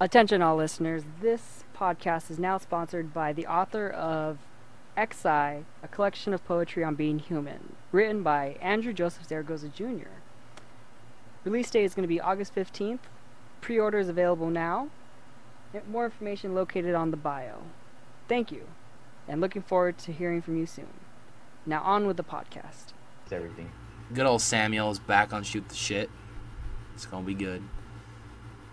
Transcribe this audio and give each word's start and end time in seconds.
Attention, 0.00 0.42
all 0.42 0.54
listeners. 0.54 1.02
This 1.20 1.64
podcast 1.76 2.30
is 2.30 2.38
now 2.38 2.56
sponsored 2.56 3.12
by 3.12 3.32
the 3.32 3.48
author 3.48 3.88
of 3.88 4.38
Xi, 4.96 5.28
a 5.28 5.88
collection 5.90 6.32
of 6.32 6.46
poetry 6.46 6.84
on 6.84 6.94
being 6.94 7.18
human, 7.18 7.74
written 7.90 8.22
by 8.22 8.56
Andrew 8.60 8.92
Joseph 8.92 9.26
Zaragoza 9.26 9.66
Jr. 9.66 10.06
Release 11.42 11.68
date 11.68 11.82
is 11.82 11.94
going 11.94 12.04
to 12.04 12.08
be 12.08 12.20
August 12.20 12.54
15th. 12.54 13.00
Pre 13.60 13.76
order 13.76 13.98
is 13.98 14.08
available 14.08 14.50
now. 14.50 14.88
More 15.90 16.04
information 16.04 16.54
located 16.54 16.94
on 16.94 17.10
the 17.10 17.16
bio. 17.16 17.62
Thank 18.28 18.52
you, 18.52 18.68
and 19.26 19.40
looking 19.40 19.62
forward 19.62 19.98
to 19.98 20.12
hearing 20.12 20.42
from 20.42 20.56
you 20.56 20.66
soon. 20.66 20.92
Now, 21.66 21.82
on 21.82 22.06
with 22.06 22.16
the 22.16 22.24
podcast. 22.24 22.92
everything. 23.32 23.72
Good 24.14 24.26
old 24.26 24.42
Samuel's 24.42 25.00
back 25.00 25.32
on 25.32 25.42
Shoot 25.42 25.68
the 25.68 25.74
Shit. 25.74 26.08
It's 26.94 27.04
going 27.04 27.24
to 27.24 27.26
be 27.26 27.34
good. 27.34 27.64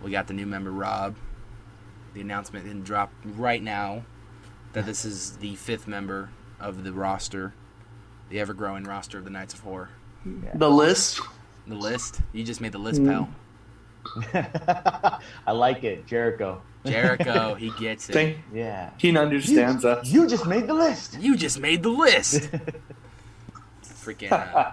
We 0.04 0.12
got 0.12 0.27
the 0.27 0.34
new 0.34 0.46
member, 0.46 0.71
Rob. 0.71 1.16
The 2.14 2.21
announcement 2.21 2.66
didn't 2.66 2.84
drop 2.84 3.12
right 3.23 3.62
now 3.62 4.05
that 4.73 4.85
this 4.85 5.04
is 5.05 5.38
the 5.38 5.55
fifth 5.55 5.88
member 5.88 6.30
of 6.59 6.84
the 6.84 6.94
roster, 6.94 7.54
the 8.30 8.40
ever 8.40 8.54
growing 8.54 8.84
roster 8.84 9.18
of 9.18 9.23
the 9.23 9.30
Knights 9.30 9.54
of 9.54 9.62
Horror. 9.62 9.90
The 10.54 10.70
list. 10.70 11.20
The 11.68 11.76
list? 11.76 12.21
You 12.34 12.44
just 12.44 12.62
made 12.62 12.71
the 12.71 12.77
list, 12.77 13.04
pal. 13.04 13.30
I 15.48 15.52
like 15.52 15.84
it, 15.84 16.05
Jericho. 16.05 16.62
Jericho, 16.85 17.55
he 17.59 17.71
gets 17.71 18.09
it. 18.09 18.13
Thank, 18.13 18.38
Yeah. 18.54 18.91
he 18.98 19.18
understands 19.18 19.84
you, 19.84 19.90
us. 19.90 20.07
You 20.07 20.27
just 20.27 20.46
made 20.46 20.68
the 20.68 20.73
list. 20.73 21.18
You 21.20 21.35
just 21.35 21.59
made 21.59 21.84
the 21.84 21.90
list. 21.90 22.49
Freaking. 23.84 24.32
Uh, 24.32 24.71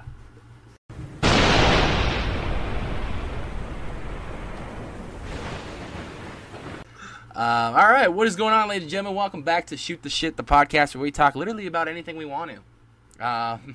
Um, 7.35 7.75
all 7.75 7.89
right, 7.89 8.09
what 8.09 8.27
is 8.27 8.37
going 8.37 8.53
on, 8.53 8.69
ladies 8.69 8.83
and 8.83 8.91
gentlemen? 8.91 9.17
Welcome 9.17 9.43
back 9.43 9.69
to 9.69 9.77
Shoot 9.79 10.03
the 10.03 10.11
Shit, 10.11 10.37
the 10.37 10.45
podcast 10.45 10.95
where 10.95 11.01
we 11.01 11.11
talk 11.11 11.35
literally 11.35 11.67
about 11.67 11.89
anything 11.89 12.19
we 12.19 12.27
want 12.27 12.51
to. 12.51 13.27
Um, 13.27 13.75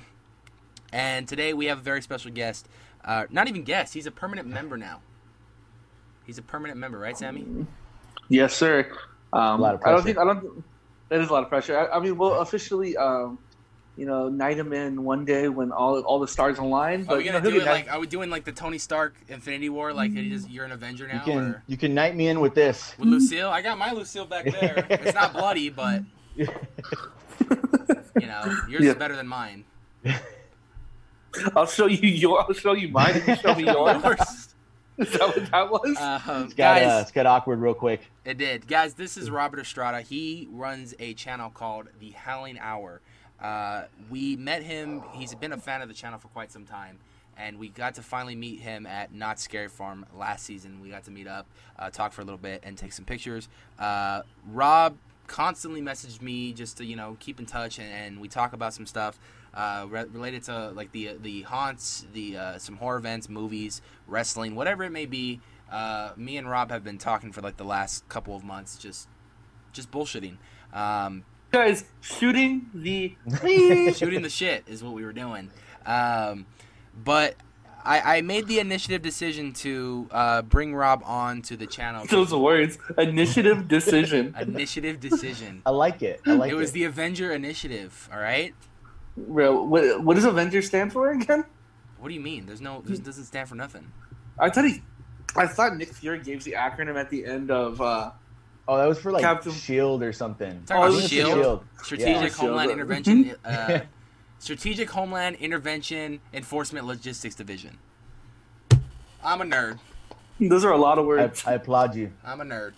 and 0.92 1.26
today 1.26 1.52
we 1.54 1.66
have 1.66 1.78
a 1.78 1.82
very 1.82 2.00
special 2.00 2.30
guest. 2.30 2.68
Uh, 3.04 3.24
not 3.30 3.48
even 3.48 3.64
guest; 3.64 3.94
he's 3.94 4.06
a 4.06 4.12
permanent 4.12 4.46
member 4.46 4.76
now. 4.76 5.00
He's 6.24 6.38
a 6.38 6.42
permanent 6.42 6.78
member, 6.78 6.98
right, 6.98 7.18
Sammy? 7.18 7.66
Yes, 8.28 8.54
sir. 8.54 8.92
Um, 9.32 9.58
A 9.58 9.62
lot 9.62 9.74
of 9.74 9.80
pressure. 9.80 9.92
I 9.92 9.96
don't 9.96 10.04
think 10.04 10.18
I 10.18 10.24
don't. 10.24 10.64
That 11.08 11.20
is 11.20 11.28
a 11.28 11.32
lot 11.32 11.42
of 11.42 11.48
pressure. 11.48 11.76
I, 11.76 11.96
I 11.96 12.00
mean, 12.00 12.16
we'll 12.16 12.34
officially, 12.34 12.96
um, 12.96 13.40
you 13.98 14.06
know, 14.06 14.28
knight 14.28 14.56
him 14.56 14.72
in 14.72 15.02
one 15.04 15.24
day 15.24 15.48
when 15.48 15.72
all 15.72 16.00
all 16.02 16.20
the 16.20 16.28
stars 16.28 16.58
align. 16.58 17.02
But 17.04 17.14
Are 17.14 17.16
we 17.18 17.24
you 17.24 17.32
gonna 17.32 17.42
know, 17.44 17.50
do 17.50 17.56
he'll 17.56 17.62
it 17.62 17.64
be 17.66 17.70
like? 17.70 17.86
knight- 17.86 17.94
Are 17.94 18.00
we 18.00 18.06
doing 18.06 18.30
like 18.30 18.44
the 18.44 18.52
Tony 18.52 18.78
Stark 18.78 19.16
Infinity 19.28 19.68
War? 19.70 19.92
Like 19.92 20.12
it 20.14 20.32
is, 20.32 20.48
you're 20.48 20.64
an 20.64 20.72
Avenger 20.72 21.06
now. 21.08 21.14
You 21.14 21.18
now, 21.18 21.24
can 21.24 21.38
or 21.38 21.62
you 21.66 21.76
can 21.76 21.94
knight 21.94 22.14
me 22.16 22.28
in 22.28 22.38
with 22.40 22.54
this. 22.54 22.94
with 22.98 23.08
Lucille? 23.08 23.48
I 23.50 23.60
got 23.60 23.76
my 23.76 23.90
Lucille 23.92 24.24
back 24.24 24.44
there. 24.44 24.86
It's 24.88 25.14
not 25.14 25.32
bloody, 25.32 25.68
but 25.68 26.02
you 26.36 26.46
know, 28.26 28.42
yours 28.68 28.84
Yeah. 28.84 28.90
is 28.90 28.94
better 28.94 29.16
than 29.16 29.26
mine. 29.28 29.64
I'll 31.54 31.66
show 31.66 31.86
you 31.86 32.08
your. 32.08 32.40
I'll 32.40 32.52
show 32.54 32.72
you 32.74 32.88
mine. 32.88 33.14
and 33.16 33.28
You 33.28 33.36
show 33.36 33.54
me 33.54 33.64
yours. 33.64 34.02
Yours. 34.02 34.48
is 34.98 35.12
that 35.12 35.20
what 35.28 35.50
that 35.50 35.70
was? 35.70 35.96
Um, 35.98 36.44
It's 36.44 36.54
got, 36.54 36.80
guys, 36.80 36.86
uh, 36.86 36.98
it's 37.02 37.12
got 37.12 37.26
awkward 37.26 37.60
real 37.60 37.74
quick. 37.74 38.00
It 38.24 38.38
did. 38.38 38.66
Guys, 38.66 38.94
this 38.94 39.16
is 39.16 39.30
Robert 39.30 39.60
Estrada. 39.60 40.00
He 40.00 40.48
runs 40.50 40.94
a 40.98 41.14
channel 41.14 41.50
called 41.50 41.88
The 42.00 42.10
Howling 42.10 42.58
Hour. 42.58 43.00
Uh, 43.40 43.84
we 44.10 44.36
met 44.36 44.62
him. 44.62 45.02
He's 45.12 45.34
been 45.34 45.52
a 45.52 45.58
fan 45.58 45.82
of 45.82 45.88
the 45.88 45.94
channel 45.94 46.18
for 46.18 46.28
quite 46.28 46.50
some 46.50 46.64
time. 46.64 46.98
And 47.36 47.58
we 47.58 47.68
got 47.68 47.94
to 47.94 48.02
finally 48.02 48.34
meet 48.34 48.60
him 48.60 48.84
at 48.84 49.14
Knott's 49.14 49.42
Scary 49.42 49.68
Farm 49.68 50.04
last 50.12 50.44
season. 50.44 50.80
We 50.80 50.90
got 50.90 51.04
to 51.04 51.12
meet 51.12 51.28
up, 51.28 51.46
uh, 51.78 51.88
talk 51.88 52.12
for 52.12 52.20
a 52.20 52.24
little 52.24 52.38
bit, 52.38 52.62
and 52.64 52.76
take 52.76 52.92
some 52.92 53.04
pictures. 53.04 53.48
Uh, 53.78 54.22
Rob 54.50 54.96
constantly 55.28 55.80
messaged 55.80 56.20
me 56.20 56.52
just 56.52 56.78
to, 56.78 56.84
you 56.84 56.96
know, 56.96 57.16
keep 57.20 57.38
in 57.38 57.46
touch, 57.46 57.78
and, 57.78 57.88
and 57.92 58.20
we 58.20 58.26
talk 58.26 58.54
about 58.54 58.74
some 58.74 58.86
stuff 58.86 59.20
uh, 59.54 59.86
re- 59.88 60.06
related 60.12 60.42
to, 60.44 60.70
like, 60.70 60.90
the 60.90 61.16
the 61.22 61.42
haunts, 61.42 62.06
the 62.12 62.36
uh, 62.36 62.58
some 62.58 62.76
horror 62.76 62.98
events, 62.98 63.28
movies, 63.28 63.82
wrestling, 64.08 64.56
whatever 64.56 64.82
it 64.82 64.90
may 64.90 65.06
be. 65.06 65.40
Uh, 65.70 66.12
me 66.16 66.38
and 66.38 66.50
Rob 66.50 66.70
have 66.70 66.82
been 66.82 66.98
talking 66.98 67.30
for 67.30 67.42
like 67.42 67.56
the 67.56 67.64
last 67.64 68.08
couple 68.08 68.34
of 68.34 68.42
months, 68.42 68.78
just 68.78 69.06
just 69.72 69.90
bullshitting. 69.90 70.38
Um, 70.72 71.24
Guys, 71.50 71.84
shooting 72.00 72.68
the. 72.74 73.16
shooting 73.94 74.22
the 74.22 74.30
shit 74.30 74.64
is 74.66 74.82
what 74.82 74.92
we 74.92 75.04
were 75.04 75.12
doing. 75.14 75.50
Um, 75.86 76.44
but 77.04 77.36
I, 77.84 78.18
I 78.18 78.20
made 78.20 78.46
the 78.48 78.58
initiative 78.58 79.00
decision 79.00 79.52
to 79.54 80.08
uh, 80.10 80.42
bring 80.42 80.74
Rob 80.74 81.02
on 81.06 81.40
to 81.42 81.56
the 81.56 81.66
channel. 81.66 82.04
Those 82.06 82.34
words. 82.34 82.78
Initiative 82.98 83.66
decision. 83.66 84.34
Initiative 84.40 85.00
decision. 85.00 85.62
I 85.64 85.70
like 85.70 86.02
it. 86.02 86.20
I 86.26 86.32
like 86.32 86.50
It 86.50 86.54
it. 86.54 86.58
was 86.58 86.72
the 86.72 86.84
Avenger 86.84 87.32
Initiative. 87.32 88.08
All 88.12 88.18
right. 88.20 88.54
Real. 89.16 89.66
What, 89.66 90.02
what 90.04 90.14
does 90.16 90.24
Avenger 90.26 90.60
stand 90.60 90.92
for 90.92 91.10
again? 91.12 91.44
What 91.98 92.08
do 92.08 92.14
you 92.14 92.20
mean? 92.20 92.44
There's 92.46 92.60
no. 92.60 92.82
This 92.84 92.98
doesn't 92.98 93.24
stand 93.24 93.48
for 93.48 93.54
nothing. 93.54 93.90
I 94.38 94.50
thought 94.50 94.66
he. 94.66 94.82
I 95.34 95.46
thought 95.46 95.76
Nick 95.76 95.92
Fury 95.94 96.20
gave 96.20 96.44
the 96.44 96.52
acronym 96.52 96.96
at 96.96 97.08
the 97.10 97.24
end 97.24 97.50
of. 97.50 97.80
uh 97.80 98.10
oh, 98.68 98.76
that 98.76 98.86
was 98.86 98.98
for 99.00 99.10
like 99.10 99.22
Captain- 99.22 99.52
Shield 99.52 100.02
or 100.02 100.12
something. 100.12 100.62
Talking 100.66 100.76
Oh, 100.76 100.78
about 100.86 100.92
it 100.92 100.94
was 100.94 101.04
It's 101.04 101.12
Shield. 101.12 101.32
Shield. 101.32 101.64
Strategic 101.82 102.30
Yeah. 102.30 102.36
Homeland 102.38 102.68
Shield. 102.68 102.78
Intervention. 102.78 103.34
Uh, 103.44 103.80
Strategic 104.40 104.88
Homeland 104.90 105.36
Intervention 105.36 106.20
Enforcement 106.32 106.86
Logistics 106.86 107.34
Division. 107.34 107.78
I'm 109.24 109.40
a 109.40 109.44
nerd. 109.44 109.80
Those 110.38 110.64
are 110.64 110.70
a 110.70 110.76
lot 110.78 110.98
of 110.98 111.06
I, 111.06 111.08
words. 111.08 111.44
I 111.44 111.54
applaud 111.54 111.96
you. 111.96 112.12
I'm 112.24 112.40
a 112.40 112.44
nerd. 112.44 112.74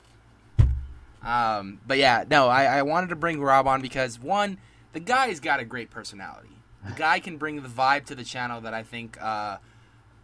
Um, 1.22 1.80
but 1.86 1.98
yeah, 1.98 2.24
no, 2.30 2.48
I, 2.48 2.64
I 2.78 2.82
wanted 2.82 3.08
to 3.10 3.16
bring 3.16 3.40
Rob 3.42 3.66
on 3.66 3.82
because 3.82 4.18
one, 4.18 4.56
the 4.94 5.00
guy's 5.00 5.38
got 5.38 5.60
a 5.60 5.64
great 5.66 5.90
personality. 5.90 6.48
The 6.86 6.92
guy 6.96 7.20
can 7.20 7.36
bring 7.36 7.60
the 7.62 7.68
vibe 7.68 8.06
to 8.06 8.14
the 8.14 8.24
channel 8.24 8.62
that 8.62 8.72
I 8.72 8.82
think 8.82 9.18
uh, 9.20 9.58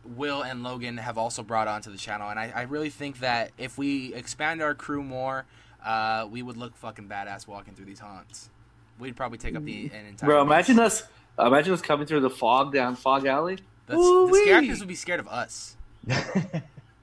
Will 0.08 0.42
and 0.42 0.62
Logan 0.62 0.96
have 0.98 1.18
also 1.18 1.42
brought 1.42 1.68
onto 1.68 1.90
the 1.90 1.98
channel, 1.98 2.28
and 2.30 2.38
I, 2.38 2.52
I 2.54 2.62
really 2.62 2.90
think 2.90 3.20
that 3.20 3.50
if 3.58 3.76
we 3.78 4.14
expand 4.14 4.62
our 4.62 4.74
crew 4.74 5.02
more, 5.02 5.44
uh, 5.84 6.26
we 6.30 6.42
would 6.42 6.56
look 6.56 6.76
fucking 6.76 7.08
badass 7.08 7.46
walking 7.46 7.74
through 7.74 7.86
these 7.86 8.00
haunts. 8.00 8.50
We'd 8.98 9.16
probably 9.16 9.38
take 9.38 9.54
up 9.56 9.64
the 9.64 9.90
an 9.94 10.06
entire. 10.06 10.28
Bro, 10.30 10.42
imagine 10.42 10.78
us. 10.78 11.02
Imagine 11.38 11.74
us 11.74 11.82
coming 11.82 12.06
through 12.06 12.20
the 12.20 12.30
fog 12.30 12.72
down 12.72 12.96
Fog 12.96 13.26
Alley. 13.26 13.56
The, 13.86 13.92
the 13.92 13.98
Ooh-wee. 13.98 14.42
scare 14.42 14.56
actors 14.58 14.78
would 14.80 14.88
be 14.88 14.94
scared 14.94 15.20
of 15.20 15.28
us. 15.28 15.76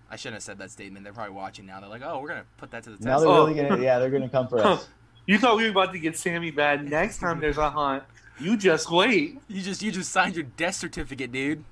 I 0.09 0.15
shouldn't 0.15 0.35
have 0.35 0.43
said 0.43 0.57
that 0.59 0.71
statement. 0.71 1.03
They're 1.03 1.13
probably 1.13 1.33
watching 1.35 1.65
now. 1.65 1.79
They're 1.79 1.89
like, 1.89 2.01
"Oh, 2.03 2.19
we're 2.19 2.29
gonna 2.29 2.45
put 2.57 2.71
that 2.71 2.83
to 2.83 2.89
the 2.91 2.95
test." 2.97 3.05
now 3.07 3.19
they're 3.19 3.29
Oh. 3.29 3.45
really 3.47 3.53
gonna 3.61 3.81
yeah 3.81 3.99
they're 3.99 4.09
gonna 4.09 4.29
come 4.29 4.47
for 4.47 4.59
us. 4.65 4.87
You 5.25 5.37
thought 5.37 5.55
we 5.57 5.63
were 5.63 5.69
about 5.69 5.93
to 5.93 5.99
get 5.99 6.17
Sammy 6.17 6.51
bad. 6.51 6.83
Next 6.89 7.19
time 7.19 7.39
there's 7.39 7.57
a 7.57 7.69
haunt, 7.69 8.03
you 8.39 8.57
just 8.57 8.91
wait. 8.91 9.39
You 9.47 9.61
just 9.61 9.81
you 9.81 9.91
just 9.91 10.11
signed 10.11 10.35
your 10.35 10.45
death 10.57 10.75
certificate, 10.75 11.31
dude. 11.31 11.63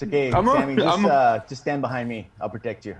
It's 0.00 0.08
okay, 0.08 0.32
I'm 0.32 0.48
a- 0.48 0.52
Sammy. 0.52 0.76
Just 0.76 1.04
a- 1.04 1.08
uh, 1.12 1.40
just 1.48 1.60
stand 1.62 1.82
behind 1.82 2.08
me. 2.08 2.28
I'll 2.40 2.48
protect 2.48 2.86
you. 2.86 2.96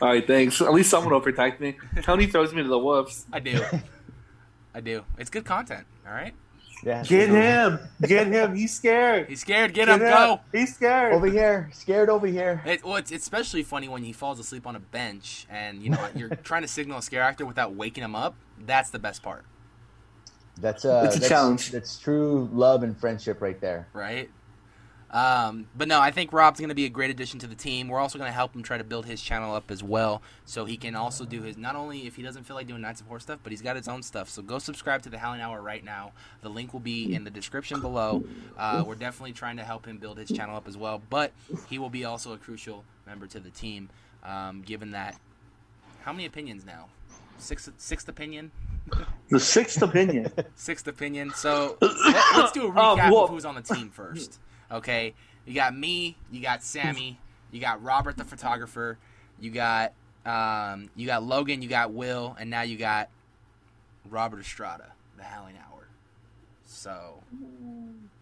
All 0.00 0.08
right, 0.08 0.26
thanks. 0.26 0.60
At 0.60 0.72
least 0.72 0.90
someone 0.90 1.12
will 1.12 1.20
protect 1.20 1.60
me. 1.60 1.76
Tony 2.02 2.26
throws 2.26 2.52
me 2.52 2.62
to 2.62 2.68
the 2.68 2.78
wolves. 2.78 3.26
I 3.32 3.40
do. 3.40 3.60
I 4.74 4.80
do. 4.80 5.04
It's 5.16 5.30
good 5.30 5.44
content. 5.44 5.86
All 6.06 6.12
right. 6.12 6.34
Yeah. 6.84 7.02
Get 7.02 7.28
him! 7.28 7.80
Get 8.02 8.28
him! 8.28 8.54
He's 8.54 8.72
scared. 8.72 9.26
He's 9.28 9.40
scared. 9.40 9.74
Get, 9.74 9.86
Get 9.86 10.00
him. 10.00 10.08
Go. 10.08 10.40
He's 10.52 10.76
scared. 10.76 11.12
Over 11.12 11.26
here, 11.26 11.68
scared 11.72 12.08
over 12.08 12.28
here. 12.28 12.62
It, 12.64 12.84
well, 12.84 12.94
it's 12.96 13.10
especially 13.10 13.64
funny 13.64 13.88
when 13.88 14.04
he 14.04 14.12
falls 14.12 14.38
asleep 14.38 14.64
on 14.64 14.76
a 14.76 14.80
bench 14.80 15.44
and 15.50 15.82
you 15.82 15.90
know 15.90 16.08
you're 16.14 16.28
trying 16.44 16.62
to 16.62 16.68
signal 16.68 16.98
a 16.98 17.02
scare 17.02 17.22
actor 17.22 17.44
without 17.44 17.74
waking 17.74 18.04
him 18.04 18.14
up. 18.14 18.36
That's 18.64 18.90
the 18.90 19.00
best 19.00 19.24
part, 19.24 19.44
That's 20.60 20.84
uh, 20.84 21.02
It's 21.06 21.16
a 21.16 21.18
that's, 21.18 21.28
challenge. 21.28 21.70
That's 21.72 21.98
true 21.98 22.48
love 22.52 22.84
and 22.84 22.96
friendship 22.96 23.40
right 23.42 23.60
there. 23.60 23.88
right? 23.92 24.30
Um, 25.10 25.66
but 25.74 25.88
no, 25.88 26.00
I 26.00 26.10
think 26.10 26.32
Rob's 26.34 26.60
going 26.60 26.68
to 26.68 26.74
be 26.74 26.84
a 26.84 26.90
great 26.90 27.10
addition 27.10 27.38
to 27.40 27.46
the 27.46 27.54
team. 27.54 27.88
We're 27.88 27.98
also 27.98 28.18
going 28.18 28.28
to 28.28 28.34
help 28.34 28.54
him 28.54 28.62
try 28.62 28.76
to 28.76 28.84
build 28.84 29.06
his 29.06 29.22
channel 29.22 29.54
up 29.54 29.70
as 29.70 29.82
well, 29.82 30.20
so 30.44 30.66
he 30.66 30.76
can 30.76 30.94
also 30.94 31.24
do 31.24 31.42
his. 31.42 31.56
Not 31.56 31.76
only 31.76 32.06
if 32.06 32.16
he 32.16 32.22
doesn't 32.22 32.44
feel 32.44 32.56
like 32.56 32.66
doing 32.66 32.82
Knights 32.82 33.00
of 33.00 33.06
Horror 33.06 33.20
stuff, 33.20 33.38
but 33.42 33.50
he's 33.50 33.62
got 33.62 33.76
his 33.76 33.88
own 33.88 34.02
stuff. 34.02 34.28
So 34.28 34.42
go 34.42 34.58
subscribe 34.58 35.00
to 35.02 35.08
the 35.10 35.16
Howling 35.18 35.40
Hour 35.40 35.62
right 35.62 35.82
now. 35.82 36.12
The 36.42 36.50
link 36.50 36.72
will 36.74 36.80
be 36.80 37.14
in 37.14 37.24
the 37.24 37.30
description 37.30 37.80
below. 37.80 38.22
Uh, 38.58 38.84
we're 38.86 38.96
definitely 38.96 39.32
trying 39.32 39.56
to 39.56 39.64
help 39.64 39.86
him 39.86 39.96
build 39.96 40.18
his 40.18 40.30
channel 40.30 40.56
up 40.56 40.68
as 40.68 40.76
well, 40.76 41.00
but 41.08 41.32
he 41.68 41.78
will 41.78 41.90
be 41.90 42.04
also 42.04 42.34
a 42.34 42.36
crucial 42.36 42.84
member 43.06 43.26
to 43.28 43.40
the 43.40 43.50
team, 43.50 43.88
um, 44.24 44.60
given 44.62 44.90
that. 44.90 45.18
How 46.02 46.12
many 46.12 46.26
opinions 46.26 46.66
now? 46.66 46.88
Sixth, 47.38 47.70
sixth 47.78 48.08
opinion. 48.08 48.50
the 49.30 49.40
sixth 49.40 49.80
opinion. 49.80 50.30
Sixth 50.54 50.86
opinion. 50.86 51.30
So 51.34 51.76
let, 51.80 51.92
us 52.36 52.52
do 52.52 52.64
a 52.64 52.68
Um, 52.68 52.74
recap 52.98 53.10
well- 53.12 53.24
of 53.24 53.30
who's 53.30 53.44
on 53.44 53.54
the 53.54 53.62
team 53.62 53.90
first. 53.90 54.38
Okay, 54.70 55.14
you 55.46 55.54
got 55.54 55.76
me, 55.76 56.16
you 56.30 56.40
got 56.40 56.62
Sammy, 56.62 57.18
you 57.50 57.60
got 57.60 57.82
Robert 57.82 58.16
the 58.16 58.24
photographer, 58.24 58.98
you 59.40 59.50
got 59.50 59.92
um, 60.26 60.90
you 60.94 61.06
got 61.06 61.22
Logan, 61.22 61.62
you 61.62 61.68
got 61.68 61.92
Will, 61.92 62.36
and 62.38 62.50
now 62.50 62.62
you 62.62 62.76
got 62.76 63.08
Robert 64.08 64.40
Estrada, 64.40 64.92
the 65.16 65.24
Howling 65.24 65.56
Hour. 65.56 65.88
So 66.66 67.22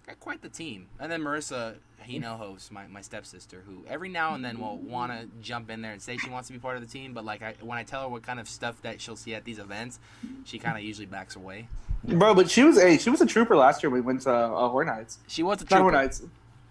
got 0.06 0.20
quite 0.20 0.42
the 0.42 0.48
team. 0.48 0.86
And 1.00 1.10
then 1.10 1.20
Marissa 1.22 1.76
Hino 2.06 2.36
hosts 2.38 2.70
my, 2.70 2.86
my 2.86 3.00
stepsister, 3.00 3.62
who 3.66 3.84
every 3.88 4.08
now 4.08 4.34
and 4.34 4.44
then 4.44 4.60
will 4.60 4.76
want 4.78 5.12
to 5.12 5.28
jump 5.40 5.70
in 5.70 5.82
there 5.82 5.92
and 5.92 6.00
say 6.00 6.16
she 6.16 6.30
wants 6.30 6.46
to 6.48 6.52
be 6.52 6.58
part 6.58 6.76
of 6.76 6.82
the 6.82 6.88
team. 6.88 7.12
But 7.12 7.24
like 7.24 7.42
I, 7.42 7.54
when 7.60 7.78
I 7.78 7.82
tell 7.82 8.02
her 8.02 8.08
what 8.08 8.22
kind 8.22 8.38
of 8.38 8.48
stuff 8.48 8.80
that 8.82 9.00
she'll 9.00 9.16
see 9.16 9.34
at 9.34 9.44
these 9.44 9.58
events, 9.58 9.98
she 10.44 10.58
kind 10.58 10.76
of 10.76 10.84
usually 10.84 11.06
backs 11.06 11.36
away. 11.36 11.68
Bro, 12.04 12.34
but 12.34 12.48
she 12.50 12.62
was 12.62 12.78
a 12.78 12.98
she 12.98 13.10
was 13.10 13.20
a 13.20 13.26
trooper 13.26 13.56
last 13.56 13.82
year. 13.82 13.90
when 13.90 14.00
We 14.02 14.06
went 14.06 14.22
to 14.22 14.30
uh, 14.32 14.68
Horn. 14.68 14.88
She 15.26 15.42
was 15.42 15.60
a 15.60 15.64
Not 15.64 15.68
trooper. 15.68 15.82
Horror 15.82 15.92
Nights. 15.92 16.22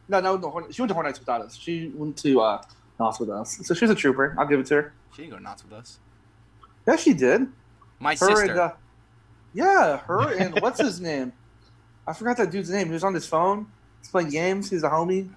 No, 0.08 0.20
no, 0.22 0.38
no. 0.38 0.50
Horn, 0.50 0.72
she 0.72 0.82
went 0.82 0.90
to 0.90 0.94
Horror 0.94 1.08
Nights 1.08 1.20
without 1.20 1.42
us. 1.42 1.56
She 1.58 1.92
went 1.94 2.16
to 2.18 2.40
uh, 2.40 2.62
Knott's 3.00 3.20
with 3.20 3.30
us. 3.30 3.58
So 3.64 3.74
she's 3.74 3.90
a 3.90 3.96
trooper. 3.96 4.36
I'll 4.40 4.48
give 4.48 4.60
it 4.60 4.68
to 4.68 4.76
her. 4.76 4.94
She 5.14 5.24
didn't 5.24 5.34
go 5.34 5.40
nuts 5.40 5.64
with 5.64 5.74
us. 5.74 6.00
Yeah, 6.88 6.96
she 6.96 7.14
did. 7.14 7.48
My 8.00 8.12
Her 8.12 8.16
sister. 8.16 8.42
and 8.52 8.60
uh, 8.60 8.74
yeah, 9.54 9.98
her 9.98 10.38
and 10.38 10.62
what's 10.62 10.80
his 10.80 11.02
name? 11.10 11.34
I 12.08 12.14
forgot 12.14 12.38
that 12.38 12.52
dude's 12.52 12.70
name. 12.70 12.88
He 12.88 12.94
was 12.94 13.04
on 13.04 13.14
his 13.14 13.28
phone. 13.28 13.68
He's 14.02 14.10
playing 14.10 14.30
games. 14.30 14.70
He's 14.70 14.84
a 14.84 14.90
homie. 14.90 15.30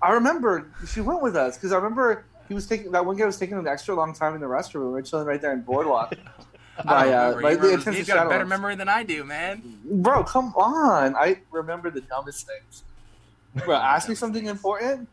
I 0.00 0.12
remember 0.12 0.66
she 0.86 1.00
went 1.00 1.22
with 1.22 1.34
us 1.36 1.56
because 1.56 1.72
I 1.72 1.76
remember 1.76 2.24
he 2.46 2.54
was 2.54 2.66
taking 2.66 2.92
that 2.92 3.04
one 3.04 3.16
guy 3.16 3.26
was 3.26 3.38
taking 3.38 3.58
an 3.58 3.66
extra 3.66 3.94
long 3.94 4.14
time 4.14 4.34
in 4.34 4.40
the 4.40 4.46
restroom. 4.46 4.84
We 4.86 4.90
were 4.92 5.02
chilling 5.02 5.26
right 5.26 5.40
there 5.40 5.52
in 5.52 5.62
Boardwalk. 5.62 6.14
By, 6.84 7.12
uh, 7.12 7.30
remember. 7.34 7.42
by 7.42 7.50
He 7.50 7.56
the 7.56 7.60
remembers- 7.62 7.86
entrance 7.88 8.08
got 8.08 8.26
a 8.26 8.28
better 8.28 8.46
memory 8.46 8.76
than 8.76 8.88
I 8.88 9.02
do, 9.02 9.24
man. 9.24 9.80
Bro, 9.84 10.22
come 10.24 10.54
on! 10.54 11.16
I 11.16 11.40
remember 11.50 11.90
the 11.90 12.02
dumbest 12.02 12.46
things. 12.46 12.84
Bro, 13.64 13.74
ask 13.74 14.08
me 14.08 14.14
something 14.14 14.46
important. 14.46 15.08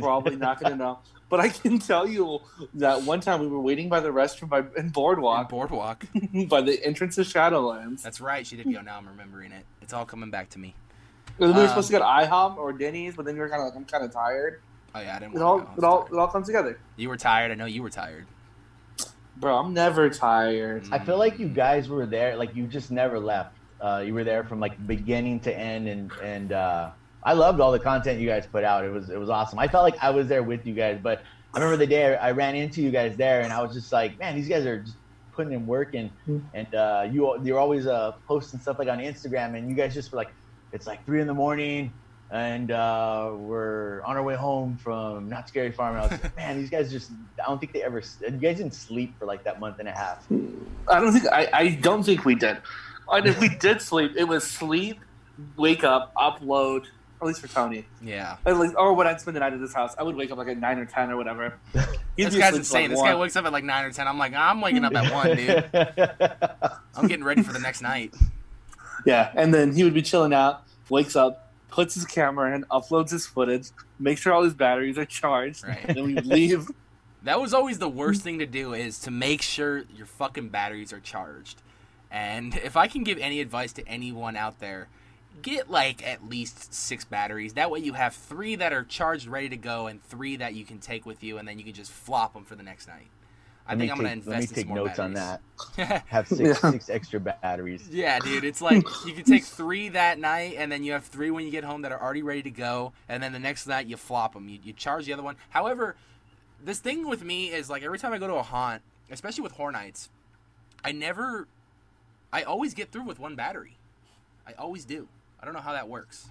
Probably 0.00 0.34
not 0.34 0.60
gonna 0.60 0.74
know. 0.74 0.98
But 1.32 1.40
I 1.40 1.48
can 1.48 1.78
tell 1.78 2.06
you 2.06 2.40
that 2.74 3.04
one 3.04 3.20
time 3.20 3.40
we 3.40 3.46
were 3.46 3.58
waiting 3.58 3.88
by 3.88 4.00
the 4.00 4.10
restroom 4.10 4.50
by 4.50 4.58
in 4.58 4.66
On 4.76 4.88
Boardwalk 4.90 5.48
boardwalk. 5.48 6.04
by 6.50 6.60
the 6.60 6.78
entrance 6.84 7.14
to 7.14 7.22
Shadowlands. 7.22 8.02
That's 8.02 8.20
right. 8.20 8.46
She 8.46 8.54
did 8.56 8.70
go. 8.70 8.82
Now 8.82 8.98
I'm 8.98 9.08
remembering 9.08 9.50
it. 9.50 9.64
It's 9.80 9.94
all 9.94 10.04
coming 10.04 10.30
back 10.30 10.50
to 10.50 10.58
me. 10.58 10.74
We 11.38 11.46
were 11.46 11.54
Um, 11.54 11.68
supposed 11.68 11.86
to 11.86 11.92
go 11.92 12.00
to 12.00 12.04
IHOP 12.04 12.58
or 12.58 12.74
Denny's, 12.74 13.16
but 13.16 13.24
then 13.24 13.34
you 13.34 13.40
were 13.40 13.48
kind 13.48 13.62
of 13.62 13.68
like, 13.68 13.76
I'm 13.76 13.86
kind 13.86 14.04
of 14.04 14.12
tired. 14.12 14.60
Oh 14.94 15.00
yeah, 15.00 15.16
I 15.16 15.20
didn't. 15.20 15.34
It 15.36 15.40
all. 15.40 15.60
I 15.60 15.74
it 15.78 15.82
all, 15.84 16.02
tired. 16.02 16.12
it 16.12 16.18
all 16.18 16.28
comes 16.28 16.46
together. 16.48 16.78
You 16.96 17.08
were 17.08 17.16
tired. 17.16 17.50
I 17.50 17.54
know 17.54 17.64
you 17.64 17.82
were 17.82 17.88
tired. 17.88 18.26
Bro, 19.38 19.56
I'm 19.56 19.72
never 19.72 20.10
tired. 20.10 20.84
I 20.92 20.98
feel 20.98 21.16
like 21.16 21.38
you 21.38 21.48
guys 21.48 21.88
were 21.88 22.04
there, 22.04 22.36
like 22.36 22.54
you 22.54 22.66
just 22.66 22.90
never 22.90 23.18
left. 23.18 23.56
Uh, 23.80 24.02
you 24.04 24.12
were 24.12 24.22
there 24.24 24.44
from 24.44 24.60
like 24.60 24.86
beginning 24.86 25.40
to 25.40 25.58
end, 25.58 25.88
and 25.88 26.12
and 26.22 26.52
uh, 26.52 26.90
I 27.24 27.34
loved 27.34 27.60
all 27.60 27.72
the 27.72 27.78
content 27.78 28.20
you 28.20 28.28
guys 28.28 28.46
put 28.46 28.64
out. 28.64 28.84
It 28.84 28.90
was 28.92 29.10
it 29.10 29.18
was 29.18 29.30
awesome. 29.30 29.58
I 29.58 29.68
felt 29.68 29.84
like 29.84 30.02
I 30.02 30.10
was 30.10 30.26
there 30.28 30.42
with 30.42 30.66
you 30.66 30.74
guys, 30.74 30.98
but 31.02 31.22
I 31.54 31.58
remember 31.58 31.76
the 31.76 31.86
day 31.86 32.16
I 32.16 32.30
ran 32.32 32.54
into 32.56 32.82
you 32.82 32.90
guys 32.90 33.16
there, 33.16 33.42
and 33.42 33.52
I 33.52 33.62
was 33.62 33.74
just 33.74 33.92
like, 33.92 34.18
man, 34.18 34.34
these 34.34 34.48
guys 34.48 34.64
are 34.66 34.80
just 34.80 34.96
putting 35.32 35.52
in 35.52 35.66
work, 35.66 35.94
and 35.94 36.10
Mm. 36.28 36.42
and 36.54 36.74
uh, 36.74 37.08
you 37.10 37.38
you're 37.44 37.58
always 37.58 37.86
uh, 37.86 38.12
posting 38.26 38.58
stuff 38.60 38.78
like 38.78 38.88
on 38.88 38.98
Instagram, 38.98 39.56
and 39.56 39.68
you 39.68 39.74
guys 39.74 39.94
just 39.94 40.10
were 40.12 40.16
like, 40.16 40.32
it's 40.72 40.86
like 40.86 41.04
three 41.06 41.20
in 41.20 41.26
the 41.26 41.34
morning. 41.34 41.92
And 42.34 42.70
uh, 42.70 43.30
we're 43.34 44.00
on 44.04 44.16
our 44.16 44.22
way 44.22 44.34
home 44.34 44.78
from 44.78 45.28
Knott's 45.28 45.48
Scary 45.50 45.70
Farm. 45.70 45.96
And 45.96 46.04
I 46.04 46.08
was 46.08 46.22
like, 46.22 46.34
man, 46.42 46.56
these 46.56 46.70
guys 46.70 46.90
just—I 46.90 47.44
don't 47.46 47.58
think 47.60 47.74
they 47.74 47.82
ever—you 47.82 48.30
guys 48.38 48.56
didn't 48.56 48.72
sleep 48.72 49.18
for 49.18 49.26
like 49.26 49.44
that 49.44 49.60
month 49.60 49.80
and 49.80 49.86
a 49.86 49.92
half. 49.92 50.24
I 50.88 50.98
don't 50.98 51.12
think 51.12 51.26
I, 51.30 51.48
I 51.52 51.68
don't 51.74 52.02
think 52.02 52.24
we 52.24 52.34
did. 52.34 52.56
And 53.10 53.26
if 53.26 53.38
we 53.38 53.50
did 53.50 53.82
sleep, 53.82 54.12
it 54.16 54.24
was 54.24 54.44
sleep, 54.44 54.98
wake 55.58 55.84
up, 55.84 56.14
upload. 56.14 56.86
At 57.22 57.26
least 57.28 57.40
for 57.40 57.46
Tony. 57.48 57.84
Yeah. 58.02 58.36
At 58.44 58.58
least, 58.58 58.74
or 58.76 58.92
when 58.94 59.06
I'd 59.06 59.20
spend 59.20 59.36
the 59.36 59.40
night 59.40 59.52
at 59.52 59.60
his 59.60 59.72
house, 59.72 59.94
I 59.96 60.02
would 60.02 60.16
wake 60.16 60.32
up 60.32 60.38
like 60.38 60.48
at 60.48 60.58
nine 60.58 60.78
or 60.78 60.84
ten 60.86 61.08
or 61.10 61.16
whatever. 61.16 61.54
He'd 62.16 62.24
This 62.26 62.36
guy's 62.36 62.56
insane. 62.56 62.82
like, 62.82 62.90
This 62.90 62.98
one. 62.98 63.10
guy 63.10 63.14
wakes 63.14 63.36
up 63.36 63.44
at 63.46 63.52
like 63.52 63.62
nine 63.64 63.84
or 63.84 63.92
ten. 63.92 64.08
I'm 64.08 64.18
like, 64.18 64.34
I'm 64.34 64.60
waking 64.60 64.84
up 64.84 64.94
at 64.96 65.12
one, 65.12 65.36
dude. 65.36 65.70
I'm 66.96 67.06
getting 67.06 67.24
ready 67.24 67.42
for 67.42 67.52
the 67.52 67.60
next 67.60 67.80
night. 67.80 68.12
Yeah, 69.06 69.30
and 69.34 69.54
then 69.54 69.72
he 69.72 69.84
would 69.84 69.94
be 69.94 70.02
chilling 70.02 70.32
out, 70.34 70.64
wakes 70.90 71.16
up, 71.16 71.50
puts 71.70 71.94
his 71.94 72.04
camera 72.04 72.54
in, 72.54 72.64
uploads 72.64 73.10
his 73.10 73.26
footage, 73.26 73.68
makes 73.98 74.20
sure 74.20 74.32
all 74.32 74.42
his 74.42 74.54
batteries 74.54 74.98
are 74.98 75.04
charged, 75.04 75.64
Right. 75.66 75.86
then 75.86 76.04
we 76.04 76.14
leave. 76.20 76.68
That 77.24 77.40
was 77.40 77.54
always 77.54 77.78
the 77.78 77.88
worst 77.88 78.22
thing 78.22 78.40
to 78.40 78.46
do 78.46 78.74
is 78.74 78.98
to 79.02 79.12
make 79.12 79.42
sure 79.42 79.84
your 79.94 80.06
fucking 80.06 80.48
batteries 80.48 80.92
are 80.92 80.98
charged. 80.98 81.62
And 82.10 82.56
if 82.56 82.76
I 82.76 82.88
can 82.88 83.04
give 83.04 83.16
any 83.18 83.40
advice 83.40 83.72
to 83.74 83.86
anyone 83.86 84.36
out 84.36 84.58
there, 84.58 84.88
get 85.40 85.70
like 85.70 86.06
at 86.06 86.28
least 86.28 86.74
six 86.74 87.04
batteries. 87.04 87.54
That 87.54 87.70
way 87.70 87.80
you 87.80 87.94
have 87.94 88.14
three 88.14 88.56
that 88.56 88.72
are 88.72 88.84
charged, 88.84 89.26
ready 89.26 89.48
to 89.48 89.56
go, 89.56 89.86
and 89.86 90.02
three 90.02 90.36
that 90.36 90.54
you 90.54 90.64
can 90.64 90.78
take 90.78 91.06
with 91.06 91.22
you, 91.24 91.38
and 91.38 91.48
then 91.48 91.58
you 91.58 91.64
can 91.64 91.72
just 91.74 91.90
flop 91.90 92.34
them 92.34 92.44
for 92.44 92.54
the 92.54 92.62
next 92.62 92.86
night. 92.88 93.06
I 93.66 93.72
Let 93.72 93.78
me 93.78 93.82
think 93.86 93.92
I'm 93.92 93.96
gonna 93.98 94.08
take- 94.08 94.16
invest 94.26 94.28
Let 94.28 94.38
me 94.38 94.42
in 94.42 94.48
take 94.54 94.66
some 94.66 94.68
more 94.76 94.86
notes 94.86 94.98
on 94.98 95.14
that. 95.14 95.40
Have 96.08 96.26
six, 96.28 96.40
Yeah. 96.62 96.70
six 96.72 96.90
extra 96.90 97.20
batteries. 97.20 97.88
Yeah, 97.90 98.18
dude, 98.18 98.44
it's 98.44 98.60
like 98.60 98.84
you 99.06 99.12
can 99.14 99.24
take 99.24 99.44
three 99.60 99.88
that 99.90 100.18
night, 100.18 100.56
and 100.58 100.70
then 100.70 100.82
you 100.82 100.92
have 100.92 101.04
three 101.04 101.30
when 101.30 101.44
you 101.44 101.52
get 101.52 101.62
home 101.62 101.82
that 101.82 101.92
are 101.92 102.02
already 102.02 102.22
ready 102.24 102.42
to 102.42 102.50
go, 102.50 102.92
and 103.08 103.22
then 103.22 103.32
the 103.32 103.38
next 103.38 103.66
night 103.68 103.86
you 103.86 103.96
flop 103.96 104.34
them. 104.34 104.48
You, 104.48 104.58
you 104.64 104.72
charge 104.72 105.06
the 105.06 105.12
other 105.12 105.22
one. 105.22 105.36
However, 105.50 105.94
this 106.64 106.80
thing 106.80 107.08
with 107.08 107.24
me 107.24 107.52
is 107.52 107.70
like 107.70 107.82
every 107.84 107.98
time 108.00 108.12
I 108.12 108.18
go 108.18 108.26
to 108.26 108.34
a 108.34 108.42
haunt, 108.42 108.82
especially 109.12 109.42
with 109.42 109.52
Horror 109.52 109.70
Nights, 109.72 110.10
I 110.84 110.90
never, 110.90 111.46
I 112.32 112.42
always 112.42 112.74
get 112.74 112.90
through 112.90 113.04
with 113.04 113.20
one 113.20 113.36
battery. 113.36 113.76
I 114.44 114.54
always 114.54 114.84
do. 114.84 115.06
I 115.42 115.44
don't 115.44 115.54
know 115.54 115.60
how 115.60 115.72
that 115.72 115.88
works. 115.88 116.28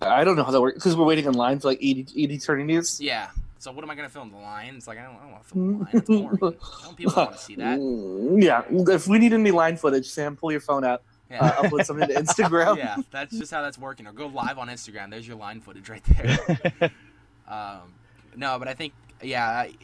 I 0.00 0.24
don't 0.24 0.36
know 0.36 0.44
how 0.44 0.50
that 0.52 0.60
works 0.60 0.74
because 0.76 0.96
we're 0.96 1.04
waiting 1.04 1.26
in 1.26 1.34
line 1.34 1.58
for 1.58 1.68
like 1.68 1.78
80, 1.82 2.06
80 2.22 2.34
eternities. 2.34 3.00
Yeah. 3.00 3.28
So 3.58 3.70
what 3.72 3.84
am 3.84 3.90
I 3.90 3.94
gonna 3.94 4.08
film 4.08 4.30
the 4.30 4.38
line? 4.38 4.74
It's 4.76 4.86
like 4.88 4.98
I 4.98 5.02
don't, 5.02 5.16
I 5.16 5.22
don't 5.22 5.32
want 5.32 5.42
to 5.42 5.48
film 5.50 5.72
the 5.72 5.78
line. 5.84 5.88
It's 5.92 6.06
boring. 6.08 6.58
Don't 6.84 6.96
people 6.96 7.12
want 7.16 7.32
to 7.32 7.38
see 7.38 7.54
that. 7.56 7.78
Yeah, 8.40 8.62
if 8.94 9.06
we 9.06 9.18
need 9.18 9.32
any 9.34 9.50
line 9.50 9.76
footage, 9.76 10.06
Sam, 10.08 10.36
pull 10.36 10.50
your 10.52 10.60
phone 10.62 10.82
out, 10.84 11.02
Yeah. 11.30 11.44
uh, 11.44 11.62
upload 11.64 11.84
something 11.84 12.08
to 12.08 12.14
Instagram. 12.22 12.78
yeah, 12.78 12.96
that's 13.10 13.36
just 13.36 13.50
how 13.50 13.60
that's 13.60 13.76
working. 13.76 14.06
Or 14.06 14.12
go 14.12 14.28
live 14.28 14.56
on 14.56 14.68
Instagram. 14.68 15.10
There's 15.10 15.28
your 15.28 15.36
line 15.36 15.60
footage 15.60 15.88
right 15.90 16.02
there. 16.04 16.90
Um, 17.48 17.94
no, 18.36 18.60
but 18.60 18.68
I 18.68 18.74
think 18.74 18.92
yeah, 19.20 19.44
I, 19.44 19.74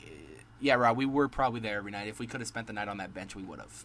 yeah, 0.61 0.75
Rob. 0.75 0.97
We 0.97 1.05
were 1.05 1.27
probably 1.27 1.59
there 1.59 1.79
every 1.79 1.91
night. 1.91 2.07
If 2.07 2.21
we 2.21 2.29
could 2.29 2.41
have 2.41 2.47
spent 2.47 2.69
the 2.69 2.73
night 2.73 2.87
on 2.87 2.99
that 2.99 3.13
bench, 3.13 3.35
we 3.35 3.43
would 3.43 3.59
have. 3.59 3.85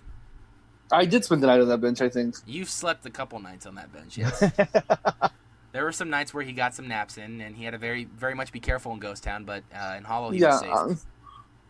I 0.91 1.05
did 1.05 1.23
spend 1.25 1.41
the 1.43 1.47
night 1.47 1.61
on 1.61 1.67
that 1.69 1.79
bench, 1.81 2.01
I 2.01 2.09
think. 2.09 2.35
You've 2.45 2.69
slept 2.69 3.05
a 3.05 3.09
couple 3.09 3.39
nights 3.39 3.65
on 3.65 3.75
that 3.75 3.91
bench. 3.93 4.17
Yes, 4.17 4.39
there 5.71 5.83
were 5.83 5.91
some 5.91 6.09
nights 6.09 6.33
where 6.33 6.43
he 6.43 6.51
got 6.53 6.73
some 6.75 6.87
naps 6.87 7.17
in, 7.17 7.39
and 7.41 7.55
he 7.55 7.63
had 7.63 7.71
to 7.71 7.77
very, 7.77 8.05
very 8.05 8.35
much 8.35 8.51
be 8.51 8.59
careful 8.59 8.91
in 8.93 8.99
Ghost 8.99 9.23
Town. 9.23 9.45
But 9.45 9.63
uh, 9.73 9.95
in 9.97 10.03
Hollow, 10.03 10.31
he 10.31 10.39
yeah, 10.39 10.49
was 10.51 10.59
safe. 10.59 10.71
um, 10.73 10.99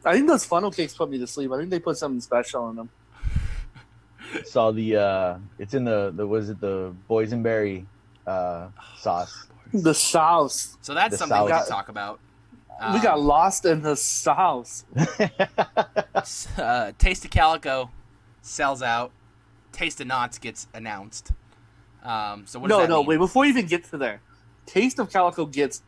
I 0.04 0.14
think 0.14 0.28
those 0.28 0.44
funnel 0.46 0.72
cakes 0.72 0.94
put 0.96 1.10
me 1.10 1.20
to 1.20 1.28
sleep. 1.28 1.52
I 1.52 1.58
think 1.58 1.70
they 1.70 1.80
put 1.80 1.98
something 1.98 2.22
special 2.22 2.70
in 2.72 2.76
them. 2.78 2.90
Saw 4.46 4.72
the 4.72 4.96
uh 4.98 5.38
it's 5.60 5.74
in 5.74 5.84
the 5.84 6.12
the 6.16 6.26
was 6.26 6.50
it 6.50 6.60
the 6.62 6.94
boysenberry 7.10 7.86
uh 8.26 8.68
sauce. 8.98 9.48
The 9.74 9.94
sauce. 9.94 10.78
so 10.82 10.94
that's 10.94 11.12
the 11.12 11.18
something 11.18 11.44
we 11.44 11.50
South- 11.50 11.68
can 11.68 11.76
talk 11.76 11.90
about. 11.90 12.20
we 12.94 13.00
got 13.00 13.20
Um, 13.20 13.26
lost 13.26 13.66
in 13.66 13.82
the 13.84 13.96
sauce. 13.96 14.84
uh, 16.58 16.92
Taste 16.98 17.26
of 17.26 17.32
Calico 17.32 17.90
sells 18.41 18.81
out. 18.81 19.12
Taste 19.71 20.01
of 20.01 20.07
Knott's 20.07 20.38
gets 20.38 20.67
announced. 20.74 21.31
Um, 22.03 22.43
so 22.45 22.60
what 22.60 22.69
does 22.69 22.77
no, 22.77 22.81
that 22.81 22.89
no, 22.89 22.98
mean? 23.00 23.07
wait. 23.07 23.17
Before 23.17 23.45
you 23.45 23.51
even 23.51 23.67
get 23.67 23.86
to 23.86 23.98
there, 23.98 24.21
Taste 24.65 25.00
of 25.00 25.12
Calico 25.12 25.45
gets 25.45 25.81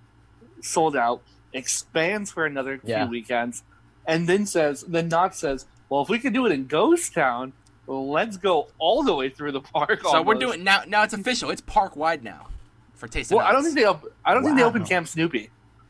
sold 0.61 0.95
out, 0.95 1.21
expands 1.51 2.31
for 2.31 2.45
another 2.45 2.79
Yeah. 2.83 3.03
few 3.03 3.11
weekends, 3.11 3.63
and 4.05 4.27
then 4.27 4.45
says, 4.45 4.83
then 4.87 5.07
Knott's 5.09 5.39
says, 5.39 5.65
"Well, 5.89 6.01
if 6.01 6.09
we 6.09 6.19
can 6.19 6.33
do 6.33 6.45
it 6.45 6.51
in 6.51 6.67
Ghost 6.67 7.13
Town, 7.13 7.53
well, 7.85 8.09
let's 8.09 8.37
go 8.37 8.69
all 8.77 9.03
the 9.03 9.13
way 9.13 9.29
through 9.29 9.51
the 9.51 9.61
park." 9.61 10.01
So 10.03 10.21
we're 10.21 10.35
doing 10.35 10.63
now. 10.63 10.83
Now 10.87 11.03
it's 11.03 11.13
official. 11.13 11.49
It's 11.49 11.61
park 11.61 11.95
wide 11.95 12.23
now 12.23 12.47
for 12.93 13.07
Taste 13.07 13.31
of 13.31 13.37
Well, 13.37 13.45
I 13.45 13.51
don't 13.51 13.63
think 13.63 13.75
they. 13.75 13.85
Op- 13.85 14.05
I 14.23 14.33
don't 14.33 14.43
think 14.43 14.57
they 14.57 14.63
opened 14.63 14.87
Camp 14.87 15.07
Snoopy. 15.07 15.49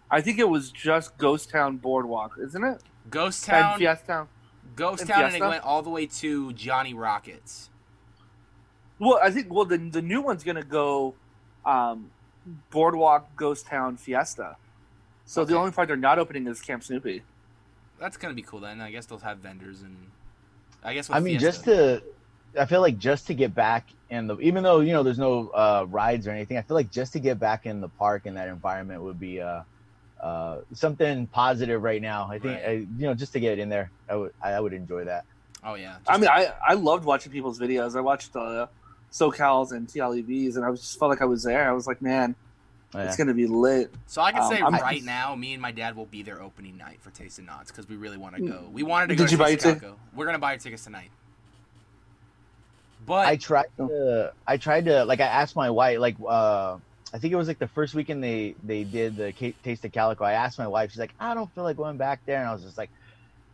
I 0.10 0.22
think 0.22 0.40
it 0.40 0.48
was 0.48 0.72
just 0.72 1.18
Ghost 1.18 1.50
Town 1.50 1.78
Boardwalk, 1.78 2.38
isn't 2.42 2.64
it? 2.64 2.82
Ghost 3.10 3.48
And 3.50 3.64
Town, 3.64 3.78
Fiesta. 3.80 4.28
Ghost 4.76 5.08
Town, 5.08 5.26
and 5.26 5.36
it 5.36 5.42
went 5.42 5.64
all 5.64 5.82
the 5.82 5.90
way 5.90 6.06
to 6.08 6.54
Johnny 6.54 6.94
Rockets. 6.94 7.70
Well, 9.00 9.20
I 9.22 9.32
think. 9.32 9.52
Well, 9.52 9.66
the 9.66 9.78
the 9.78 10.02
new 10.02 10.22
one's 10.22 10.44
gonna 10.44 10.64
go, 10.64 11.16
um, 11.66 12.12
Boardwalk 12.70 13.36
Ghost 13.36 13.68
Town 13.68 13.98
Fiesta. 13.98 14.58
So 15.26 15.46
the 15.46 15.56
only 15.58 15.72
part 15.72 15.88
they're 15.88 15.98
not 15.98 16.20
opening 16.20 16.48
is 16.48 16.62
Camp 16.62 16.84
Snoopy. 16.84 17.24
That's 18.00 18.18
gonna 18.18 18.34
be 18.34 18.42
cool 18.42 18.60
then. 18.60 18.82
I 18.82 18.92
guess 18.92 19.06
they'll 19.06 19.20
have 19.20 19.40
vendors 19.40 19.82
and 19.82 19.96
I 20.84 20.94
guess. 20.94 21.10
With 21.10 21.18
I 21.18 21.20
mean 21.20 21.40
Fiesta- 21.40 21.46
just 21.46 21.64
to 21.66 22.04
I 22.60 22.66
feel 22.66 22.82
like 22.82 22.98
just 22.98 23.28
to 23.28 23.34
get 23.34 23.56
back 23.56 23.88
in 24.10 24.28
the 24.28 24.38
even 24.40 24.64
though, 24.64 24.82
you 24.82 24.94
know, 24.94 25.04
there's 25.04 25.20
no 25.20 25.50
uh 25.50 25.86
rides 25.90 26.28
or 26.28 26.32
anything, 26.32 26.58
I 26.58 26.62
feel 26.62 26.76
like 26.76 26.92
just 26.92 27.14
to 27.14 27.20
get 27.20 27.40
back 27.40 27.66
in 27.66 27.82
the 27.82 27.90
park 27.90 28.26
in 28.26 28.36
that 28.36 28.48
environment 28.48 29.02
would 29.02 29.20
be 29.20 29.42
uh 29.42 29.62
uh 30.24 30.62
something 30.74 31.28
positive 31.28 31.84
right 31.84 32.02
now. 32.02 32.28
I 32.32 32.40
think 32.40 32.54
Right. 32.62 32.66
I, 32.70 32.72
you 32.72 32.88
know, 33.00 33.14
just 33.14 33.34
to 33.34 33.40
get 33.40 33.54
it 33.54 33.60
in 33.60 33.70
there, 33.70 33.92
I 34.10 34.16
would 34.16 34.34
I, 34.42 34.52
I 34.54 34.60
would 34.60 34.74
enjoy 34.74 35.04
that. 35.06 35.26
Oh 35.64 35.76
yeah. 35.76 35.96
I 36.08 36.12
Just- 36.14 36.22
mean, 36.22 36.30
I 36.30 36.54
I 36.66 36.74
loved 36.76 37.04
watching 37.06 37.32
people's 37.32 37.60
videos. 37.60 37.96
I 37.98 38.02
watched 38.02 38.36
uh, 38.36 38.68
SoCal's 39.12 39.72
and 39.74 39.88
TLEVs, 39.88 40.56
and 40.56 40.64
I 40.66 40.70
was 40.70 40.80
just 40.82 40.98
felt 40.98 41.10
like 41.10 41.22
I 41.22 41.26
was 41.26 41.44
there. 41.44 41.70
I 41.70 41.74
was 41.74 41.86
like, 41.88 42.02
man, 42.02 42.36
Yeah. 42.96 43.04
it's 43.04 43.18
gonna 43.18 43.34
be 43.34 43.48
lit. 43.48 43.94
so 44.08 44.22
I 44.22 44.32
can 44.32 44.42
um, 44.44 44.50
say 44.52 44.60
I'm- 44.62 44.74
right 44.74 45.04
now, 45.04 45.36
me 45.36 45.54
and 45.54 45.62
my 45.62 45.72
dad 45.72 45.96
will 45.96 46.06
be 46.06 46.24
there 46.24 46.42
opening 46.42 46.78
night 46.78 47.00
for 47.02 47.10
Taste 47.12 47.38
of 47.40 47.46
Knott's 47.46 47.70
because 47.72 47.88
we 47.90 47.96
really 47.98 48.18
want 48.18 48.36
to 48.38 48.42
go. 48.42 48.70
We 48.72 48.84
wanted 48.84 49.08
to 49.10 49.16
Did 49.16 49.18
go 49.18 49.24
you 49.24 49.30
to 49.30 49.38
buy 49.38 49.50
your 49.50 49.58
of 49.58 49.62
Calico. 49.64 49.96
We're 50.16 50.26
gonna 50.26 50.40
buy 50.40 50.54
your 50.54 50.60
tickets 50.60 50.84
tonight. 50.86 51.12
But 53.06 53.28
I 53.28 53.36
tried 53.36 53.66
to. 53.78 54.32
I 54.48 54.56
tried 54.58 54.86
to 54.86 55.04
like. 55.04 55.20
I 55.20 55.26
asked 55.26 55.56
my 55.58 55.70
wife. 55.70 56.00
Like, 56.00 56.16
uh, 56.26 56.78
I 57.14 57.20
think 57.20 57.32
it 57.32 57.38
was 57.38 57.48
like 57.48 57.60
the 57.60 57.68
first 57.68 57.94
weekend 57.94 58.24
they 58.24 58.56
they 58.64 58.84
did 58.84 59.16
the 59.16 59.32
Taste 59.64 59.86
of 59.86 59.92
Calico. 59.92 60.24
I 60.24 60.34
asked 60.34 60.58
my 60.58 60.68
wife. 60.68 60.92
She's 60.92 61.00
like, 61.00 61.14
I 61.20 61.36
don't 61.36 61.54
feel 61.54 61.64
like 61.64 61.78
going 61.78 61.98
back 61.98 62.22
there, 62.26 62.40
and 62.40 62.50
I 62.50 62.54
was 62.54 62.64
just 62.64 62.78
like, 62.78 62.90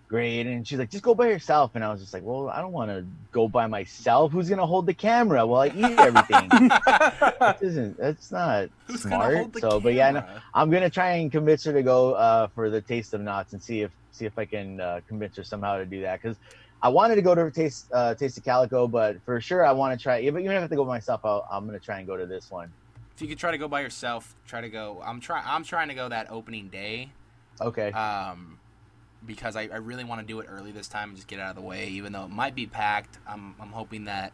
great. 0.10 0.48
And 0.48 0.68
she's 0.68 0.80
like, 0.80 0.90
just 0.90 1.04
go 1.04 1.14
by 1.14 1.28
yourself. 1.28 1.72
And 1.76 1.84
I 1.84 1.92
was 1.92 2.02
just 2.02 2.14
like, 2.14 2.24
well, 2.24 2.50
I 2.50 2.62
don't 2.62 2.72
want 2.72 2.90
to 2.90 3.06
go 3.32 3.48
by 3.48 3.68
myself. 3.68 4.32
Who's 4.32 4.50
gonna 4.50 4.66
hold 4.66 4.86
the 4.86 4.94
camera 4.94 5.46
while 5.46 5.62
I 5.62 5.68
eat 5.68 6.00
everything? 6.00 6.50
that 6.50 7.60
isn't. 7.62 7.98
That's 7.98 8.32
not 8.32 8.70
who's 8.88 9.04
smart. 9.04 9.58
So, 9.60 9.80
but 9.80 9.94
yeah, 9.94 10.12
no. 10.12 10.24
I'm 10.54 10.70
gonna 10.70 10.90
try 10.90 11.12
and 11.12 11.32
convince 11.32 11.64
her 11.66 11.74
to 11.74 11.84
go 11.84 12.14
uh, 12.14 12.48
for 12.48 12.70
the 12.70 12.82
Taste 12.82 13.14
of 13.14 13.22
Knott's 13.22 13.54
and 13.54 13.62
see 13.62 13.82
if 13.82 13.92
see 14.12 14.26
if 14.26 14.38
I 14.38 14.46
can 14.46 14.82
uh, 14.82 15.02
convince 15.08 15.38
her 15.38 15.44
somehow 15.44 15.78
to 15.78 15.86
do 15.86 16.02
that 16.02 16.22
because 16.22 16.38
I 16.82 16.90
wanted 16.90 17.16
to 17.16 17.22
go 17.22 17.36
to 17.36 17.52
Taste 17.52 17.88
uh, 17.94 18.16
Taste 18.16 18.38
of 18.38 18.44
Calico, 18.44 18.88
but 18.88 19.22
for 19.24 19.40
sure 19.40 19.66
I 19.66 19.72
want 19.74 19.98
to 19.98 20.02
try. 20.02 20.22
Even 20.22 20.44
if 20.44 20.50
I 20.50 20.54
have 20.56 20.70
to 20.70 20.76
go 20.76 20.86
by 20.86 20.96
myself, 20.96 21.22
I'll, 21.24 21.46
I'm 21.52 21.66
gonna 21.66 21.80
try 21.80 22.00
and 22.00 22.08
go 22.08 22.18
to 22.18 22.26
this 22.26 22.50
one. 22.50 22.72
If 23.20 23.24
you 23.24 23.28
could 23.28 23.38
try 23.38 23.52
to 23.52 23.58
go 23.58 23.68
by 23.68 23.82
yourself, 23.82 24.34
try 24.48 24.62
to 24.62 24.70
go. 24.70 25.02
I'm 25.06 25.20
trying. 25.20 25.44
I'm 25.46 25.66
trying 25.66 25.90
to 25.90 25.94
go 25.94 26.08
that 26.08 26.32
opening 26.32 26.70
day. 26.70 27.10
Okay. 27.60 27.92
Um, 27.92 28.60
because 29.26 29.58
I, 29.58 29.64
I 29.64 29.76
really 29.76 30.06
want 30.06 30.22
to 30.22 30.26
do 30.26 30.40
it 30.40 30.46
early 30.50 30.72
this 30.72 30.88
time 30.88 31.10
and 31.10 31.18
just 31.18 31.28
get 31.28 31.38
out 31.38 31.50
of 31.50 31.58
the 31.58 31.62
way, 31.62 31.90
even 31.90 32.14
though 32.14 32.24
it 32.24 32.30
might 32.32 32.56
be 32.56 32.66
packed. 32.66 33.18
I'm 33.28 33.56
I'm 33.60 33.74
hoping 33.74 34.06
that. 34.06 34.32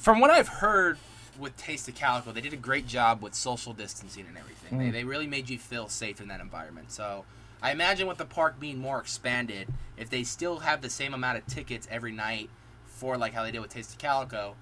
From 0.00 0.18
what 0.18 0.32
I've 0.32 0.48
heard 0.48 0.98
with 1.38 1.56
Taste 1.56 1.88
of 1.88 1.94
Calico, 1.94 2.32
they 2.32 2.40
did 2.40 2.52
a 2.52 2.56
great 2.56 2.88
job 2.88 3.22
with 3.22 3.36
social 3.36 3.72
distancing 3.72 4.26
and 4.26 4.36
everything. 4.36 4.76
They 4.76 4.86
Mm. 4.88 4.92
they 4.92 5.04
really 5.04 5.28
made 5.28 5.48
you 5.48 5.56
feel 5.56 5.88
safe 5.88 6.20
in 6.20 6.26
that 6.26 6.40
environment. 6.40 6.90
So. 6.90 7.24
I 7.62 7.72
imagine 7.72 8.08
with 8.08 8.16
the 8.16 8.24
park 8.24 8.58
being 8.58 8.78
more 8.78 8.98
expanded, 8.98 9.68
if 9.98 10.08
they 10.08 10.22
still 10.24 10.60
have 10.60 10.80
the 10.80 10.88
same 10.88 11.12
amount 11.12 11.36
of 11.36 11.46
tickets 11.46 11.86
every 11.90 12.10
night 12.10 12.48
for 12.86 13.18
like 13.18 13.34
how 13.34 13.42
they 13.44 13.50
did 13.50 13.60
with 13.60 13.70
Taste 13.70 13.92
of 13.92 13.98
Calico, 13.98 14.56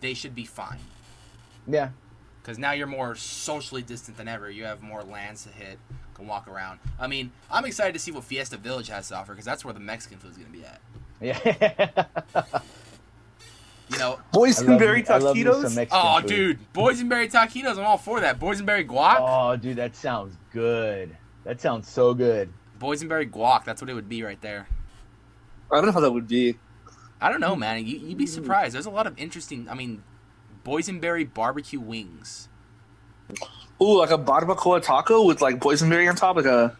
they 0.00 0.14
should 0.14 0.34
be 0.34 0.46
fine. 0.46 0.78
yeah. 1.68 1.90
Because 2.46 2.58
now 2.60 2.70
you're 2.70 2.86
more 2.86 3.16
socially 3.16 3.82
distant 3.82 4.16
than 4.16 4.28
ever. 4.28 4.48
You 4.48 4.66
have 4.66 4.80
more 4.80 5.02
lands 5.02 5.42
to 5.42 5.48
hit, 5.50 5.80
can 6.14 6.28
walk 6.28 6.46
around. 6.46 6.78
I 6.96 7.08
mean, 7.08 7.32
I'm 7.50 7.64
excited 7.64 7.92
to 7.94 7.98
see 7.98 8.12
what 8.12 8.22
Fiesta 8.22 8.56
Village 8.56 8.86
has 8.86 9.08
to 9.08 9.16
offer 9.16 9.32
because 9.32 9.44
that's 9.44 9.64
where 9.64 9.74
the 9.74 9.80
Mexican 9.80 10.18
food's 10.18 10.36
gonna 10.36 10.50
be 10.50 10.64
at. 10.64 10.80
Yeah. 11.20 12.60
You 13.88 13.98
know, 13.98 14.18
I 14.34 14.36
love 14.36 14.48
Boysenberry 14.48 14.96
me- 14.96 15.08
I 15.08 15.18
love 15.18 15.36
me 15.36 15.44
some 15.44 15.52
taquitos. 15.52 15.76
Mexican 15.76 15.88
oh 15.92 16.18
food. 16.18 16.26
dude, 16.26 16.58
boysenberry 16.74 17.30
taquitos. 17.30 17.78
I'm 17.78 17.84
all 17.84 17.96
for 17.96 18.18
that. 18.18 18.40
Boysenberry 18.40 18.84
guac, 18.84 19.18
Oh, 19.20 19.56
dude, 19.56 19.76
that 19.76 19.94
sounds 19.94 20.36
good. 20.52 21.16
That 21.44 21.60
sounds 21.60 21.88
so 21.88 22.12
good. 22.12 22.52
boysenberry 22.80 23.30
guac. 23.30 23.64
That's 23.64 23.80
what 23.80 23.88
it 23.88 23.94
would 23.94 24.08
be 24.08 24.24
right 24.24 24.40
there. 24.40 24.66
I 25.70 25.76
don't 25.76 25.86
know 25.86 25.92
how 25.92 26.00
that 26.00 26.10
would 26.10 26.26
be. 26.26 26.56
I 27.20 27.30
don't 27.30 27.40
know, 27.40 27.54
man. 27.54 27.86
You, 27.86 27.98
you'd 27.98 28.18
be 28.18 28.26
surprised. 28.26 28.74
There's 28.74 28.86
a 28.86 28.90
lot 28.90 29.06
of 29.06 29.16
interesting. 29.20 29.68
I 29.68 29.74
mean, 29.74 30.02
boysenberry 30.66 31.32
barbecue 31.32 31.80
wings. 31.80 32.48
Ooh, 33.80 33.98
like 33.98 34.10
a 34.10 34.18
barbacoa 34.18 34.82
taco 34.82 35.24
with 35.24 35.40
like 35.40 35.60
boysenberry 35.60 36.08
on 36.08 36.16
top, 36.16 36.36
like 36.36 36.46
a 36.46 36.76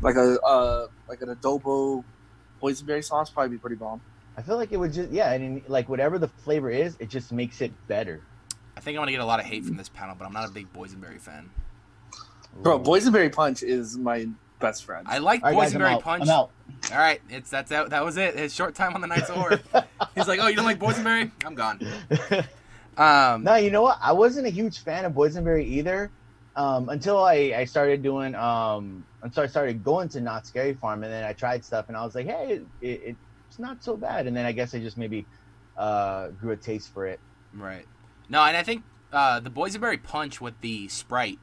like 0.00 0.16
a 0.16 0.40
uh 0.40 0.86
like 1.08 1.20
an 1.20 1.28
adobo 1.34 2.04
boysenberry 2.62 3.04
sauce, 3.04 3.30
probably 3.30 3.50
be 3.50 3.58
pretty 3.58 3.76
bomb. 3.76 4.00
I 4.36 4.42
feel 4.42 4.56
like 4.56 4.72
it 4.72 4.76
would 4.76 4.92
just 4.92 5.10
yeah, 5.10 5.32
and 5.32 5.62
like 5.68 5.88
whatever 5.88 6.18
the 6.18 6.28
flavor 6.28 6.70
is, 6.70 6.96
it 7.00 7.10
just 7.10 7.32
makes 7.32 7.60
it 7.60 7.72
better. 7.86 8.22
I 8.76 8.80
think 8.80 8.96
I'm 8.96 9.02
gonna 9.02 9.12
get 9.12 9.20
a 9.20 9.26
lot 9.26 9.40
of 9.40 9.46
hate 9.46 9.64
from 9.64 9.76
this 9.76 9.88
panel, 9.88 10.14
but 10.16 10.24
I'm 10.24 10.32
not 10.32 10.48
a 10.48 10.52
big 10.52 10.72
boysenberry 10.72 11.20
fan. 11.20 11.50
Bro, 12.62 12.80
Ooh. 12.80 12.84
boysenberry 12.84 13.32
punch 13.32 13.62
is 13.62 13.98
my 13.98 14.28
best 14.60 14.84
friend. 14.84 15.06
I 15.08 15.18
like 15.18 15.42
All 15.42 15.50
right, 15.50 15.58
guys, 15.58 15.74
I'm 15.74 15.80
boysenberry 15.80 15.94
out. 15.94 16.02
punch. 16.02 16.22
I'm 16.22 16.30
out. 16.30 16.50
All 16.92 16.98
right, 16.98 17.20
it's 17.28 17.50
that's 17.50 17.70
that, 17.70 17.90
that 17.90 18.04
was 18.04 18.16
it. 18.16 18.36
His 18.36 18.54
short 18.54 18.74
time 18.76 18.94
on 18.94 19.00
the 19.00 19.06
night's 19.08 19.28
of 19.28 19.36
War. 19.36 19.60
He's 20.14 20.28
like, 20.28 20.38
"Oh, 20.40 20.46
you 20.46 20.54
don't 20.54 20.64
like 20.64 20.78
boysenberry? 20.78 21.32
I'm 21.44 21.56
gone." 21.56 21.80
Um, 22.98 23.44
no, 23.44 23.54
you 23.54 23.70
know 23.70 23.82
what? 23.82 23.98
I 24.02 24.12
wasn't 24.12 24.46
a 24.46 24.50
huge 24.50 24.80
fan 24.80 25.04
of 25.04 25.12
boysenberry 25.12 25.64
either 25.64 26.10
um, 26.56 26.88
until 26.88 27.22
I, 27.22 27.54
I 27.56 27.64
started 27.64 28.02
doing 28.02 28.34
um, 28.34 29.04
until 29.22 29.44
I 29.44 29.46
started 29.46 29.84
going 29.84 30.08
to 30.10 30.20
Knott's 30.20 30.48
Scary 30.48 30.74
Farm, 30.74 31.04
and 31.04 31.12
then 31.12 31.24
I 31.24 31.32
tried 31.32 31.64
stuff, 31.64 31.86
and 31.88 31.96
I 31.96 32.04
was 32.04 32.14
like, 32.16 32.26
hey, 32.26 32.60
it, 32.80 32.88
it, 32.88 33.16
it's 33.48 33.58
not 33.60 33.82
so 33.82 33.96
bad. 33.96 34.26
And 34.26 34.36
then 34.36 34.44
I 34.44 34.52
guess 34.52 34.74
I 34.74 34.80
just 34.80 34.98
maybe 34.98 35.24
uh, 35.76 36.28
grew 36.28 36.50
a 36.52 36.56
taste 36.56 36.92
for 36.92 37.06
it. 37.06 37.20
right. 37.54 37.86
No, 38.28 38.42
and 38.42 38.56
I 38.56 38.62
think 38.62 38.82
uh, 39.12 39.40
the 39.40 39.50
boysenberry 39.50 40.02
punch 40.02 40.40
with 40.40 40.60
the 40.60 40.88
Sprite, 40.88 41.38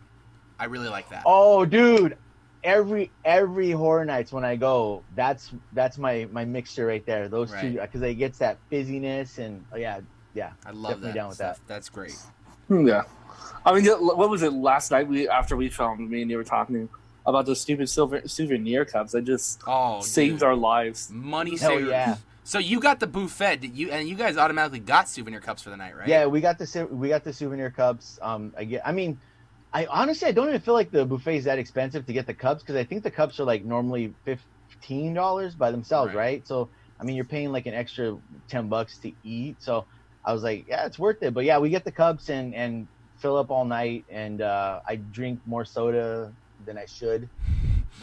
I 0.59 0.65
really 0.65 0.89
like 0.89 1.09
that. 1.09 1.24
Oh, 1.25 1.65
dude. 1.65 2.17
Every 2.63 3.12
every 3.24 3.69
horror 3.69 4.05
nights 4.05 4.31
when 4.31 4.43
I 4.43 4.55
go, 4.55 5.03
that's 5.15 5.51
that's 5.74 6.00
my 6.00 6.27
my 6.31 6.45
mixture 6.45 6.88
right 6.88 7.05
there. 7.05 7.29
Those 7.29 7.51
two 7.51 7.79
because 7.79 8.01
it 8.01 8.15
gets 8.15 8.39
that 8.39 8.57
fizziness 8.71 9.38
and 9.38 9.63
oh, 9.71 9.77
yeah, 9.77 10.01
yeah. 10.35 10.51
I 10.65 10.69
love 10.71 10.91
definitely 10.91 11.07
that. 11.09 11.15
down 11.15 11.27
with 11.29 11.37
stuff. 11.37 11.59
That's 11.67 11.89
great. 11.89 12.15
Hmm, 12.67 12.87
yeah. 12.87 13.03
I 13.65 13.73
mean, 13.73 13.85
what 13.87 14.29
was 14.29 14.43
it 14.43 14.53
last 14.53 14.91
night? 14.91 15.07
We 15.07 15.27
after 15.27 15.55
we 15.55 15.69
filmed, 15.69 16.09
me 16.09 16.21
and 16.21 16.29
you 16.29 16.37
were 16.37 16.43
talking 16.43 16.87
about 17.25 17.45
those 17.47 17.59
stupid 17.61 17.89
silver 17.89 18.21
souvenir 18.27 18.85
cups 18.85 19.13
that 19.13 19.23
just 19.23 19.61
Oh, 19.65 20.01
saved 20.01 20.35
dude. 20.39 20.43
our 20.43 20.55
lives. 20.55 21.09
money 21.11 21.57
Hell 21.57 21.71
savers. 21.71 21.89
yeah. 21.89 22.17
So 22.43 22.59
you 22.59 22.79
got 22.79 22.99
the 22.99 23.07
buffet, 23.07 23.61
did 23.61 23.75
you? 23.75 23.89
And 23.89 24.07
you 24.07 24.13
guys 24.13 24.37
automatically 24.37 24.77
got 24.79 25.09
souvenir 25.09 25.39
cups 25.39 25.63
for 25.63 25.71
the 25.71 25.77
night, 25.77 25.97
right? 25.97 26.07
Yeah, 26.07 26.27
we 26.27 26.41
got 26.41 26.59
the 26.59 26.87
we 26.91 27.09
got 27.09 27.23
the 27.23 27.33
souvenir 27.33 27.71
cups. 27.71 28.19
Um, 28.21 28.53
I 28.55 28.65
get. 28.65 28.87
I 28.87 28.91
mean, 28.91 29.17
I 29.73 29.87
honestly 29.87 30.27
I 30.27 30.31
don't 30.31 30.47
even 30.49 30.61
feel 30.61 30.75
like 30.75 30.91
the 30.91 31.05
buffet 31.05 31.37
is 31.37 31.43
that 31.45 31.57
expensive 31.57 32.05
to 32.05 32.13
get 32.13 32.27
the 32.27 32.35
cups 32.35 32.61
because 32.61 32.75
I 32.75 32.83
think 32.83 33.01
the 33.01 33.09
cups 33.09 33.39
are 33.39 33.45
like 33.45 33.65
normally 33.65 34.13
fifteen 34.25 35.15
dollars 35.15 35.55
by 35.55 35.71
themselves, 35.71 36.09
Right. 36.13 36.21
right. 36.23 36.47
So 36.47 36.69
I 36.99 37.03
mean, 37.03 37.15
you're 37.15 37.25
paying 37.25 37.51
like 37.51 37.65
an 37.65 37.73
extra 37.73 38.15
ten 38.47 38.69
bucks 38.69 38.99
to 38.99 39.11
eat. 39.23 39.55
So 39.59 39.85
I 40.25 40.34
was 40.34 40.44
like, 40.44 40.65
yeah, 40.67 40.86
it's 40.86 41.00
worth 41.00 41.22
it. 41.24 41.34
But 41.34 41.46
yeah, 41.46 41.60
we 41.60 41.70
get 41.70 41.84
the 41.84 41.91
cups 41.91 42.29
and 42.29 42.53
and 42.55 42.88
fill 43.17 43.38
up 43.38 43.51
all 43.51 43.65
night, 43.65 44.05
and 44.10 44.41
uh, 44.41 44.82
I 44.88 44.96
drink 44.98 45.39
more 45.46 45.65
soda 45.65 46.34
than 46.65 46.77
I 46.77 46.86
should. 46.86 47.29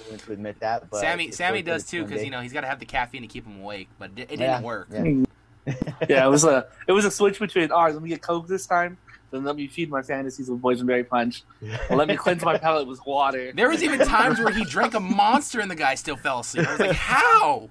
willing 0.05 0.21
to 0.21 0.33
admit 0.33 0.61
that. 0.61 0.89
But 0.91 1.01
Sammy, 1.01 1.31
Sammy 1.33 1.63
does 1.63 1.85
too 1.85 2.05
because 2.05 2.25
you 2.25 2.31
know 2.31 2.41
he's 2.41 2.53
got 2.53 2.63
to 2.63 2.69
have 2.69 2.79
the 2.79 2.87
caffeine 2.87 3.23
to 3.23 3.29
keep 3.29 3.47
him 3.47 3.61
awake, 3.61 3.89
but 3.99 4.11
it, 4.17 4.31
it 4.31 4.37
didn't 4.37 4.63
work. 4.63 4.89
yeah. 4.91 5.25
yeah, 6.09 6.27
it 6.27 6.29
was 6.29 6.45
a 6.45 6.67
it 6.89 6.93
was 6.93 7.05
a 7.05 7.11
switch 7.11 7.39
between 7.39 7.71
all 7.71 7.85
right, 7.85 7.95
let 7.95 8.03
me 8.03 8.09
get 8.09 8.21
coke 8.21 8.49
this 8.49 8.67
time, 8.67 8.99
then 9.33 9.45
let 9.45 9.57
me 9.57 9.67
feed 9.67 9.91
my 9.91 10.03
fantasies 10.03 10.51
with 10.51 10.61
boysenberry 10.61 11.09
punch. 11.09 11.43
Or 11.89 11.97
let 11.97 12.07
me 12.07 12.17
cleanse 12.17 12.45
my 12.45 12.59
palate 12.59 12.87
with 12.87 13.05
water. 13.07 13.53
There 13.53 13.69
was 13.69 13.83
even 13.83 14.01
times 14.01 14.39
where 14.39 14.53
he 14.53 14.65
drank 14.65 14.95
a 14.95 15.01
monster 15.01 15.61
and 15.61 15.71
the 15.71 15.75
guy 15.75 15.95
still 15.95 16.17
fell 16.17 16.41
asleep. 16.41 16.69
I 16.69 16.73
was 16.73 16.81
like, 16.81 16.93
how? 16.93 17.71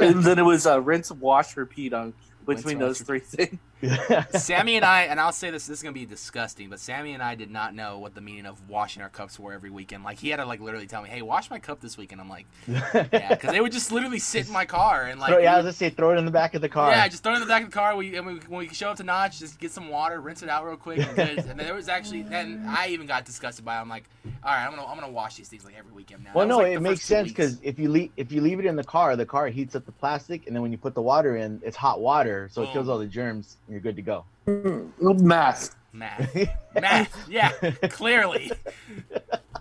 and 0.00 0.24
then 0.24 0.38
it 0.38 0.44
was 0.44 0.66
uh, 0.66 0.80
rinse, 0.80 1.10
wash, 1.10 1.56
repeat 1.56 1.92
on 1.92 2.14
Rinse, 2.46 2.62
between 2.62 2.78
wash, 2.78 2.88
those 2.88 3.00
three 3.02 3.20
things. 3.20 3.58
Sammy 4.30 4.76
and 4.76 4.84
I, 4.84 5.02
and 5.02 5.20
I'll 5.20 5.32
say 5.32 5.50
this, 5.50 5.66
this 5.66 5.78
is 5.78 5.82
gonna 5.82 5.92
be 5.92 6.06
disgusting, 6.06 6.68
but 6.68 6.80
Sammy 6.80 7.12
and 7.14 7.22
I 7.22 7.34
did 7.34 7.50
not 7.50 7.74
know 7.74 7.98
what 7.98 8.14
the 8.14 8.20
meaning 8.20 8.46
of 8.46 8.68
washing 8.68 9.02
our 9.02 9.08
cups 9.08 9.38
were 9.38 9.52
every 9.52 9.70
weekend. 9.70 10.04
Like 10.04 10.18
he 10.18 10.30
had 10.30 10.38
to 10.38 10.44
like 10.44 10.60
literally 10.60 10.86
tell 10.86 11.02
me, 11.02 11.08
"Hey, 11.08 11.22
wash 11.22 11.50
my 11.50 11.58
cup 11.58 11.80
this 11.80 11.96
weekend." 11.96 12.20
I'm 12.20 12.28
like, 12.28 12.46
"Yeah," 12.66 13.28
because 13.30 13.52
they 13.52 13.60
would 13.60 13.72
just 13.72 13.92
literally 13.92 14.18
sit 14.18 14.46
in 14.46 14.52
my 14.52 14.64
car 14.64 15.04
and 15.04 15.20
like, 15.20 15.30
Throw- 15.30 15.38
yeah, 15.38 15.54
I 15.54 15.56
was 15.56 15.64
gonna 15.64 15.72
say 15.74 15.90
throw 15.90 16.12
it 16.12 16.18
in 16.18 16.24
the 16.24 16.30
back 16.30 16.54
of 16.54 16.60
the 16.60 16.68
car. 16.68 16.90
yeah, 16.90 17.06
just 17.08 17.22
throw 17.22 17.32
it 17.32 17.36
in 17.36 17.40
the 17.40 17.46
back 17.46 17.62
of 17.62 17.70
the 17.70 17.74
car. 17.74 17.94
We 17.94 18.16
and 18.16 18.26
we, 18.26 18.34
when 18.48 18.58
we 18.58 18.68
show 18.68 18.90
up 18.90 18.96
to 18.96 19.04
Knott's, 19.04 19.38
just 19.38 19.60
get 19.60 19.70
some 19.70 19.88
water, 19.88 20.20
rinse 20.20 20.42
it 20.42 20.48
out 20.48 20.64
real 20.66 20.76
quick. 20.76 20.98
And, 20.98 21.38
and 21.38 21.60
there 21.60 21.74
was 21.74 21.88
actually, 21.88 22.22
then 22.22 22.64
I 22.68 22.88
even 22.88 23.06
got 23.06 23.24
disgusted 23.24 23.64
by. 23.64 23.78
it. 23.78 23.80
I'm 23.80 23.88
like, 23.88 24.04
all 24.42 24.52
right, 24.52 24.64
I'm 24.64 24.70
gonna 24.70 24.86
I'm 24.86 24.98
gonna 24.98 25.12
wash 25.12 25.36
these 25.36 25.48
things 25.48 25.64
like 25.64 25.76
every 25.78 25.92
weekend 25.92 26.24
now. 26.24 26.30
Well, 26.34 26.46
was, 26.46 26.56
no, 26.56 26.62
like, 26.62 26.76
it 26.76 26.80
makes 26.80 27.02
sense 27.02 27.28
because 27.28 27.58
if 27.62 27.78
you 27.78 27.90
leave 27.90 28.10
if 28.16 28.32
you 28.32 28.40
leave 28.40 28.58
it 28.58 28.66
in 28.66 28.76
the 28.76 28.84
car, 28.84 29.14
the 29.16 29.26
car 29.26 29.48
heats 29.48 29.76
up 29.76 29.86
the 29.86 29.92
plastic, 29.92 30.46
and 30.46 30.54
then 30.54 30.62
when 30.62 30.72
you 30.72 30.78
put 30.78 30.94
the 30.94 31.02
water 31.02 31.36
in, 31.36 31.60
it's 31.64 31.76
hot 31.76 32.00
water, 32.00 32.48
so 32.52 32.62
it 32.62 32.72
kills 32.72 32.86
mm. 32.86 32.90
all 32.90 32.98
the 32.98 33.06
germs. 33.06 33.56
And 33.68 33.74
you're 33.74 33.80
good 33.80 33.96
to 33.96 34.02
go. 34.02 34.24
Math. 34.46 35.76
math, 35.92 36.34
math, 36.74 37.28
yeah, 37.28 37.50
clearly, 37.90 38.50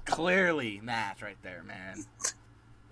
clearly 0.06 0.80
math 0.82 1.22
right 1.22 1.36
there, 1.44 1.62
man. 1.68 2.06
It's 2.20 2.34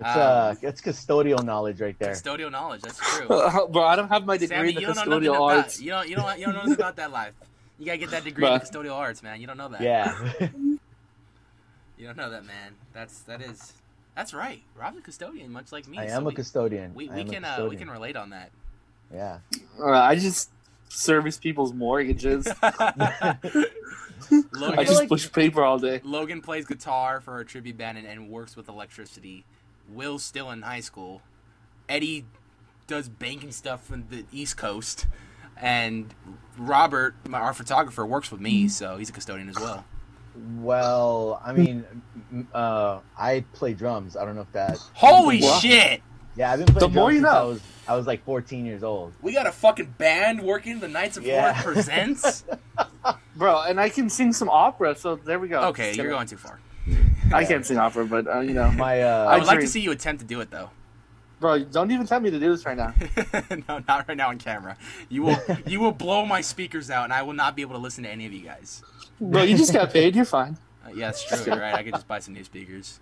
Um, 0.02 0.20
uh, 0.20 0.56
it's 0.62 0.82
custodial 0.82 1.42
knowledge 1.42 1.80
right 1.80 1.98
there. 2.00 2.12
Custodial 2.12 2.52
knowledge, 2.52 2.82
that's 2.82 3.00
true. 3.00 3.28
Bro, 3.28 3.84
I 3.86 3.96
don't 3.96 4.10
have 4.10 4.26
my 4.26 4.36
degree 4.36 4.58
Sammy, 4.58 4.70
in 4.70 4.76
the 4.76 4.82
you 4.82 4.88
don't 4.88 4.96
know 4.98 5.06
nothing 5.06 5.30
custodial 5.30 5.36
about 5.36 5.58
arts. 5.58 5.82
you 5.82 5.92
don't 5.92 6.10
you 6.10 6.16
don't 6.18 6.38
you 6.38 6.46
don't 6.46 6.56
know 6.56 6.62
nothing 6.62 6.74
about 6.74 6.98
that 6.98 7.12
life. 7.12 7.34
You 7.80 7.86
gotta 7.86 7.98
get 7.98 8.12
that 8.12 8.26
degree 8.26 8.46
in 8.46 8.60
custodial 8.60 8.96
arts, 8.96 9.24
man. 9.24 9.40
You 9.40 9.48
don't 9.48 9.58
know 9.58 9.70
that. 9.70 9.82
Yeah, 9.82 10.50
You 11.98 12.08
don't 12.08 12.18
know 12.18 12.30
that, 12.30 12.46
man. 12.46 12.74
That's 12.94 13.20
that 13.22 13.42
is 13.42 13.72
that's 14.16 14.34
right. 14.34 14.62
Rob's 14.78 14.98
a 14.98 15.02
custodian, 15.02 15.52
much 15.52 15.72
like 15.72 15.88
me. 15.88 15.98
I 15.98 16.08
so 16.08 16.18
am 16.18 16.26
we, 16.26 16.34
a 16.34 16.36
custodian. 16.36 16.94
We, 16.94 17.08
we 17.10 17.22
am 17.22 17.28
a 17.28 17.32
can 17.32 17.46
uh, 17.46 17.68
we 17.70 17.78
can 17.78 17.90
relate 17.90 18.18
on 18.18 18.32
that. 18.32 18.52
Yeah. 19.14 19.40
Uh, 19.80 19.92
I 19.92 20.16
just 20.16 20.50
service 20.96 21.38
people's 21.38 21.74
mortgages. 21.74 22.48
I 22.64 23.38
just 24.86 25.00
like- 25.00 25.10
push 25.10 25.32
paper 25.32 25.64
all 25.64 25.78
day. 25.80 26.02
Logan 26.04 26.42
plays 26.42 26.66
guitar 26.66 27.22
for 27.22 27.40
a 27.40 27.46
tribute 27.46 27.78
band 27.78 27.98
and, 27.98 28.08
and 28.08 28.30
works 28.30 28.56
with 28.56 28.68
electricity. 28.70 29.46
Will's 29.90 30.24
still 30.24 30.50
in 30.52 30.62
high 30.64 30.80
school. 30.80 31.22
Eddie 31.88 32.26
does 32.88 33.10
banking 33.10 33.52
stuff 33.52 33.86
from 33.86 34.06
the 34.10 34.26
East 34.32 34.58
Coast, 34.58 35.06
and 35.58 36.14
Robert, 36.58 37.16
my, 37.28 37.40
our 37.40 37.54
photographer, 37.54 38.06
works 38.06 38.32
with 38.32 38.42
me, 38.42 38.68
so 38.68 38.98
he's 38.98 39.10
a 39.10 39.14
custodian 39.14 39.50
as 39.50 39.56
well. 39.60 39.86
Well, 40.60 41.40
I 41.46 41.54
mean, 41.54 41.86
uh, 42.54 43.00
I 43.18 43.46
play 43.54 43.74
drums. 43.74 44.18
I 44.18 44.26
don't 44.26 44.36
know 44.36 44.42
if 44.42 44.52
that. 44.54 44.78
Holy 44.94 45.42
Wow. 45.42 45.60
shit! 45.60 46.02
Yeah, 46.36 46.52
I've 46.52 46.60
been 46.60 46.68
playing 46.76 46.92
The 46.92 47.00
more 47.00 47.12
you 47.12 47.20
since 47.20 47.30
I 47.30 47.40
know. 47.40 47.48
was 47.50 47.62
I 47.88 47.96
was 47.96 48.08
like 48.08 48.24
14 48.26 48.66
years 48.66 48.84
old. 48.84 49.14
We 49.22 49.32
got 49.34 49.46
a 49.48 49.52
fucking 49.52 49.96
band 49.98 50.42
working. 50.42 50.80
The 50.80 50.88
Knights 50.88 51.18
of 51.18 51.26
Yeah. 51.26 51.54
Florida 51.54 51.64
presents. 51.84 52.44
Bro, 53.36 53.62
and 53.64 53.80
I 53.80 53.90
can 53.90 54.10
sing 54.10 54.34
some 54.34 54.50
opera, 54.50 54.96
so 54.96 55.16
there 55.18 55.40
we 55.40 55.48
go. 55.48 55.62
okay, 55.70 55.88
Just 55.90 55.98
you're 56.00 56.10
going 56.10 56.28
too 56.28 56.38
far. 56.38 56.60
I 57.34 57.46
can't 57.46 57.66
sing 57.66 57.78
opera, 57.78 58.06
but 58.06 58.28
uh, 58.28 58.40
you 58.40 58.54
know, 58.54 58.72
My 58.72 59.02
I 59.02 59.36
uh, 59.36 59.40
would 59.40 59.48
like 59.48 59.60
to 59.62 59.68
see 59.68 59.82
you 59.82 59.92
attempt 59.92 60.22
to 60.22 60.28
do 60.28 60.42
it 60.42 60.50
though. 60.52 60.70
bro, 61.40 61.64
don't 61.64 61.92
even 61.92 62.06
tell 62.08 62.20
me 62.20 62.32
to 62.32 62.40
do 62.40 62.50
this 62.52 62.66
right 62.66 62.78
now. 62.78 62.94
no, 63.70 63.82
not 63.88 64.08
right 64.08 64.18
now 64.18 64.30
on 64.30 64.38
camera. 64.40 64.78
You 65.10 65.24
will 65.24 65.38
you 65.68 65.80
will 65.80 65.92
blow 65.92 66.26
my 66.26 66.42
speakers 66.42 66.90
out, 66.90 67.04
and 67.06 67.14
I 67.14 67.22
will 67.22 67.34
not 67.34 67.56
be 67.56 67.62
able 67.62 67.74
to 67.74 67.80
listen 67.82 68.04
to 68.04 68.10
any 68.10 68.26
of 68.26 68.34
you 68.34 68.42
guys. 68.42 68.82
Bro, 69.22 69.44
you 69.44 69.58
just 69.58 69.74
got 69.74 69.92
paid. 69.94 70.16
You're 70.16 70.26
fine. 70.26 70.58
Uh, 70.86 70.90
yeah, 70.90 71.08
that's 71.08 71.24
true. 71.24 71.38
You're 71.54 71.62
right. 71.62 71.74
I 71.76 71.84
could 71.84 71.94
just 71.94 72.08
buy 72.08 72.20
some 72.20 72.34
new 72.34 72.44
speakers. 72.44 73.00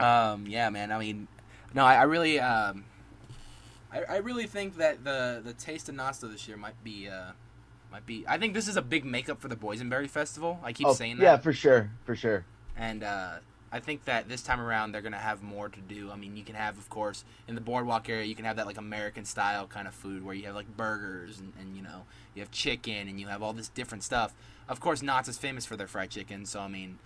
Um, 0.00 0.46
yeah, 0.48 0.68
man. 0.70 0.90
I 0.90 0.98
mean, 0.98 1.28
no, 1.74 1.84
I, 1.84 1.96
I 1.96 2.02
really, 2.02 2.40
um, 2.40 2.84
I, 3.92 4.02
I 4.08 4.16
really 4.18 4.46
think 4.46 4.76
that 4.76 5.04
the 5.04 5.40
the 5.44 5.52
taste 5.52 5.88
of 5.88 5.94
Nasta 5.94 6.26
this 6.26 6.48
year 6.48 6.56
might 6.56 6.82
be, 6.82 7.08
uh, 7.08 7.32
might 7.90 8.06
be. 8.06 8.24
I 8.26 8.38
think 8.38 8.54
this 8.54 8.68
is 8.68 8.76
a 8.76 8.82
big 8.82 9.04
makeup 9.04 9.40
for 9.40 9.48
the 9.48 9.56
Boysenberry 9.56 10.08
Festival. 10.08 10.60
I 10.62 10.72
keep 10.72 10.86
oh, 10.86 10.94
saying 10.94 11.18
that. 11.18 11.22
yeah, 11.22 11.36
for 11.36 11.52
sure, 11.52 11.90
for 12.04 12.14
sure. 12.16 12.44
and 12.76 13.02
uh, 13.02 13.34
I 13.72 13.80
think 13.80 14.04
that 14.04 14.28
this 14.28 14.42
time 14.42 14.60
around 14.60 14.92
they're 14.92 15.00
gonna 15.00 15.16
have 15.16 15.42
more 15.42 15.70
to 15.70 15.80
do. 15.80 16.10
I 16.10 16.16
mean, 16.16 16.36
you 16.36 16.44
can 16.44 16.54
have, 16.54 16.76
of 16.76 16.90
course, 16.90 17.24
in 17.48 17.54
the 17.54 17.60
boardwalk 17.62 18.08
area, 18.10 18.24
you 18.26 18.34
can 18.34 18.44
have 18.44 18.56
that 18.56 18.66
like 18.66 18.76
American 18.76 19.24
style 19.24 19.66
kind 19.66 19.88
of 19.88 19.94
food 19.94 20.24
where 20.24 20.34
you 20.34 20.44
have 20.44 20.54
like 20.54 20.76
burgers 20.76 21.40
and, 21.40 21.54
and 21.58 21.74
you 21.74 21.82
know 21.82 22.02
you 22.34 22.42
have 22.42 22.50
chicken 22.50 23.08
and 23.08 23.18
you 23.18 23.28
have 23.28 23.42
all 23.42 23.54
this 23.54 23.68
different 23.68 24.04
stuff. 24.04 24.34
Of 24.68 24.78
course, 24.78 25.02
Knott's 25.02 25.28
is 25.28 25.38
famous 25.38 25.64
for 25.64 25.76
their 25.76 25.86
fried 25.86 26.10
chicken, 26.10 26.44
so 26.44 26.60
I 26.60 26.68
mean, 26.68 26.98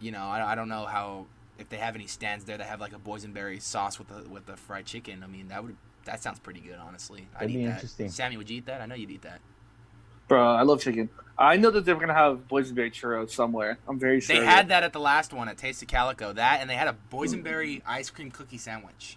you 0.00 0.10
know, 0.10 0.24
I, 0.24 0.52
I 0.52 0.54
don't 0.56 0.68
know 0.68 0.84
how 0.84 1.26
if 1.58 1.68
they 1.68 1.76
have 1.76 1.94
any 1.94 2.06
stands 2.06 2.44
there 2.44 2.58
that 2.58 2.66
have 2.66 2.80
like 2.80 2.92
a 2.92 2.98
boysenberry 2.98 3.60
sauce 3.60 3.98
with 3.98 4.08
the 4.08 4.28
with 4.28 4.46
the 4.46 4.56
fried 4.56 4.86
chicken. 4.86 5.22
I 5.22 5.26
mean, 5.26 5.48
that 5.48 5.62
would 5.64 5.76
that 6.04 6.22
sounds 6.22 6.38
pretty 6.38 6.60
good, 6.60 6.76
honestly. 6.78 7.26
I'd 7.34 7.40
That'd 7.42 7.50
eat 7.50 7.58
be 7.58 7.64
that. 7.66 7.74
interesting. 7.74 8.08
Sammy, 8.10 8.36
would 8.36 8.50
you 8.50 8.58
eat 8.58 8.66
that? 8.66 8.80
I 8.80 8.86
know 8.86 8.94
you'd 8.94 9.10
eat 9.10 9.22
that. 9.22 9.40
Bro, 10.28 10.42
I 10.54 10.62
love 10.62 10.80
chicken. 10.80 11.08
I 11.36 11.56
know 11.56 11.70
that 11.70 11.84
they're 11.84 11.96
gonna 11.96 12.14
have 12.14 12.48
boysenberry 12.48 12.92
churros 12.92 13.30
somewhere. 13.30 13.78
I'm 13.88 13.98
very 13.98 14.20
sure. 14.20 14.38
They 14.38 14.44
had 14.44 14.68
that 14.68 14.82
at 14.84 14.92
the 14.92 15.00
last 15.00 15.32
one 15.32 15.48
at 15.48 15.58
Taste 15.58 15.82
of 15.82 15.88
Calico. 15.88 16.32
That 16.32 16.60
and 16.60 16.68
they 16.70 16.74
had 16.76 16.88
a 16.88 16.96
boysenberry 17.12 17.82
ice 17.86 18.10
cream 18.10 18.30
cookie 18.30 18.58
sandwich. 18.58 19.16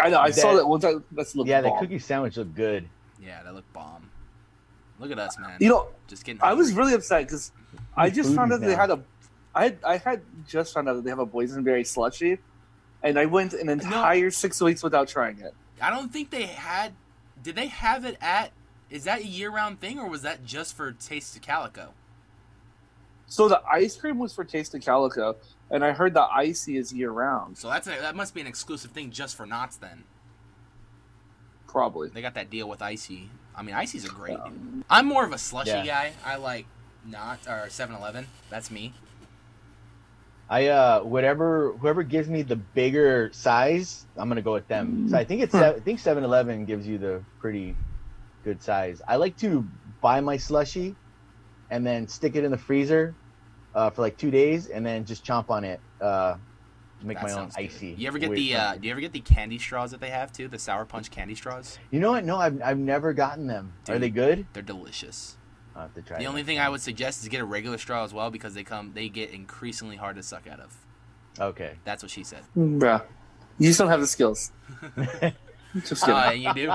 I 0.00 0.08
know. 0.08 0.18
I 0.20 0.30
saw 0.30 0.50
That- 0.52 0.58
that 0.58 0.66
one 0.66 0.80
time. 0.80 1.04
That's 1.12 1.34
look 1.36 1.46
Yeah, 1.46 1.60
the 1.60 1.70
cookie 1.78 1.98
sandwich 1.98 2.36
looked 2.36 2.54
good. 2.54 2.88
Yeah, 3.20 3.42
that 3.42 3.54
looked 3.54 3.72
bomb. 3.72 4.08
Look 4.98 5.10
at 5.10 5.18
us, 5.18 5.36
man. 5.38 5.56
You 5.60 5.68
know, 5.68 5.88
just 6.06 6.24
getting. 6.24 6.40
I 6.42 6.54
was 6.54 6.72
really 6.72 6.94
upset 6.94 7.26
because 7.26 7.50
I 7.96 8.08
just 8.08 8.34
found 8.34 8.52
out 8.52 8.60
that 8.60 8.66
they 8.66 8.74
had 8.74 8.90
a. 8.90 9.00
I 9.54 9.64
had, 9.64 9.78
I 9.84 9.96
had 9.98 10.22
just 10.48 10.72
found 10.74 10.88
out 10.88 10.94
that 10.94 11.04
they 11.04 11.10
have 11.10 11.18
a 11.18 11.26
boysenberry 11.26 11.86
slushy, 11.86 12.38
and 13.02 13.18
I 13.18 13.26
went 13.26 13.52
an 13.52 13.68
entire 13.68 14.30
six 14.30 14.60
weeks 14.60 14.82
without 14.82 15.08
trying 15.08 15.38
it. 15.40 15.54
I 15.80 15.90
don't 15.90 16.12
think 16.12 16.30
they 16.30 16.46
had. 16.46 16.92
Did 17.42 17.56
they 17.56 17.66
have 17.66 18.04
it 18.04 18.16
at? 18.20 18.52
Is 18.90 19.04
that 19.04 19.20
a 19.20 19.26
year-round 19.26 19.80
thing, 19.80 19.98
or 19.98 20.08
was 20.08 20.22
that 20.22 20.44
just 20.44 20.76
for 20.76 20.92
Taste 20.92 21.34
of 21.36 21.42
Calico? 21.42 21.92
So 23.26 23.48
the 23.48 23.62
ice 23.70 23.96
cream 23.96 24.18
was 24.18 24.34
for 24.34 24.44
Taste 24.44 24.74
of 24.74 24.82
Calico, 24.82 25.36
and 25.70 25.82
I 25.84 25.92
heard 25.92 26.12
the 26.14 26.22
icy 26.22 26.76
is 26.76 26.92
year 26.92 27.10
round. 27.10 27.56
So 27.58 27.68
that's 27.68 27.86
a, 27.86 27.90
that 27.90 28.14
must 28.14 28.34
be 28.34 28.40
an 28.42 28.46
exclusive 28.46 28.90
thing 28.90 29.10
just 29.10 29.34
for 29.36 29.46
Knott's. 29.46 29.76
Then 29.76 30.04
Probably. 31.66 32.08
they 32.10 32.20
got 32.20 32.34
that 32.34 32.50
deal 32.50 32.68
with 32.68 32.82
ICEE. 32.82 33.30
I 33.56 33.62
mean, 33.62 33.74
ICEE's 33.74 34.04
a 34.04 34.08
great. 34.08 34.36
dude. 34.44 34.84
I'm 34.90 35.06
more 35.06 35.24
of 35.24 35.32
a 35.32 35.38
slushy 35.38 35.70
Yeah. 35.70 35.84
guy. 35.86 36.12
I 36.24 36.36
like 36.36 36.66
Knott 37.06 37.40
or 37.46 37.66
7-Eleven. 37.68 38.26
That's 38.50 38.70
me. 38.70 38.92
I 40.48 40.66
uh 40.68 41.00
whatever 41.00 41.72
whoever 41.80 42.02
gives 42.02 42.28
me 42.28 42.42
the 42.42 42.56
bigger 42.56 43.30
size, 43.32 44.06
I'm 44.16 44.28
gonna 44.28 44.42
go 44.42 44.52
with 44.52 44.68
them. 44.68 45.08
So 45.08 45.16
I 45.16 45.24
think 45.24 45.42
it's 45.42 45.52
Hmm. 45.52 45.62
I 45.62 45.72
think 45.80 46.00
7-Eleven 46.00 46.64
gives 46.66 46.86
you 46.86 46.98
the 46.98 47.22
pretty 47.40 47.76
good 48.44 48.62
size. 48.62 49.00
I 49.06 49.16
like 49.16 49.36
to 49.38 49.64
buy 50.00 50.20
my 50.20 50.36
slushy 50.36 50.94
and 51.70 51.86
then 51.86 52.08
stick 52.08 52.36
it 52.36 52.44
in 52.44 52.50
the 52.50 52.58
freezer 52.58 53.14
uh, 53.74 53.90
for 53.90 54.02
like 54.02 54.18
two 54.18 54.30
days 54.30 54.66
and 54.66 54.84
then 54.84 55.04
just 55.04 55.24
chomp 55.24 55.48
on 55.48 55.64
it. 55.64 55.80
Uh, 56.00 56.36
make 57.02 57.16
That 57.16 57.24
my 57.24 57.30
own 57.30 57.36
sounds 57.50 57.56
good. 57.56 57.64
icy. 57.64 57.94
You 57.96 58.06
ever 58.08 58.18
get 58.18 58.32
the? 58.32 58.54
Uh, 58.56 58.74
do 58.76 58.86
you 58.86 58.92
ever 58.92 59.00
get 59.00 59.12
the 59.12 59.20
candy 59.20 59.58
straws 59.58 59.90
that 59.92 60.00
they 60.00 60.10
have 60.10 60.32
too? 60.32 60.48
The 60.48 60.58
sour 60.58 60.84
punch 60.84 61.10
candy 61.10 61.34
straws. 61.34 61.78
You 61.90 62.00
know 62.00 62.12
what? 62.12 62.24
No, 62.24 62.36
I've 62.36 62.60
I've 62.62 62.78
never 62.78 63.12
gotten 63.12 63.46
them. 63.46 63.72
Are 63.88 63.98
they 63.98 64.10
good? 64.10 64.46
They're 64.52 64.62
delicious. 64.62 65.36
I'll 65.74 65.82
have 65.82 65.94
to 65.94 66.02
try. 66.02 66.18
The 66.18 66.24
them. 66.24 66.30
only 66.30 66.42
thing 66.42 66.58
I 66.58 66.68
would 66.68 66.80
suggest 66.80 67.22
is 67.22 67.28
get 67.28 67.40
a 67.40 67.44
regular 67.44 67.78
straw 67.78 68.04
as 68.04 68.12
well 68.12 68.30
because 68.30 68.54
they 68.54 68.64
come 68.64 68.92
they 68.94 69.08
get 69.08 69.30
increasingly 69.30 69.96
hard 69.96 70.16
to 70.16 70.22
suck 70.22 70.46
out 70.46 70.60
of. 70.60 70.76
Okay. 71.40 71.74
That's 71.84 72.02
what 72.02 72.10
she 72.10 72.24
said. 72.24 72.42
Bruh. 72.56 73.02
You 73.58 73.68
just 73.68 73.78
don't 73.78 73.88
have 73.88 74.00
the 74.00 74.06
skills. 74.06 74.52
Just 75.86 76.04
kidding. 76.04 76.14
Uh, 76.14 76.30
you 76.30 76.54
do? 76.54 76.72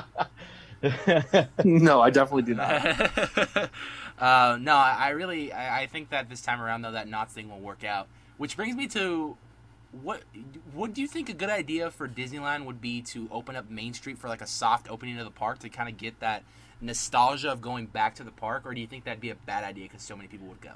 no, 1.63 2.01
I 2.01 2.09
definitely 2.09 2.43
do 2.43 2.55
not. 2.55 2.85
uh, 4.19 4.57
no, 4.59 4.75
I 4.75 4.95
I 4.99 5.09
really 5.09 5.51
I, 5.51 5.81
I 5.81 5.87
think 5.87 6.09
that 6.09 6.29
this 6.29 6.41
time 6.41 6.61
around 6.61 6.81
though 6.81 6.91
that 6.91 7.07
Knott's 7.07 7.33
thing 7.33 7.49
will 7.49 7.59
work 7.59 7.83
out. 7.83 8.07
Which 8.37 8.55
brings 8.55 8.75
me 8.75 8.87
to 8.89 9.37
what 9.91 10.21
what 10.73 10.93
do 10.93 11.01
you 11.01 11.07
think 11.07 11.29
a 11.29 11.33
good 11.33 11.49
idea 11.49 11.89
for 11.91 12.07
Disneyland 12.07 12.65
would 12.65 12.81
be 12.81 13.01
to 13.03 13.27
open 13.31 13.55
up 13.55 13.69
Main 13.69 13.93
Street 13.93 14.17
for 14.17 14.27
like 14.27 14.41
a 14.41 14.47
soft 14.47 14.89
opening 14.89 15.17
of 15.17 15.25
the 15.25 15.31
park 15.31 15.59
to 15.59 15.69
kind 15.69 15.89
of 15.89 15.97
get 15.97 16.19
that 16.19 16.43
nostalgia 16.81 17.51
of 17.51 17.61
going 17.61 17.87
back 17.87 18.15
to 18.15 18.23
the 18.23 18.31
park, 18.31 18.65
or 18.65 18.73
do 18.73 18.81
you 18.81 18.87
think 18.87 19.05
that'd 19.05 19.21
be 19.21 19.29
a 19.29 19.35
bad 19.35 19.63
idea 19.63 19.85
because 19.85 20.01
so 20.01 20.15
many 20.15 20.27
people 20.27 20.47
would 20.47 20.61
go? 20.61 20.73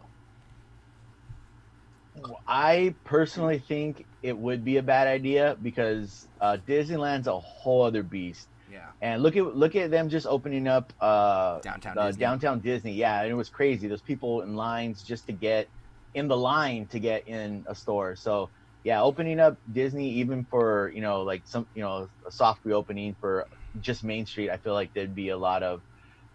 I 2.48 2.94
personally 3.06 3.60
think 3.60 4.06
it 4.22 4.38
would 4.38 4.66
be 4.66 4.78
a 4.78 4.84
bad 4.84 5.08
idea 5.08 5.56
because 5.62 6.28
uh, 6.42 6.58
Disneyland's 6.68 7.28
a 7.28 7.40
whole 7.40 7.84
other 7.84 8.04
beast. 8.04 8.48
Yeah, 8.72 8.88
And 9.02 9.22
look 9.22 9.36
at 9.36 9.56
look 9.56 9.76
at 9.76 9.92
them 9.92 10.10
just 10.10 10.26
opening 10.26 10.68
up 10.68 10.94
uh, 11.02 11.60
downtown 11.60 11.98
uh, 11.98 12.08
Disney. 12.08 12.20
downtown 12.20 12.60
Disney. 12.60 12.94
Yeah, 12.94 13.22
and 13.22 13.30
it 13.32 13.34
was 13.36 13.50
crazy. 13.50 13.88
Those 13.88 14.02
people 14.02 14.42
in 14.42 14.56
lines 14.56 15.04
just 15.04 15.28
to 15.28 15.34
get 15.34 15.68
in 16.14 16.28
the 16.28 16.38
line 16.38 16.86
to 16.88 17.00
get 17.00 17.28
in 17.28 17.66
a 17.68 17.76
store. 17.76 18.16
So 18.16 18.50
yeah, 18.84 19.02
opening 19.02 19.40
up 19.40 19.58
Disney 19.72 20.10
even 20.16 20.46
for 20.46 20.90
you 20.96 21.02
know 21.02 21.24
like 21.24 21.42
some 21.46 21.68
you 21.74 21.82
know 21.82 22.10
a 22.26 22.32
soft 22.32 22.62
reopening 22.64 23.16
for 23.20 23.46
just 23.82 24.04
Main 24.06 24.26
Street. 24.26 24.50
I 24.50 24.58
feel 24.58 24.74
like 24.74 24.94
there'd 24.94 25.16
be 25.16 25.30
a 25.30 25.38
lot 25.38 25.64
of 25.64 25.82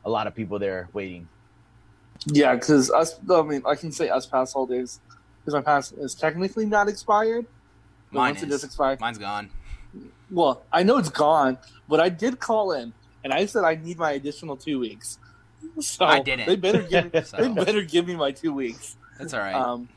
a 0.07 0.11
lot 0.11 0.27
of 0.27 0.35
people 0.35 0.59
there 0.59 0.89
waiting. 0.95 1.29
Yeah, 2.27 2.55
because 2.55 2.91
us. 2.91 3.19
I 3.31 3.43
mean, 3.43 3.63
I 3.67 3.75
can 3.75 3.93
say 3.93 4.09
us 4.09 4.25
pass 4.25 4.53
holders 4.53 5.01
because 5.41 5.53
my 5.55 5.61
pass 5.61 5.93
is 5.93 6.15
technically 6.15 6.65
not 6.65 6.89
expired. 6.89 7.45
But 8.13 8.19
Mine 8.21 8.31
once 8.35 8.43
it 8.43 8.47
is. 8.47 8.51
does 8.53 8.65
expire, 8.65 8.97
Mine's 9.01 9.19
gone. 9.19 9.51
well, 10.31 10.63
I 10.73 10.83
know 10.85 10.97
it's 10.97 11.11
gone, 11.11 11.59
but 11.89 12.01
I 12.01 12.09
did 12.09 12.39
call 12.39 12.73
in 12.73 12.93
and 13.25 13.33
I 13.33 13.47
said 13.47 13.65
I 13.65 13.75
need 13.75 13.99
my 13.99 14.13
additional 14.13 14.57
two 14.57 14.79
weeks. 14.81 15.19
So 15.81 16.05
I 16.05 16.21
didn't. 16.21 16.47
They 16.47 16.55
better 16.57 16.83
give. 16.83 17.13
me, 17.13 17.21
So- 17.25 17.37
They 17.39 17.49
better 17.65 17.83
give 17.83 18.07
me 18.07 18.15
my 18.15 18.31
two 18.31 18.53
weeks. 18.55 18.97
That's 19.19 19.35
all 19.35 19.41
right. 19.41 19.55
Um, 19.55 19.89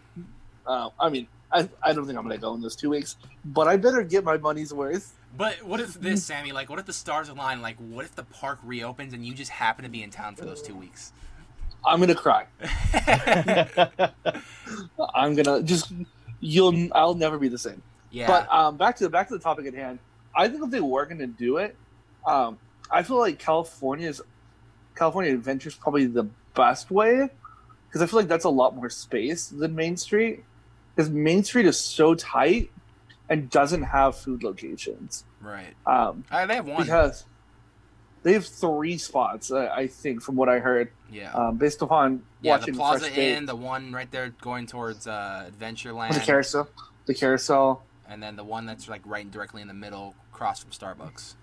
uh, 0.66 0.90
I 1.00 1.10
mean, 1.10 1.28
I, 1.52 1.70
I 1.84 1.94
don't 1.94 2.06
think 2.08 2.18
I'm 2.18 2.24
gonna 2.24 2.38
go 2.40 2.54
in 2.56 2.62
those 2.62 2.76
two 2.76 2.90
weeks, 2.90 3.18
but 3.46 3.68
I 3.68 3.78
better 3.78 4.02
get 4.04 4.24
my 4.24 4.38
money's 4.38 4.74
worth. 4.74 5.14
But 5.36 5.64
what 5.64 5.80
if 5.80 5.94
this, 5.94 6.24
Sammy? 6.28 6.52
Like, 6.52 6.70
what 6.70 6.80
if 6.80 6.86
the 6.86 6.94
stars 6.94 7.30
align? 7.30 7.62
Like, 7.62 7.78
what 7.78 8.06
if 8.06 8.16
the 8.16 8.24
park 8.24 8.60
reopens 8.64 9.14
and 9.14 9.26
you 9.26 9.34
just 9.34 9.52
happen 9.52 9.84
to 9.84 9.90
be 9.90 10.04
in 10.04 10.10
town 10.10 10.36
for 10.36 10.46
those 10.46 10.62
two 10.62 10.76
weeks? 10.76 11.14
I'm 11.86 12.00
gonna 12.00 12.16
cry. 12.16 12.46
I'm 15.16 15.36
gonna 15.36 15.64
just 15.64 15.94
you'll. 16.40 16.90
I'll 16.94 17.16
never 17.16 17.38
be 17.38 17.48
the 17.48 17.58
same. 17.58 17.82
yeah. 18.12 18.28
But 18.28 18.52
um, 18.54 18.78
back 18.78 18.98
to 18.98 19.06
the 19.06 19.10
back 19.10 19.30
to 19.30 19.34
the 19.36 19.40
topic 19.40 19.66
at 19.66 19.74
hand. 19.74 20.00
I 20.36 20.48
think 20.48 20.64
if 20.64 20.72
they 20.72 20.82
were 20.82 21.06
going 21.06 21.20
to 21.20 21.28
do 21.28 21.58
it, 21.58 21.76
um, 22.26 22.60
I 22.92 23.04
feel 23.04 23.18
like 23.18 23.40
California's 23.40 24.22
California 24.96 25.34
Adventure 25.34 25.70
is 25.70 25.76
probably 25.76 26.06
the 26.06 26.28
best 26.54 26.92
way 26.92 27.30
because 27.88 28.02
I 28.02 28.06
feel 28.06 28.20
like 28.20 28.28
that's 28.28 28.46
a 28.46 28.50
lot 28.50 28.76
more 28.76 28.90
space 28.90 29.48
than 29.48 29.76
Main 29.76 29.98
Street 29.98 30.44
because 30.96 31.10
Main 31.10 31.44
Street 31.44 31.66
is 31.66 31.80
so 31.80 32.14
tight 32.16 32.72
and 33.30 33.50
doesn't 33.50 33.84
have 33.84 34.18
food 34.18 34.44
locations. 34.44 35.24
right. 35.42 35.74
Um, 35.86 36.24
Uh, 36.32 36.46
they 36.46 36.56
have 36.56 36.66
one. 36.68 36.84
because 36.84 37.26
they 38.24 38.34
have 38.34 38.46
three 38.46 38.98
spots, 38.98 39.52
uh, 39.52 39.72
I 39.74 39.88
think, 39.88 40.22
from 40.22 40.36
what 40.36 40.50
I 40.50 40.60
heard, 40.60 40.92
yeah. 41.12 41.32
um, 41.34 41.58
based 41.58 41.82
upon 41.82 42.24
yeah, 42.42 42.54
watching 42.58 42.74
the 42.74 42.80
Plaza 42.80 43.06
Fresh 43.06 43.18
Inn, 43.18 43.46
the 43.46 43.56
one 43.56 43.92
right 43.94 44.10
there 44.12 44.30
going 44.42 44.68
towards 44.68 45.08
uh, 45.08 45.50
Adventureland, 45.52 46.14
the 46.14 46.20
carousel, 46.20 46.68
the 47.06 47.14
carousel. 47.14 47.84
and 48.10 48.22
then 48.22 48.36
the 48.36 48.44
one 48.44 48.66
that's 48.66 48.90
like 48.90 49.02
right 49.06 49.30
directly 49.30 49.62
in 49.62 49.68
the 49.68 49.74
middle, 49.74 50.16
across 50.34 50.60
from 50.60 50.72
Starbucks. 50.72 51.36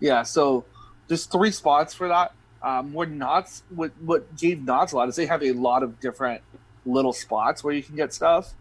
Yeah, 0.00 0.22
so 0.22 0.64
there's 1.08 1.24
three 1.26 1.50
spots 1.50 1.94
for 1.94 2.08
that. 2.08 2.32
Um, 2.62 2.92
where 2.92 3.06
Knott's 3.06 3.62
what 3.70 3.92
what 4.00 4.36
gave 4.36 4.62
Knott's 4.64 4.92
a 4.92 4.96
lot 4.96 5.08
is 5.08 5.16
they 5.16 5.26
have 5.26 5.42
a 5.42 5.52
lot 5.52 5.82
of 5.82 6.00
different 6.00 6.42
little 6.84 7.12
spots 7.12 7.62
where 7.64 7.72
you 7.72 7.82
can 7.82 7.94
get 7.96 8.12
stuff. 8.12 8.54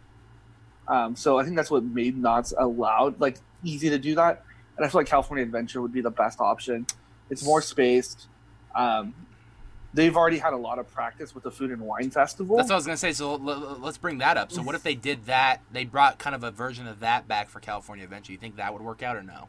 Um, 0.87 1.15
so 1.15 1.37
I 1.37 1.43
think 1.43 1.55
that's 1.55 1.69
what 1.71 1.83
made 1.83 2.17
Knott's 2.17 2.53
allowed 2.57 3.19
like 3.19 3.37
easy 3.63 3.89
to 3.89 3.97
do 3.97 4.15
that. 4.15 4.43
And 4.77 4.85
I 4.85 4.89
feel 4.89 4.99
like 4.99 5.07
California 5.07 5.43
Adventure 5.43 5.81
would 5.81 5.91
be 5.91 6.01
the 6.01 6.11
best 6.11 6.39
option. 6.39 6.85
It's 7.29 7.43
more 7.43 7.61
spaced. 7.61 8.27
Um, 8.75 9.13
they've 9.93 10.15
already 10.15 10.37
had 10.37 10.53
a 10.53 10.57
lot 10.57 10.79
of 10.79 10.91
practice 10.93 11.33
with 11.33 11.43
the 11.43 11.51
Food 11.51 11.71
and 11.71 11.81
Wine 11.81 12.11
Festival. 12.11 12.57
That's 12.57 12.69
what 12.69 12.75
I 12.75 12.77
was 12.77 12.85
gonna 12.85 12.97
say. 12.97 13.11
So 13.11 13.33
l- 13.33 13.49
l- 13.49 13.79
let's 13.81 13.97
bring 13.97 14.19
that 14.19 14.37
up. 14.37 14.51
So 14.51 14.61
what 14.61 14.75
if 14.75 14.83
they 14.83 14.95
did 14.95 15.25
that? 15.25 15.61
They 15.71 15.83
brought 15.83 16.19
kind 16.19 16.35
of 16.35 16.43
a 16.43 16.51
version 16.51 16.87
of 16.87 16.99
that 16.99 17.27
back 17.27 17.49
for 17.49 17.59
California 17.59 18.03
Adventure. 18.03 18.31
You 18.31 18.37
think 18.37 18.57
that 18.57 18.71
would 18.71 18.81
work 18.81 19.03
out 19.03 19.17
or 19.17 19.23
no? 19.23 19.47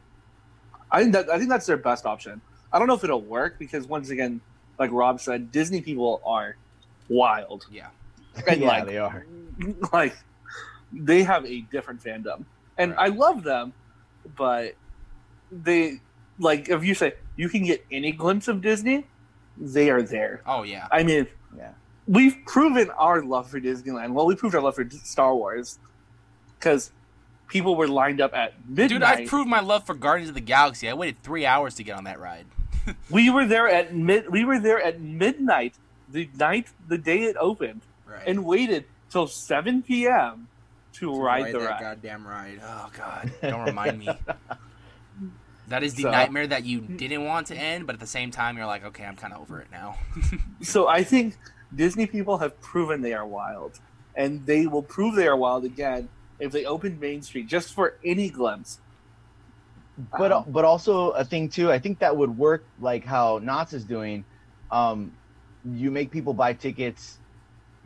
I 0.91 1.01
think 1.01 1.13
that 1.13 1.29
I 1.29 1.37
think 1.37 1.49
that's 1.49 1.67
their 1.67 1.77
best 1.77 2.05
option. 2.05 2.41
I 2.73 2.79
don't 2.79 2.87
know 2.87 2.95
if 2.95 3.03
it'll 3.03 3.21
work 3.21 3.57
because 3.59 3.87
once 3.87 4.09
again, 4.09 4.41
like 4.77 4.91
Rob 4.91 5.19
said, 5.21 5.51
Disney 5.51 5.81
people 5.81 6.21
are 6.25 6.55
wild. 7.07 7.65
Yeah. 7.71 7.89
And, 8.47 8.61
yeah, 8.61 8.67
like, 8.67 8.85
they 8.85 8.97
are. 8.97 9.25
like 9.93 10.17
they 10.93 11.23
have 11.23 11.45
a 11.45 11.61
different 11.61 12.03
fandom, 12.03 12.45
and 12.77 12.91
Right. 12.91 13.11
I 13.11 13.15
love 13.15 13.43
them, 13.43 13.73
but 14.35 14.75
they 15.51 16.01
like 16.39 16.69
if 16.69 16.83
you 16.83 16.93
say 16.95 17.13
you 17.35 17.49
can 17.49 17.63
get 17.63 17.85
any 17.91 18.11
glimpse 18.11 18.47
of 18.47 18.61
Disney, 18.61 19.05
they 19.57 19.89
are 19.89 20.01
there. 20.01 20.41
Oh 20.45 20.63
yeah. 20.63 20.87
I 20.91 21.03
mean, 21.03 21.27
Yeah. 21.57 21.71
we've 22.07 22.37
proven 22.45 22.89
our 22.91 23.21
love 23.21 23.49
for 23.49 23.59
Disneyland. 23.59 24.13
Well, 24.13 24.25
we 24.25 24.35
proved 24.35 24.55
our 24.55 24.61
love 24.61 24.75
for 24.75 24.89
Star 24.89 25.35
Wars 25.35 25.79
because 26.59 26.91
people 27.47 27.75
were 27.75 27.87
lined 27.87 28.21
up 28.21 28.33
at 28.35 28.53
midnight. 28.67 28.89
Dude, 28.89 29.03
I've 29.03 29.27
proved 29.27 29.49
my 29.49 29.59
love 29.59 29.85
for 29.85 29.95
Guardians 29.95 30.29
of 30.29 30.35
the 30.35 30.41
Galaxy. 30.41 30.87
I 30.89 30.93
waited 30.93 31.21
three 31.23 31.45
hours 31.45 31.75
to 31.75 31.83
get 31.83 31.97
on 31.97 32.03
that 32.05 32.19
ride. 32.19 32.45
we 33.09 33.29
were 33.29 33.45
there 33.45 33.67
at 33.67 33.93
mid. 33.95 34.29
We 34.31 34.45
were 34.45 34.59
there 34.59 34.81
at 34.81 35.01
midnight 35.01 35.75
the 36.07 36.29
night 36.37 36.67
the 36.87 36.97
day 36.97 37.23
it 37.23 37.35
opened, 37.39 37.81
Right. 38.05 38.21
and 38.27 38.45
waited 38.45 38.85
till 39.09 39.27
seven 39.27 39.81
p.m. 39.83 40.47
to, 40.93 41.21
ride, 41.21 41.53
the 41.53 41.59
that 41.59 41.69
ride. 41.69 41.79
goddamn 41.81 42.27
ride. 42.27 42.59
Oh 42.63 42.89
god, 42.97 43.31
don't 43.41 43.65
remind 43.65 43.99
me. 43.99 44.09
That 45.67 45.83
is 45.83 45.93
the 45.93 46.03
So- 46.03 46.11
nightmare 46.11 46.47
that 46.47 46.65
you 46.65 46.81
didn't 46.81 47.25
want 47.25 47.45
to 47.47 47.55
end, 47.55 47.85
but 47.85 47.93
at 47.93 47.99
the 47.99 48.07
same 48.07 48.31
time, 48.31 48.57
you're 48.57 48.65
like, 48.65 48.83
okay, 48.85 49.05
I'm 49.05 49.15
kind 49.15 49.33
of 49.33 49.41
over 49.41 49.61
it 49.61 49.67
now. 49.71 49.97
So 50.63 50.87
I 50.87 51.03
think 51.03 51.37
Disney 51.75 52.07
people 52.07 52.39
have 52.39 52.59
proven 52.59 53.01
they 53.01 53.13
are 53.13 53.25
wild, 53.25 53.79
and 54.15 54.43
they 54.47 54.65
will 54.65 54.81
prove 54.81 55.13
they 55.15 55.27
are 55.27 55.37
wild 55.37 55.63
again 55.65 56.09
if 56.39 56.51
they 56.51 56.65
open 56.65 56.99
Main 56.99 57.21
Street 57.21 57.45
just 57.47 57.71
for 57.73 57.97
any 58.03 58.29
glimpse. 58.31 58.79
but 60.17 60.31
Um, 60.31 60.45
but 60.47 60.65
also 60.65 61.11
a 61.11 61.23
thing 61.23 61.49
too. 61.49 61.71
I 61.71 61.77
think 61.77 61.99
that 61.99 62.17
would 62.17 62.35
work 62.35 62.63
like 62.81 63.05
how 63.05 63.37
Knott's 63.37 63.73
is 63.73 63.83
doing. 63.85 64.25
Um, 64.71 65.11
you 65.63 65.91
make 65.91 66.09
people 66.09 66.33
buy 66.33 66.53
tickets 66.53 67.18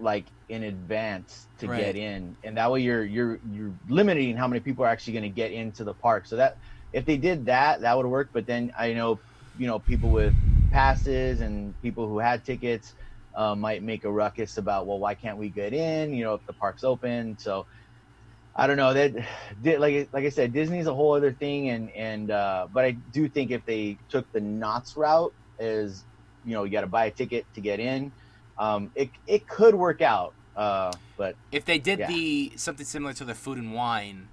like 0.03 0.31
in 0.49 0.63
advance 0.63 1.49
to 1.59 1.67
Right. 1.67 1.69
get 1.69 1.97
in, 1.97 2.37
and 2.43 2.57
that 2.57 2.71
way 2.71 2.81
you're 2.81 3.05
you're 3.05 3.39
you're 3.49 3.75
limiting 3.89 4.37
how 4.37 4.47
many 4.47 4.61
people 4.61 4.85
are 4.85 4.89
actually 4.89 5.13
going 5.13 5.23
to 5.23 5.29
get 5.29 5.51
into 5.53 5.85
the 5.85 5.95
park. 5.95 6.27
So 6.27 6.37
that 6.37 6.55
if 6.93 7.05
they 7.05 7.17
did 7.17 7.47
that, 7.47 7.81
that 7.81 7.97
would 7.97 8.07
work. 8.07 8.31
But 8.33 8.47
then 8.47 8.71
I 8.77 8.93
know 8.93 9.21
you 9.55 9.67
know 9.67 9.79
people 9.79 10.11
with 10.11 10.35
passes 10.71 11.41
and 11.41 11.79
people 11.81 12.07
who 12.09 12.19
had 12.19 12.45
tickets 12.45 12.93
uh, 13.35 13.55
might 13.55 13.83
make 13.83 14.05
a 14.05 14.11
ruckus 14.11 14.57
about 14.57 14.87
well 14.87 14.99
why 14.99 15.15
can't 15.15 15.39
we 15.39 15.49
get 15.51 15.73
in? 15.73 16.13
You 16.13 16.25
know 16.25 16.35
if 16.35 16.45
the 16.47 16.53
park's 16.53 16.83
open. 16.83 17.37
So 17.39 17.67
I 18.55 18.67
don't 18.67 18.77
know 18.77 18.93
that 18.93 19.15
like 19.79 20.09
like 20.13 20.25
I 20.25 20.29
said, 20.29 20.53
Disney's 20.53 20.87
a 20.87 20.93
whole 20.93 21.13
other 21.13 21.33
thing, 21.33 21.69
and 21.69 21.89
and 21.91 22.31
uh, 22.31 22.67
but 22.71 22.85
I 22.85 22.91
do 22.91 23.29
think 23.29 23.51
if 23.51 23.65
they 23.65 23.99
took 24.09 24.31
the 24.31 24.41
Knott's 24.41 24.95
route, 24.95 25.33
is 25.59 26.05
you 26.43 26.53
know 26.53 26.63
you 26.63 26.71
got 26.71 26.81
to 26.81 26.87
buy 26.87 27.05
a 27.05 27.11
ticket 27.11 27.47
to 27.55 27.61
get 27.61 27.79
in, 27.79 28.13
um, 28.57 28.91
it 28.95 29.09
it 29.27 29.47
could 29.47 29.75
work 29.75 30.01
out. 30.01 30.33
Uh, 30.55 30.91
but 31.17 31.35
If 31.51 31.65
they 31.65 31.79
did 31.79 31.99
Yeah. 31.99 32.07
the 32.07 32.53
something 32.57 32.85
similar 32.85 33.13
to 33.13 33.25
the 33.25 33.33
food 33.35 33.57
and 33.57 33.73
wine, 33.73 34.29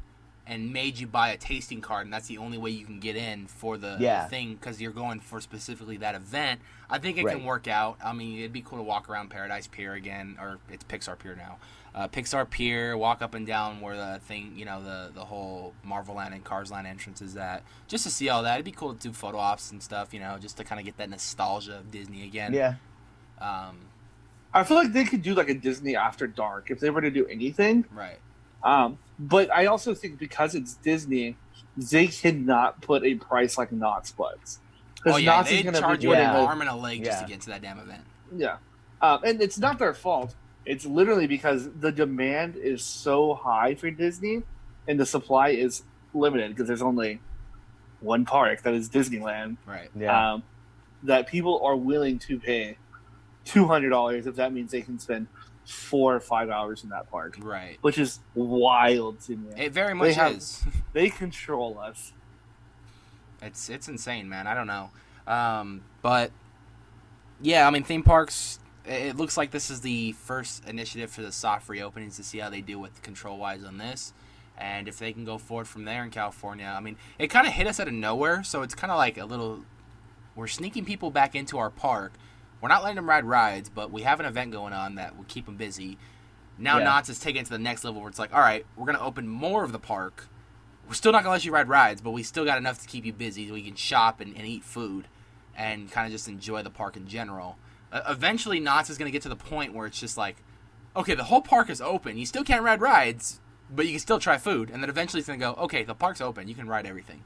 and 0.47 0.73
made 0.73 0.99
you 0.99 1.07
buy 1.07 1.29
a 1.31 1.37
tasting 1.37 1.81
card, 1.81 2.07
and 2.07 2.13
that's 2.13 2.27
the 2.27 2.37
only 2.39 2.59
way 2.59 2.71
you 2.71 2.85
can 2.85 2.99
get 2.99 3.15
in 3.15 3.47
for 3.47 3.77
the 3.79 3.97
Yeah. 4.01 4.27
thing 4.27 4.55
because 4.55 4.81
you're 4.81 4.91
going 4.91 5.21
for 5.21 5.41
specifically 5.41 5.97
that 5.99 6.15
event, 6.17 6.61
I 6.89 6.99
think 6.99 7.19
it 7.19 7.25
Right. 7.25 7.37
can 7.37 7.45
work 7.45 7.69
out. 7.69 7.99
I 8.05 8.13
mean, 8.13 8.39
it'd 8.39 8.53
be 8.53 8.61
cool 8.63 8.79
to 8.79 8.83
walk 8.83 9.09
around 9.09 9.29
Paradise 9.31 9.69
Pier 9.69 9.93
again, 9.95 10.37
or 10.41 10.59
it's 10.69 10.83
Pixar 10.85 11.17
Pier 11.19 11.37
now. 11.37 11.59
Uh, 11.95 12.09
Pixar 12.09 12.49
Pier, 12.51 12.97
walk 12.97 13.23
up 13.23 13.35
and 13.35 13.47
down 13.47 13.81
where 13.81 13.97
the 13.97 14.19
thing, 14.21 14.53
you 14.57 14.65
know, 14.65 14.83
the 14.83 15.13
the 15.15 15.25
whole 15.27 15.73
Marvel 15.85 16.17
Land 16.17 16.35
and 16.35 16.43
Cars 16.45 16.71
Land 16.71 16.87
entrance 16.87 17.21
is 17.23 17.37
at, 17.37 17.63
just 17.87 18.03
to 18.05 18.11
see 18.11 18.29
all 18.29 18.43
that. 18.43 18.55
It'd 18.55 18.65
be 18.65 18.73
cool 18.73 18.93
to 18.95 18.99
do 19.09 19.13
photo 19.13 19.39
ops 19.39 19.71
and 19.71 19.81
stuff, 19.83 20.13
you 20.13 20.21
know, 20.21 20.37
just 20.39 20.57
to 20.57 20.65
kind 20.65 20.81
of 20.81 20.85
get 20.85 20.97
that 20.97 21.11
nostalgia 21.11 21.79
of 21.79 21.91
Disney 21.93 22.25
again. 22.25 22.55
yeah, 22.55 22.75
Um, 23.41 23.77
I 24.53 24.65
feel 24.65 24.77
like 24.77 24.93
they 24.93 25.05
could 25.05 25.23
do 25.23 25.35
like 25.35 25.49
a 25.49 25.55
Disney 25.55 25.97
After 25.97 26.27
Dark 26.27 26.71
if 26.71 26.81
they 26.81 26.91
were 26.91 27.01
to 27.01 27.11
do 27.11 27.27
anything. 27.27 27.85
right. 27.93 28.19
Um, 28.63 28.99
but 29.19 29.51
I 29.51 29.67
also 29.67 29.95
think 29.95 30.19
because 30.19 30.55
it's 30.55 30.75
Disney, 30.75 31.37
they 31.77 32.09
cannot 32.09 32.83
put 32.83 33.05
a 33.05 33.15
price 33.15 33.57
like 33.57 33.73
Knott's 33.73 34.11
puts. 34.11 34.59
Because 34.97 35.15
Oh 35.15 35.17
yeah, 35.17 35.43
they 35.43 35.57
is 35.57 35.63
going 35.63 35.75
to 35.75 35.81
charge 35.81 36.01
be 36.01 36.09
you 36.09 36.11
putting 36.11 36.27
an 36.27 36.37
arm 36.37 36.61
and 36.61 36.69
a 36.69 36.75
leg 36.75 37.05
just 37.05 37.23
to 37.23 37.29
get 37.29 37.41
to 37.43 37.51
that 37.51 37.63
damn 37.63 37.79
event. 37.79 38.03
Yeah. 38.37 38.59
Um, 39.01 39.21
and 39.25 39.41
it's 39.41 39.59
not 39.59 39.79
their 39.79 39.95
fault. 39.95 40.35
It's 40.67 40.85
literally 40.85 41.27
because 41.27 41.71
the 41.81 41.91
demand 41.91 42.57
is 42.57 42.85
so 42.85 43.35
high 43.35 43.75
for 43.77 43.91
Disney 43.91 44.43
and 44.87 45.01
the 45.01 45.07
supply 45.07 45.51
is 45.51 45.85
limited 46.13 46.51
because 46.51 46.67
there's 46.69 46.83
only 46.83 47.21
one 48.01 48.27
park 48.27 48.63
that 48.63 48.75
is 48.75 48.91
Disneyland. 48.91 49.57
Right. 49.67 49.91
yeah, 49.99 50.35
Um, 50.35 50.43
that 51.03 51.29
people 51.29 51.65
are 51.65 51.77
willing 51.77 52.19
to 52.21 52.39
pay 52.39 52.77
$200 53.47 54.27
if 54.27 54.37
that 54.37 54.53
means 54.53 54.71
they 54.71 54.83
can 54.83 54.99
spend 54.99 55.27
four 55.67 56.15
or 56.15 56.21
five 56.21 56.51
hours 56.51 56.83
in 56.83 56.91
that 56.91 57.11
park, 57.11 57.37
Right. 57.41 57.79
which 57.81 57.99
is 57.99 58.21
wild 58.35 59.21
to 59.23 59.37
me. 59.37 59.51
It 59.57 59.73
very 59.73 59.95
much 59.95 60.15
have- 60.15 60.33
is. 60.37 60.63
They 60.93 61.09
control 61.09 61.79
us. 61.79 62.13
It's 63.43 63.71
it's 63.71 63.89
insane, 63.89 64.29
man. 64.29 64.47
I 64.49 64.55
don't 64.55 64.67
know. 64.67 64.91
Um, 65.27 65.83
but 66.03 66.33
yeah, 67.41 67.67
I 67.67 67.71
mean, 67.71 67.85
theme 67.85 68.03
parks. 68.03 68.59
It 68.85 68.93
it 69.11 69.17
looks 69.17 69.37
like 69.37 69.51
this 69.53 69.71
is 69.71 69.81
the 69.83 70.13
first 70.13 70.67
initiative 70.69 71.11
for 71.11 71.23
the 71.23 71.31
soft 71.33 71.69
reopenings 71.69 72.17
to 72.17 72.25
see 72.25 72.39
how 72.39 72.51
they 72.51 72.61
do 72.61 72.79
with 72.79 73.01
control 73.03 73.39
wise 73.39 73.65
on 73.65 73.79
this, 73.79 74.13
and 74.59 74.89
if 74.89 74.99
they 74.99 75.13
can 75.13 75.25
go 75.25 75.39
forward 75.39 75.69
from 75.69 75.85
there 75.85 76.03
in 76.03 76.11
California. 76.11 76.67
I 76.77 76.81
mean, 76.81 76.97
it 77.19 77.29
kind 77.29 77.47
of 77.47 77.53
hit 77.53 77.67
us 77.69 77.79
out 77.79 77.87
of 77.89 77.95
nowhere, 77.95 78.43
so 78.43 78.63
it's 78.63 78.75
kind 78.75 78.91
of 78.91 78.99
like 78.99 79.17
a 79.17 79.25
little. 79.25 79.61
We're 80.35 80.47
sneaking 80.49 80.85
people 80.85 81.11
back 81.11 81.35
into 81.35 81.57
our 81.59 81.71
park. 81.71 82.13
We're 82.61 82.69
not 82.69 82.83
letting 82.83 82.97
them 82.97 83.09
ride 83.09 83.25
rides, 83.25 83.69
but 83.69 83.91
we 83.91 84.03
have 84.03 84.21
an 84.21 84.27
event 84.27 84.53
going 84.53 84.73
on 84.73 84.97
that 84.97 85.17
will 85.17 85.25
keep 85.29 85.47
them 85.47 85.57
busy. 85.57 85.99
Now 86.59 86.79
Yeah. 86.79 86.85
Knott's 86.85 87.09
is 87.09 87.19
taking 87.19 87.41
it 87.41 87.45
to 87.47 87.53
the 87.53 87.59
next 87.59 87.85
level 87.85 88.01
where 88.01 88.11
it's 88.11 88.19
like, 88.19 88.35
all 88.35 88.41
right, 88.41 88.67
we're 88.77 88.87
gonna 88.87 89.01
open 89.01 89.27
more 89.29 89.65
of 89.65 89.73
the 89.73 89.79
park. 89.79 90.27
We're 90.87 90.95
still 90.95 91.13
not 91.13 91.23
gonna 91.23 91.33
let 91.33 91.45
you 91.45 91.53
ride 91.53 91.69
rides, 91.69 92.01
but 92.01 92.11
we 92.11 92.23
still 92.23 92.45
got 92.45 92.59
enough 92.59 92.81
to 92.83 92.89
keep 92.89 93.05
you 93.05 93.13
busy 93.13 93.47
so 93.49 93.55
we 93.55 93.63
can 93.63 93.77
shop 93.77 94.21
and, 94.21 94.37
and 94.37 94.47
eat 94.47 94.65
food 94.65 95.07
and 95.57 95.91
kind 95.91 96.07
of 96.07 96.13
just 96.13 96.29
enjoy 96.29 96.63
the 96.63 96.71
park 96.71 96.97
in 96.97 97.07
general. 97.07 97.57
Uh, 97.93 98.03
eventually, 98.09 98.61
Knott's 98.61 98.91
is 98.91 98.99
gonna 98.99 99.11
get 99.11 99.23
to 99.23 99.29
the 99.29 99.37
point 99.37 99.73
where 99.75 99.87
it's 99.87 99.99
just 99.99 100.17
like, 100.19 100.37
okay, 100.95 101.15
the 101.15 101.25
whole 101.25 101.43
park 101.43 101.71
is 101.71 101.81
open. 101.81 102.19
You 102.19 102.27
still 102.27 102.45
can't 102.45 102.63
ride 102.63 102.81
rides, 102.81 103.41
but 103.71 103.87
you 103.87 103.93
can 103.93 104.01
still 104.01 104.19
try 104.19 104.37
food. 104.37 104.71
And 104.71 104.83
then 104.83 104.91
eventually, 104.91 105.21
it's 105.21 105.29
gonna 105.29 105.39
go, 105.39 105.55
okay, 105.55 105.85
the 105.85 105.95
park's 105.95 106.21
open. 106.21 106.47
You 106.49 106.55
can 106.55 106.69
ride 106.69 106.87
everything. 106.87 107.25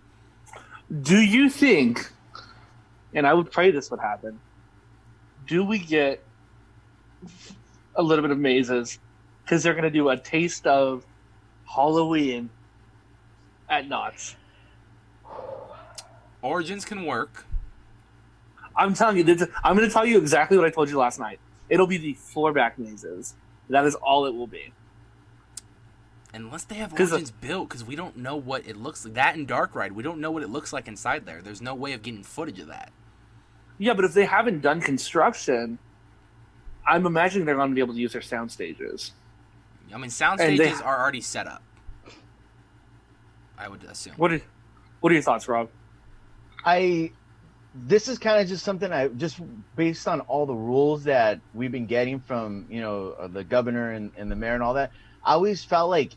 Do 1.03 1.19
you 1.19 1.49
think, 1.49 2.11
and 3.15 3.27
I 3.27 3.33
would 3.35 3.51
pray 3.51 3.71
this 3.71 3.91
would 3.91 4.01
happen, 4.01 4.39
do 5.47 5.65
we 5.65 5.79
get 5.79 6.23
a 7.97 8.03
little 8.03 8.23
bit 8.23 8.31
of 8.31 8.39
mazes? 8.39 8.99
Because 9.45 9.63
they're 9.63 9.75
going 9.75 9.85
to 9.85 9.91
do 9.91 10.09
a 10.09 10.17
taste 10.17 10.67
of 10.67 11.05
Halloween 11.67 12.51
at 13.69 13.89
Knott's. 13.89 14.37
Origins 16.43 16.85
can 16.85 17.05
work. 17.07 17.47
I'm 18.77 18.95
telling 18.95 19.17
you, 19.17 19.25
this, 19.25 19.47
I'm 19.63 19.77
going 19.77 19.89
to 19.89 19.93
tell 19.93 20.05
you 20.05 20.19
exactly 20.19 20.57
what 20.57 20.67
I 20.67 20.71
told 20.71 20.91
you 20.91 20.99
last 20.99 21.19
night. 21.19 21.39
It'll 21.69 21.87
be 21.87 21.97
the 21.97 22.15
floor 22.15 22.53
back 22.53 22.79
mazes. 22.79 23.35
That 23.69 23.87
is 23.87 23.95
all 23.95 24.27
it 24.27 24.35
will 24.35 24.47
be. 24.47 24.73
Unless 26.35 26.65
they 26.65 26.75
have 26.77 26.93
of- 26.93 27.01
uh, 27.01 27.15
Origins 27.15 27.31
built, 27.31 27.69
because 27.69 27.85
we 27.85 27.95
don't 27.97 28.17
know 28.17 28.37
what 28.37 28.67
it 28.67 28.77
looks 28.77 29.05
like. 29.05 29.15
That 29.15 29.37
and 29.37 29.47
Dark 29.47 29.75
Ride, 29.75 29.93
we 29.93 30.03
don't 30.03 30.19
know 30.19 30.31
what 30.31 30.43
it 30.43 30.51
looks 30.51 30.73
like 30.73 30.89
inside 30.89 31.25
there. 31.25 31.41
There's 31.41 31.63
no 31.63 31.75
way 31.75 31.93
of 31.93 32.03
getting 32.03 32.25
footage 32.25 32.59
of 32.59 32.67
that. 32.67 32.93
Yeah, 33.79 33.95
but 33.95 34.05
if 34.05 34.15
they 34.15 34.25
haven't 34.25 34.61
done 34.61 34.81
construction, 34.81 35.79
I'm 36.87 37.07
imagining 37.07 37.47
they're 37.47 37.57
going 37.57 37.71
to 37.71 37.75
be 37.75 37.81
able 37.81 37.95
to 37.95 38.01
use 38.01 38.13
their 38.13 38.23
sound 38.23 38.53
stages. 38.53 39.13
I 39.93 39.99
mean, 39.99 40.11
sound 40.11 40.41
And 40.41 40.59
they- 40.59 40.65
stages 40.65 40.81
are 40.81 41.01
already 41.01 41.21
set 41.21 41.47
up. 41.47 41.63
I 43.57 43.69
would 43.69 43.85
assume. 43.85 44.15
What 44.17 44.33
are, 44.33 44.41
what 45.01 45.11
are 45.11 45.15
your 45.15 45.23
thoughts, 45.23 45.47
Rob? 45.49 45.69
I 46.65 47.13
this 47.75 48.09
is 48.09 48.19
kind 48.19 48.41
of 48.41 48.49
just 48.49 48.65
something 48.65 48.93
I 48.93 49.09
just 49.09 49.41
based 49.77 50.07
on 50.07 50.21
all 50.23 50.47
the 50.47 50.55
rules 50.55 51.05
that 51.05 51.41
we've 51.53 51.73
been 51.73 51.87
getting 51.87 52.21
from 52.21 52.67
you 52.71 52.81
know 52.81 53.15
uh, 53.19 53.27
the 53.29 53.45
governor 53.45 53.91
and, 53.93 54.13
and 54.17 54.31
the 54.31 54.37
mayor 54.37 54.55
and 54.55 54.63
all 54.63 54.75
that. 54.75 54.93
I 55.25 55.35
always 55.35 55.65
felt 55.65 55.91
like 55.91 56.13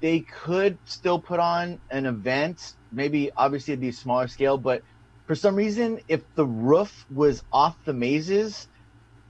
they 0.00 0.20
could 0.20 0.78
still 0.84 1.18
put 1.18 1.40
on 1.40 1.80
an 1.90 2.06
event, 2.06 2.74
maybe 2.92 3.30
obviously 3.36 3.74
at 3.74 3.80
the 3.80 3.90
smaller 3.92 4.28
scale, 4.28 4.58
but 4.58 4.82
for 5.26 5.34
some 5.34 5.56
reason, 5.56 6.00
if 6.08 6.24
the 6.34 6.46
roof 6.46 7.04
was 7.10 7.42
off 7.52 7.76
the 7.84 7.94
mazes, 7.94 8.68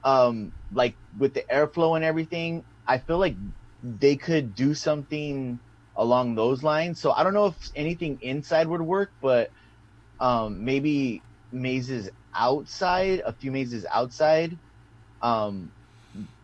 um, 0.04 0.52
like 0.70 0.98
with 1.16 1.34
the 1.34 1.44
airflow 1.52 1.96
and 1.96 2.04
everything, 2.04 2.64
I 2.86 2.98
feel 2.98 3.18
like 3.18 3.36
they 3.82 4.16
could 4.16 4.54
do 4.54 4.74
something 4.74 5.60
along 5.96 6.34
those 6.34 6.62
lines. 6.62 7.00
So 7.00 7.12
I 7.12 7.24
don't 7.24 7.34
know 7.34 7.46
if 7.46 7.70
anything 7.74 8.18
inside 8.20 8.68
would 8.68 8.82
work, 8.82 9.12
but 9.20 9.50
um, 10.20 10.64
maybe 10.64 11.24
mazes 11.52 12.10
outside, 12.34 13.22
a 13.26 13.32
few 13.32 13.52
mazes 13.52 13.86
outside, 13.92 14.60
um, 15.22 15.72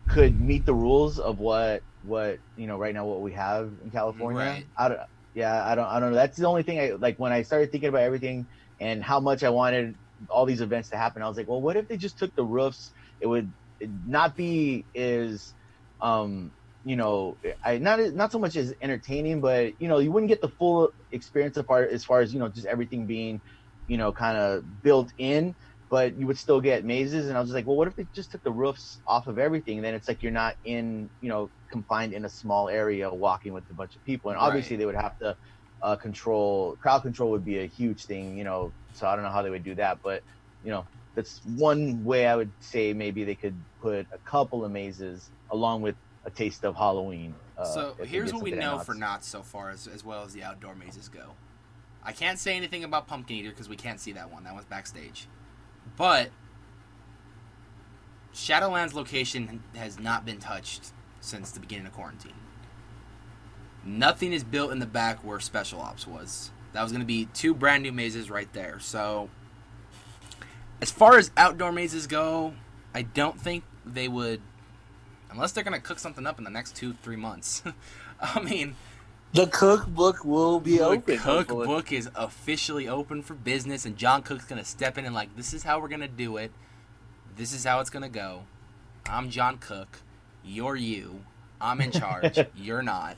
could 0.07 0.39
meet 0.39 0.65
the 0.65 0.73
rules 0.75 1.19
of 1.19 1.39
what 1.39 1.83
what 2.01 2.39
you 2.55 2.67
know 2.67 2.77
right 2.77 2.93
now 2.93 3.05
what 3.05 3.21
we 3.21 3.33
have 3.33 3.73
in 3.83 3.91
California. 3.91 4.45
Right. 4.45 4.65
I 4.77 4.89
don't, 4.89 4.99
yeah, 5.33 5.65
I 5.65 5.75
don't, 5.75 5.85
I 5.87 5.99
don't 5.99 6.11
know. 6.11 6.15
That's 6.15 6.37
the 6.37 6.47
only 6.47 6.63
thing 6.63 6.79
I 6.79 6.91
like 6.91 7.17
when 7.19 7.31
I 7.31 7.43
started 7.43 7.71
thinking 7.71 7.89
about 7.89 8.01
everything 8.03 8.47
and 8.79 9.03
how 9.03 9.19
much 9.19 9.43
I 9.43 9.49
wanted 9.49 9.95
all 10.29 10.45
these 10.45 10.61
events 10.61 10.89
to 10.89 10.97
happen. 10.97 11.21
I 11.21 11.27
was 11.27 11.37
like, 11.37 11.47
well, 11.47 11.61
what 11.61 11.75
if 11.77 11.87
they 11.87 11.97
just 11.97 12.17
took 12.17 12.33
the 12.35 12.45
roofs? 12.45 12.91
It 13.19 13.27
would 13.27 13.53
not 13.81 14.35
be 14.35 14.87
as, 14.95 15.53
um, 16.01 16.53
you 16.83 16.95
know, 16.95 17.37
I 17.63 17.77
not 17.77 17.99
not 18.13 18.31
so 18.31 18.39
much 18.39 18.55
as 18.55 18.73
entertaining, 18.81 19.41
but 19.41 19.73
you 19.79 19.87
know, 19.87 19.99
you 19.99 20.11
wouldn't 20.11 20.29
get 20.29 20.41
the 20.41 20.49
full 20.49 20.91
experience 21.11 21.57
of 21.57 21.67
part 21.67 21.91
as 21.91 22.03
far 22.03 22.21
as 22.21 22.33
you 22.33 22.39
know, 22.39 22.49
just 22.49 22.67
everything 22.67 23.07
being, 23.07 23.41
you 23.87 23.97
know, 23.97 24.11
kind 24.11 24.37
of 24.37 24.81
built 24.81 25.11
in. 25.17 25.55
But 25.89 26.17
you 26.17 26.25
would 26.27 26.39
still 26.39 26.59
get 26.59 26.85
mazes, 26.85 27.29
and 27.29 27.37
I 27.37 27.41
was 27.41 27.51
like, 27.51 27.67
well, 27.67 27.77
what 27.77 27.87
if 27.87 27.95
they 27.95 28.07
just 28.15 28.31
took 28.31 28.41
the 28.43 28.51
roofs 28.51 28.99
off 29.05 29.27
of 29.27 29.37
everything? 29.37 29.77
And 29.77 29.85
then 29.85 29.93
it's 29.93 30.07
like 30.07 30.23
you're 30.23 30.31
not 30.31 30.55
in, 30.63 31.11
you 31.19 31.29
know, 31.29 31.51
confined 31.71 32.13
in 32.13 32.25
a 32.25 32.29
small 32.29 32.67
area 32.67 33.13
walking 33.13 33.53
with 33.53 33.65
a 33.69 33.75
bunch 33.75 33.95
of 33.95 34.03
people. 34.03 34.31
And 34.31 34.39
obviously, 34.39 34.75
Right. 34.75 34.77
they 34.77 34.85
would 34.87 34.95
have 34.95 35.15
to 35.21 35.37
uh, 35.83 35.95
control 35.97 36.77
crowd 36.81 37.01
control 37.01 37.29
would 37.31 37.45
be 37.45 37.59
a 37.59 37.65
huge 37.67 38.05
thing, 38.05 38.37
you 38.37 38.43
know. 38.43 38.71
So 38.93 39.05
I 39.05 39.15
don't 39.15 39.23
know 39.23 39.31
how 39.31 39.41
they 39.41 39.49
would 39.49 39.63
do 39.63 39.75
that, 39.75 40.01
but 40.01 40.23
you 40.63 40.71
know, 40.71 40.85
that's 41.13 41.41
one 41.57 42.03
way 42.03 42.25
I 42.25 42.35
would 42.35 42.49
say 42.61 42.93
maybe 42.93 43.23
they 43.23 43.35
could 43.35 43.55
put 43.81 44.07
a 44.11 44.17
couple 44.19 44.63
of 44.63 44.71
mazes 44.71 45.29
along 45.51 45.81
with 45.81 45.95
a 46.25 46.31
taste 46.31 46.63
of 46.63 46.75
Halloween. 46.75 47.35
Uh, 47.57 47.65
so 47.65 47.95
here's 48.03 48.33
what 48.33 48.41
we 48.41 48.51
know 48.51 48.79
for 48.79 48.95
Knott's 48.95 49.27
so 49.27 49.43
far, 49.43 49.69
as, 49.69 49.87
as 49.87 50.03
well 50.03 50.23
as 50.23 50.33
the 50.33 50.41
outdoor 50.41 50.73
mazes 50.73 51.09
go. 51.09 51.33
I 52.03 52.13
can't 52.13 52.39
say 52.39 52.55
anything 52.55 52.83
about 52.83 53.07
Pumpkin 53.07 53.37
Eater 53.37 53.49
because 53.49 53.69
we 53.69 53.75
can't 53.75 53.99
see 53.99 54.13
that 54.13 54.31
one. 54.31 54.43
That 54.43 54.53
one's 54.53 54.65
backstage. 54.65 55.27
But 55.97 56.31
Shadowlands 58.33 58.93
location 58.93 59.63
has 59.75 59.99
not 59.99 60.25
been 60.25 60.39
touched 60.39 60.91
since 61.19 61.51
the 61.51 61.59
beginning 61.59 61.87
of 61.87 61.93
quarantine. 61.93 62.33
Nothing 63.85 64.33
is 64.33 64.43
built 64.43 64.71
in 64.71 64.79
the 64.79 64.85
back 64.85 65.23
where 65.23 65.39
Special 65.39 65.81
Ops 65.81 66.07
was. 66.07 66.51
That 66.73 66.81
was 66.83 66.91
going 66.91 67.01
to 67.01 67.07
be 67.07 67.25
two 67.33 67.53
brand 67.53 67.83
new 67.83 67.91
mazes 67.91 68.29
right 68.29 68.51
there. 68.53 68.79
So, 68.79 69.29
as 70.81 70.89
far 70.89 71.17
as 71.17 71.31
outdoor 71.37 71.71
mazes 71.71 72.07
go, 72.07 72.53
I 72.93 73.01
don't 73.03 73.39
think 73.39 73.63
they 73.85 74.07
would, 74.07 74.41
unless 75.29 75.51
they're 75.51 75.63
going 75.63 75.79
to 75.79 75.85
cook 75.85 75.99
something 75.99 76.25
up 76.25 76.37
in 76.37 76.43
the 76.43 76.49
next 76.49 76.75
two, 76.75 76.93
three 76.93 77.15
months. 77.17 77.61
I 78.21 78.39
mean, 78.39 78.75
The 79.33 79.47
cookbook 79.47 80.23
will 80.23 80.59
be 80.59 80.77
the 80.77 80.85
open. 80.85 81.15
Oh 81.15 81.17
hopefully. 81.17 81.65
cookbook 81.67 81.91
is 81.91 82.09
officially 82.15 82.87
open 82.87 83.21
for 83.21 83.33
business, 83.33 83.85
and 83.85 83.97
John 83.97 84.21
Cook's 84.23 84.45
gonna 84.45 84.63
step 84.63 84.97
in 84.97 85.05
and 85.05 85.13
like, 85.13 85.35
this 85.35 85.53
is 85.53 85.63
how 85.63 85.79
we're 85.79 85.89
gonna 85.89 86.07
do 86.07 86.37
it. 86.37 86.51
This 87.35 87.51
is 87.51 87.63
how 87.65 87.79
it's 87.81 87.89
gonna 87.89 88.09
go. 88.09 88.43
I'm 89.07 89.29
John 89.29 89.57
Cook. 89.57 89.99
You're 90.43 90.75
you. 90.75 91.21
I'm 91.59 91.81
in 91.81 91.91
charge. 91.91 92.39
You're 92.55 92.81
not. 92.83 93.17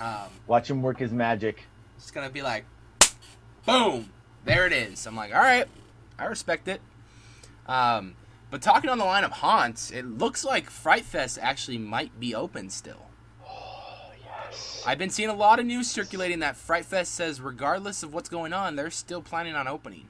Um, 0.00 0.28
Watch 0.46 0.70
him 0.70 0.82
work 0.82 0.98
his 0.98 1.12
magic. 1.12 1.62
it's 1.96 2.10
gonna 2.10 2.30
be 2.30 2.42
like, 2.42 2.64
boom, 3.64 4.10
there 4.44 4.66
it 4.66 4.72
is. 4.72 5.06
I'm 5.06 5.16
like, 5.16 5.34
all 5.34 5.40
right, 5.40 5.66
I 6.18 6.26
respect 6.26 6.68
it. 6.68 6.80
Um, 7.66 8.14
but 8.50 8.62
talking 8.62 8.90
on 8.90 8.98
the 8.98 9.04
line 9.04 9.24
of 9.24 9.32
haunts, 9.32 9.90
it 9.90 10.04
looks 10.06 10.44
like 10.44 10.70
Fright 10.70 11.04
Fest 11.04 11.38
actually 11.40 11.78
might 11.78 12.18
be 12.20 12.34
open 12.34 12.70
still. 12.70 13.06
I've 14.86 14.98
been 14.98 15.10
seeing 15.10 15.28
a 15.28 15.34
lot 15.34 15.58
of 15.58 15.66
news 15.66 15.90
circulating 15.90 16.38
that 16.40 16.56
Fright 16.56 16.84
Fest 16.84 17.12
says, 17.14 17.40
regardless 17.40 18.02
of 18.04 18.14
what's 18.14 18.28
going 18.28 18.52
on, 18.52 18.76
they're 18.76 18.90
still 18.90 19.20
planning 19.20 19.56
on 19.56 19.66
opening. 19.66 20.06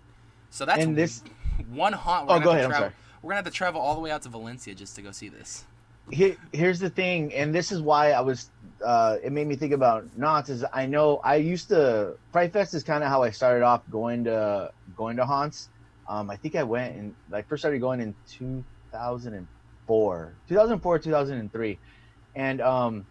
So 0.51 0.67
that's 0.67 0.83
And 0.85 0.95
this 0.95 1.23
one 1.71 1.95
haunt. 1.95 2.27
We're 2.29 2.35
Oh, 2.35 2.39
gonna 2.41 2.45
go 2.45 2.51
have 2.53 2.53
to 2.53 2.59
ahead, 2.59 2.65
I'm 2.67 2.71
travel- 2.71 2.89
sorry. 2.89 2.95
We're 3.23 3.29
gonna 3.31 3.37
have 3.39 3.45
to 3.47 3.51
travel 3.51 3.81
all 3.81 3.95
the 3.95 4.01
way 4.01 4.11
out 4.11 4.23
to 4.23 4.29
Valencia 4.29 4.75
just 4.75 4.95
to 4.97 5.03
go 5.03 5.11
see 5.13 5.29
this. 5.31 5.65
here, 6.11 6.37
here's 6.53 6.79
the 6.79 6.91
thing, 6.91 7.33
and 7.35 7.55
this 7.55 7.73
is 7.73 7.81
why 7.81 8.13
I 8.13 8.21
was. 8.21 8.51
Uh, 8.85 9.17
it 9.23 9.33
made 9.33 9.47
me 9.47 9.57
think 9.57 9.73
about 9.73 10.05
Knott's. 10.17 10.51
Is 10.51 10.65
I 10.73 10.87
know 10.87 11.21
I 11.25 11.37
used 11.37 11.69
to 11.69 12.19
Fright 12.33 12.53
Fest 12.53 12.75
is 12.75 12.83
kind 12.85 13.03
of 13.03 13.09
how 13.09 13.23
I 13.23 13.31
started 13.31 13.65
off 13.65 13.83
going 13.91 14.25
to 14.25 14.71
going 14.95 15.17
to 15.17 15.27
haunts. 15.27 15.71
Um, 16.09 16.31
I 16.31 16.37
think 16.37 16.55
I 16.57 16.63
went 16.63 16.97
and 16.97 17.17
I 17.33 17.43
first 17.43 17.63
started 17.63 17.81
going 17.81 18.01
in 18.01 18.15
2004, 18.27 20.39
2004, 20.49 20.99
2003, 20.99 21.81
and 22.35 22.61
um, 22.61 23.07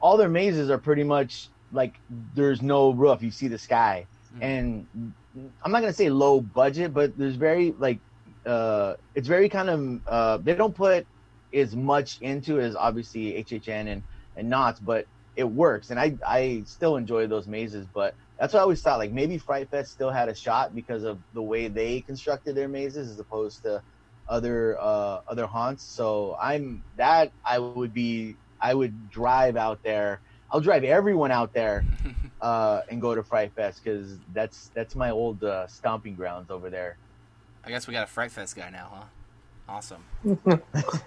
all 0.00 0.16
their 0.16 0.28
mazes 0.28 0.70
are 0.70 0.78
pretty 0.78 1.04
much 1.04 1.50
like 1.70 2.00
there's 2.08 2.62
no 2.62 2.90
roof. 2.92 3.22
You 3.22 3.30
see 3.30 3.48
the 3.48 3.58
sky, 3.58 4.08
Mhm. 4.34 4.42
and 4.42 5.14
I'm 5.64 5.72
not 5.72 5.80
gonna 5.80 5.92
say 5.92 6.10
low 6.10 6.40
budget, 6.40 6.92
but 6.94 7.16
there's 7.16 7.36
very 7.36 7.74
like 7.78 8.02
uh, 8.46 8.94
it's 9.14 9.28
very 9.28 9.48
kind 9.48 9.70
of 9.70 10.00
uh, 10.06 10.38
they 10.38 10.54
don't 10.54 10.74
put 10.74 11.06
as 11.52 11.74
much 11.76 12.18
into 12.20 12.60
as 12.60 12.74
obviously 12.76 13.36
HHN 13.38 13.88
and 13.88 14.02
and 14.36 14.48
Knott's, 14.48 14.80
but 14.80 15.06
it 15.36 15.44
works, 15.44 15.90
and 15.90 15.98
I 15.98 16.16
I 16.26 16.62
still 16.66 16.96
enjoy 16.96 17.26
those 17.26 17.46
mazes. 17.46 17.86
But 17.92 18.14
that's 18.38 18.52
what 18.52 18.60
I 18.60 18.62
always 18.62 18.82
thought. 18.82 18.98
Like 18.98 19.12
maybe 19.12 19.38
Fright 19.38 19.68
Fest 19.70 19.92
still 19.92 20.10
had 20.10 20.28
a 20.28 20.34
shot 20.34 20.74
because 20.74 21.04
of 21.04 21.18
the 21.32 21.42
way 21.42 21.68
they 21.68 22.00
constructed 22.00 22.54
their 22.54 22.68
mazes 22.68 23.10
as 23.10 23.18
opposed 23.18 23.62
to 23.62 23.82
other 24.28 24.78
uh, 24.80 25.20
other 25.28 25.46
haunts. 25.46 25.82
So 25.82 26.36
I'm 26.40 26.82
that 26.96 27.32
I 27.44 27.58
would 27.58 27.92
be 27.92 28.36
I 28.60 28.74
would 28.74 29.10
drive 29.10 29.56
out 29.56 29.82
there. 29.82 30.20
I'll 30.50 30.60
drive 30.60 30.84
everyone 30.84 31.32
out 31.32 31.52
there 31.52 31.84
uh, 32.40 32.82
and 32.88 33.00
go 33.00 33.14
to 33.14 33.22
Fright 33.22 33.52
Fest 33.54 33.82
because 33.82 34.18
that's 34.32 34.70
that's 34.74 34.94
my 34.94 35.10
old 35.10 35.42
uh, 35.42 35.66
stomping 35.66 36.14
grounds 36.14 36.50
over 36.50 36.70
there. 36.70 36.96
I 37.64 37.70
guess 37.70 37.86
we 37.86 37.92
got 37.92 38.04
a 38.04 38.06
Fright 38.06 38.30
Fest 38.30 38.56
guy 38.56 38.70
now, 38.70 38.90
huh? 38.92 39.04
Awesome. 39.68 40.04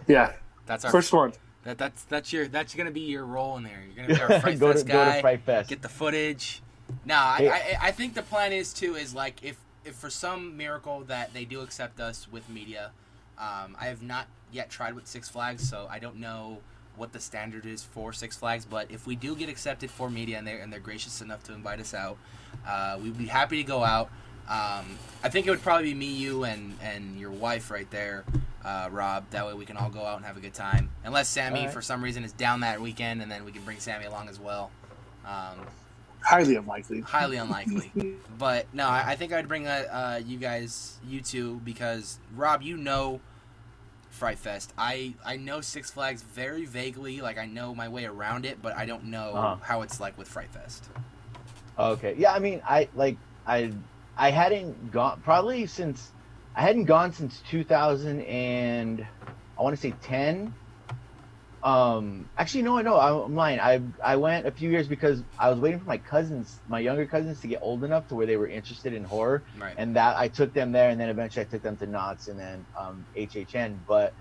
Yeah, 0.07 0.33
That's 0.65 0.85
our 0.85 0.91
first 0.91 1.13
one. 1.13 1.33
That, 1.67 1.77
that's 1.77 2.03
that's 2.03 2.32
your 2.32 2.47
that's 2.47 2.73
gonna 2.73 2.91
be 2.91 3.01
your 3.01 3.25
role 3.25 3.58
in 3.58 3.63
there. 3.63 3.84
You're 3.86 4.08
gonna 4.08 4.15
be 4.15 4.34
our 4.34 4.39
Fright 4.41 4.58
go 4.58 4.67
to 4.67 4.73
Fest 4.75 4.88
go 4.88 5.03
to 5.03 5.19
Fright 5.21 5.41
Fest. 5.41 5.69
get 5.69 5.82
the 5.82 5.89
footage. 5.89 6.62
No, 7.06 7.15
I, 7.15 7.38
Hey. 7.38 7.49
I 7.49 7.88
I 7.88 7.91
think 7.91 8.13
the 8.13 8.21
plan 8.21 8.53
is 8.53 8.71
too 8.73 8.95
is 8.95 9.13
like 9.13 9.43
if 9.43 9.58
if 9.84 9.93
for 9.95 10.10
some 10.10 10.56
miracle 10.56 11.01
that 11.08 11.34
they 11.34 11.43
do 11.43 11.60
accept 11.60 11.99
us 11.99 12.25
with 12.32 12.47
media, 12.49 12.91
um, 13.38 13.75
I 13.80 13.88
have 13.88 14.01
not 14.01 14.27
yet 14.49 14.69
tried 14.69 14.95
with 14.95 15.08
Six 15.08 15.27
Flags, 15.27 15.67
so 15.67 15.88
I 15.91 15.99
don't 15.99 16.15
know 16.17 16.60
what 16.95 17.12
the 17.12 17.19
standard 17.19 17.65
is 17.65 17.84
for 17.84 18.13
Six 18.13 18.38
Flags. 18.38 18.63
But 18.63 18.89
if 18.89 19.06
we 19.06 19.17
do 19.17 19.36
get 19.36 19.49
accepted 19.49 19.91
for 19.91 20.10
media 20.10 20.38
and 20.38 20.47
they're 20.47 20.60
and 20.60 20.71
they're 20.71 20.80
gracious 20.80 21.21
enough 21.21 21.43
to 21.43 21.53
invite 21.53 21.82
us 21.82 21.93
out, 21.93 22.17
uh, 22.65 22.97
we'd 23.03 23.17
be 23.17 23.25
happy 23.25 23.58
to 23.58 23.63
go 23.63 23.84
out. 23.84 24.10
Um, 24.47 24.97
I 25.21 25.27
think 25.30 25.47
it 25.47 25.49
would 25.49 25.62
probably 25.62 25.89
be 25.89 25.99
me, 25.99 26.13
you, 26.13 26.45
and 26.45 26.77
and 26.82 27.19
your 27.19 27.32
wife 27.32 27.69
right 27.69 27.91
there, 27.91 28.23
uh, 28.67 28.89
Rob. 28.91 29.23
That 29.32 29.47
way 29.47 29.53
we 29.53 29.65
can 29.65 29.77
all 29.77 29.89
go 29.89 30.03
out 30.06 30.17
and 30.17 30.25
have 30.25 30.36
a 30.38 30.39
good 30.41 30.53
time. 30.53 30.89
Unless 31.06 31.30
Sammy, 31.30 31.60
Alright. 31.62 31.73
for 31.73 31.82
some 31.82 32.03
reason, 32.03 32.23
is 32.23 32.34
down 32.34 32.60
that 32.60 32.82
weekend, 32.82 33.21
and 33.21 33.32
then 33.32 33.45
we 33.45 33.51
can 33.51 33.63
bring 33.63 33.80
Sammy 33.80 34.06
along 34.06 34.27
as 34.30 34.39
well. 34.39 34.69
Um, 35.25 35.65
Highly 36.21 36.56
unlikely. 36.58 37.01
highly 37.01 37.38
unlikely. 37.38 37.91
But 38.38 38.67
no, 38.71 38.86
I, 38.88 39.12
I 39.12 39.15
think 39.15 39.34
I'd 39.34 39.47
bring 39.47 39.65
uh, 39.65 39.84
uh, 39.91 40.21
you 40.23 40.38
guys, 40.38 40.97
you 41.08 41.21
two, 41.21 41.60
because 41.65 42.19
Rob, 42.36 42.62
you 42.62 42.77
know 42.77 43.19
Fright 44.12 44.38
Fest. 44.38 44.73
I 44.77 45.13
I 45.25 45.38
know 45.38 45.62
Six 45.62 45.89
Flags 45.89 46.21
very 46.21 46.65
vaguely, 46.65 47.19
like 47.21 47.38
I 47.39 47.45
know 47.47 47.73
my 47.73 47.88
way 47.88 48.06
around 48.06 48.45
it, 48.45 48.62
but 48.62 48.75
I 48.77 48.86
don't 48.86 49.06
know 49.06 49.34
Uh-huh. 49.34 49.56
how 49.63 49.82
it's 49.82 49.99
like 49.99 50.15
with 50.19 50.27
Fright 50.27 50.49
Fest. 50.51 50.88
Okay. 51.80 52.13
Yeah, 52.17 52.34
I 52.34 52.39
mean, 52.39 52.62
I 52.67 52.89
like 52.95 53.17
I 53.47 53.71
I 54.17 54.30
hadn't 54.32 54.91
gone 54.91 55.19
probably 55.23 55.65
since 55.65 56.12
I 56.58 56.63
hadn't 56.63 56.86
gone 56.86 57.13
since 57.13 57.41
2000 57.43 58.22
and 58.22 59.08
I 59.58 59.62
want 59.63 59.76
to 59.76 59.82
say 59.82 59.91
10. 60.02 60.56
Um, 61.63 62.30
actually, 62.38 62.63
no, 62.63 62.82
no, 62.82 63.00
I'm 63.00 63.36
lying. 63.36 63.60
I 63.60 63.82
I 64.04 64.15
went 64.15 64.48
a 64.48 64.52
few 64.52 64.72
years 64.72 64.88
because 64.88 65.24
I 65.39 65.52
was 65.52 65.60
waiting 65.60 65.80
for 65.80 65.86
my 65.86 66.00
cousins, 66.00 66.62
my 66.67 66.80
younger 66.80 67.06
cousins, 67.08 67.41
to 67.41 67.48
get 67.48 67.60
old 67.62 67.84
enough 67.84 68.08
to 68.08 68.15
where 68.15 68.26
they 68.26 68.38
were 68.38 68.48
interested 68.48 68.93
in 68.93 69.04
horror, 69.04 69.46
Right. 69.56 69.76
and 69.78 69.96
that 69.96 70.17
I 70.17 70.30
took 70.30 70.54
them 70.54 70.72
there, 70.72 70.89
and 70.89 71.00
then 71.00 71.10
eventually 71.10 71.46
I 71.46 71.48
took 71.48 71.63
them 71.63 71.78
to 71.78 71.88
Knott's 71.88 72.28
and 72.28 72.39
then 72.39 72.67
um, 72.80 73.08
HHN. 73.17 73.86
But 73.86 74.15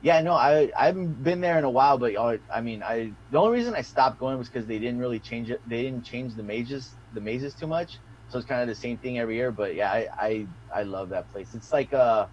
yeah, 0.00 0.22
no, 0.22 0.34
I 0.34 0.70
I 0.78 0.86
haven't 0.86 1.22
been 1.22 1.40
there 1.42 1.58
in 1.58 1.64
a 1.64 1.70
while. 1.70 1.98
But 1.98 2.14
I 2.54 2.60
mean, 2.62 2.82
I 2.82 3.16
the 3.30 3.38
only 3.38 3.58
reason 3.58 3.74
I 3.74 3.82
stopped 3.82 4.18
going 4.18 4.38
was 4.38 4.48
because 4.48 4.66
they 4.66 4.78
didn't 4.78 5.00
really 5.00 5.20
change 5.20 5.50
it. 5.50 5.60
They 5.66 5.82
didn't 5.82 6.04
change 6.04 6.36
the 6.36 6.42
mazes 6.42 6.96
the 7.12 7.20
mazes 7.20 7.54
too 7.54 7.66
much, 7.66 8.00
so 8.32 8.38
it's 8.38 8.48
kind 8.48 8.62
of 8.62 8.68
the 8.68 8.74
same 8.74 8.96
thing 8.96 9.18
every 9.18 9.36
year. 9.36 9.50
But 9.52 9.74
yeah, 9.74 9.92
I 9.92 10.08
I, 10.18 10.46
I 10.74 10.82
love 10.84 11.10
that 11.10 11.30
place. 11.32 11.54
It's 11.54 11.70
like 11.70 11.92
uh, 11.92 12.26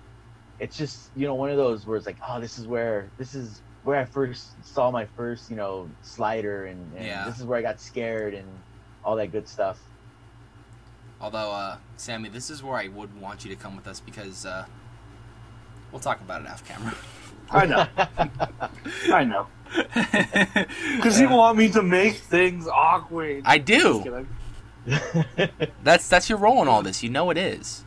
it's 0.60 0.78
just 0.78 1.10
you 1.16 1.28
know 1.28 1.36
one 1.36 1.50
of 1.50 1.58
those 1.58 1.86
where 1.86 1.98
it's 1.98 2.06
like 2.06 2.16
oh 2.28 2.40
this 2.40 2.58
is 2.58 2.68
where 2.68 3.10
this 3.18 3.36
is 3.36 3.62
where 3.84 4.00
I 4.00 4.06
first 4.06 4.48
saw 4.66 4.92
my 4.92 5.06
first 5.18 5.50
you 5.50 5.58
know 5.58 5.90
slider 6.02 6.66
and, 6.68 6.80
and 6.96 7.06
Yeah. 7.06 7.26
this 7.26 7.38
is 7.38 7.46
where 7.46 7.60
I 7.60 7.62
got 7.62 7.82
scared 7.82 8.34
and 8.34 8.48
all 9.04 9.18
that 9.18 9.32
good 9.34 9.48
stuff. 9.48 9.78
Although, 11.22 11.52
uh, 11.52 11.78
Sammy, 11.98 12.30
this 12.30 12.50
is 12.50 12.64
where 12.64 12.76
I 12.78 12.88
would 12.88 13.20
want 13.20 13.44
you 13.44 13.50
to 13.54 13.62
come 13.62 13.76
with 13.76 13.88
us 13.88 14.00
because 14.00 14.46
uh, 14.46 14.66
we'll 15.92 16.00
talk 16.00 16.22
about 16.22 16.42
it 16.42 16.48
off 16.48 16.66
camera. 16.66 16.96
I 17.52 17.66
know. 17.66 17.88
I 19.14 19.24
know. 19.26 19.48
Because 20.96 21.20
you 21.20 21.30
want 21.30 21.58
me 21.58 21.70
to 21.72 21.82
make 21.82 22.16
things 22.16 22.68
awkward. 22.68 23.42
I 23.46 23.58
Just 23.58 24.04
do. 24.06 24.26
That's 25.84 26.08
that's 26.08 26.30
your 26.30 26.38
role 26.38 26.62
in 26.62 26.68
all 26.68 26.82
this. 26.82 27.04
You 27.04 27.10
know 27.10 27.30
it 27.30 27.38
is. 27.38 27.86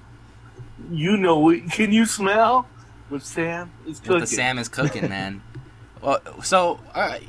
You 0.91 1.17
know 1.17 1.49
it. 1.51 1.71
Can 1.71 1.93
you 1.93 2.07
smell 2.07 2.67
what 3.09 3.23
Sam 3.23 3.73
is 3.87 3.99
cooking? 4.01 4.13
What 4.13 4.21
the 4.21 4.27
Sam 4.27 4.59
is 4.59 4.69
cooking, 4.69 5.09
man. 5.09 5.43
Well, 6.03 6.21
so 6.43 6.81
uh, 6.97 7.21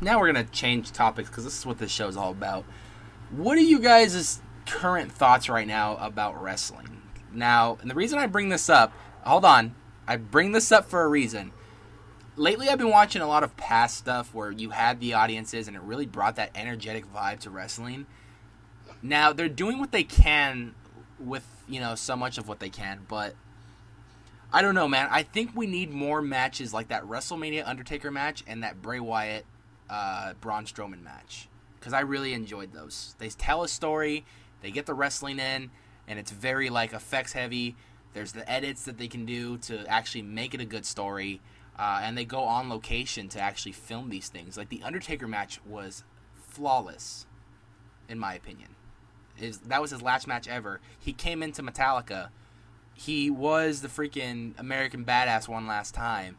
now 0.00 0.18
we're 0.18 0.32
gonna 0.32 0.44
change 0.44 0.92
topics 0.92 1.28
because 1.28 1.44
this 1.44 1.58
is 1.58 1.66
what 1.66 1.76
this 1.76 1.90
show 1.90 2.08
is 2.08 2.16
all 2.16 2.30
about. 2.30 2.64
What 3.30 3.58
are 3.58 3.60
you 3.60 3.80
guys' 3.80 4.40
current 4.64 5.12
thoughts 5.12 5.50
right 5.50 5.66
now 5.66 5.98
about 5.98 6.42
wrestling? 6.42 7.02
Now, 7.34 7.76
and 7.82 7.90
the 7.90 7.94
reason 7.94 8.18
I 8.18 8.26
bring 8.26 8.48
this 8.48 8.70
up, 8.70 8.94
hold 9.24 9.44
on, 9.44 9.74
I 10.06 10.16
bring 10.16 10.52
this 10.52 10.72
up 10.72 10.88
for 10.88 11.02
a 11.02 11.08
reason. 11.08 11.52
Lately, 12.36 12.70
I've 12.70 12.78
been 12.78 12.90
watching 12.90 13.20
a 13.20 13.28
lot 13.28 13.42
of 13.44 13.56
past 13.58 13.98
stuff 13.98 14.32
where 14.34 14.50
you 14.50 14.70
had 14.70 15.00
the 15.00 15.12
audiences 15.12 15.68
and 15.68 15.76
it 15.76 15.82
really 15.82 16.06
brought 16.06 16.36
that 16.36 16.50
energetic 16.54 17.12
vibe 17.12 17.40
to 17.40 17.50
wrestling. 17.50 18.06
Now, 19.04 19.34
they're 19.34 19.50
doing 19.50 19.78
what 19.78 19.92
they 19.92 20.02
can 20.02 20.74
with, 21.20 21.44
you 21.68 21.78
know, 21.78 21.94
so 21.94 22.16
much 22.16 22.38
of 22.38 22.48
what 22.48 22.58
they 22.58 22.70
can, 22.70 23.04
but 23.06 23.34
I 24.50 24.62
don't 24.62 24.74
know, 24.74 24.88
man. 24.88 25.08
I 25.10 25.22
think 25.22 25.50
we 25.54 25.66
need 25.66 25.90
more 25.90 26.22
matches 26.22 26.72
like 26.72 26.88
that 26.88 27.04
WrestleMania 27.04 27.68
Undertaker 27.68 28.10
match 28.10 28.42
and 28.46 28.62
that 28.62 28.80
Bray 28.80 29.00
Wyatt 29.00 29.44
uh, 29.90 30.32
Braun 30.40 30.64
Strowman 30.64 31.02
match 31.02 31.48
because 31.78 31.92
I 31.92 32.00
really 32.00 32.32
enjoyed 32.32 32.72
those. 32.72 33.14
They 33.18 33.28
tell 33.28 33.62
a 33.62 33.68
story, 33.68 34.24
they 34.62 34.70
get 34.70 34.86
the 34.86 34.94
wrestling 34.94 35.38
in, 35.38 35.70
and 36.08 36.18
it's 36.18 36.30
very 36.30 36.70
like 36.70 36.94
effects 36.94 37.34
heavy. 37.34 37.76
There's 38.14 38.32
the 38.32 38.50
edits 38.50 38.86
that 38.86 38.96
they 38.96 39.08
can 39.08 39.26
do 39.26 39.58
to 39.58 39.86
actually 39.86 40.22
make 40.22 40.54
it 40.54 40.62
a 40.62 40.64
good 40.64 40.86
story, 40.86 41.42
uh, 41.78 42.00
and 42.02 42.16
they 42.16 42.24
go 42.24 42.44
on 42.44 42.70
location 42.70 43.28
to 43.30 43.40
actually 43.40 43.72
film 43.72 44.08
these 44.08 44.28
things. 44.28 44.56
Like 44.56 44.70
the 44.70 44.82
Undertaker 44.82 45.28
match 45.28 45.60
was 45.66 46.04
flawless, 46.34 47.26
in 48.08 48.18
my 48.18 48.34
opinion. 48.34 48.70
Is 49.40 49.58
that 49.58 49.80
was 49.80 49.90
his 49.90 50.02
last 50.02 50.26
match 50.26 50.48
ever. 50.48 50.80
He 50.98 51.12
came 51.12 51.42
into 51.42 51.62
Metallica. 51.62 52.28
He 52.94 53.30
was 53.30 53.82
the 53.82 53.88
freaking 53.88 54.58
American 54.58 55.04
Badass 55.04 55.48
one 55.48 55.66
last 55.66 55.94
time, 55.94 56.36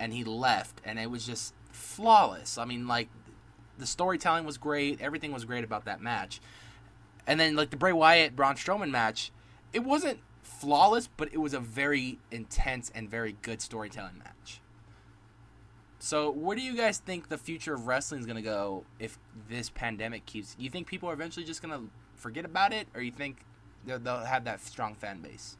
and 0.00 0.12
he 0.12 0.24
left, 0.24 0.80
and 0.84 0.98
it 0.98 1.10
was 1.10 1.26
just 1.26 1.52
flawless. 1.70 2.56
I 2.56 2.64
mean, 2.64 2.88
like 2.88 3.08
the 3.78 3.86
storytelling 3.86 4.44
was 4.44 4.56
great, 4.56 5.00
everything 5.00 5.32
was 5.32 5.44
great 5.44 5.64
about 5.64 5.84
that 5.84 6.00
match. 6.00 6.40
And 7.26 7.38
then 7.38 7.54
like 7.54 7.70
the 7.70 7.76
Bray 7.76 7.92
Wyatt 7.92 8.34
Braun 8.34 8.54
Strowman 8.54 8.90
match, 8.90 9.30
it 9.72 9.84
wasn't 9.84 10.20
flawless, 10.42 11.08
but 11.16 11.28
it 11.32 11.38
was 11.38 11.54
a 11.54 11.60
very 11.60 12.18
intense 12.30 12.90
and 12.94 13.10
very 13.10 13.36
good 13.42 13.60
storytelling 13.60 14.18
match. 14.18 14.60
So, 15.98 16.30
where 16.32 16.56
do 16.56 16.62
you 16.62 16.76
guys 16.76 16.98
think 16.98 17.28
the 17.28 17.38
future 17.38 17.74
of 17.74 17.86
wrestling 17.86 18.18
is 18.18 18.26
going 18.26 18.36
to 18.36 18.42
go 18.42 18.84
if 18.98 19.18
this 19.48 19.70
pandemic 19.70 20.26
keeps? 20.26 20.56
You 20.58 20.68
think 20.68 20.88
people 20.88 21.08
are 21.08 21.12
eventually 21.12 21.46
just 21.46 21.62
going 21.62 21.78
to 21.78 21.88
forget 22.22 22.44
about 22.44 22.72
it, 22.72 22.88
or 22.94 23.02
you 23.02 23.12
think 23.12 23.44
they'll, 23.84 23.98
they'll 24.00 24.24
have 24.24 24.44
that 24.44 24.60
strong 24.60 24.94
fan 24.96 25.20
base? 25.22 25.56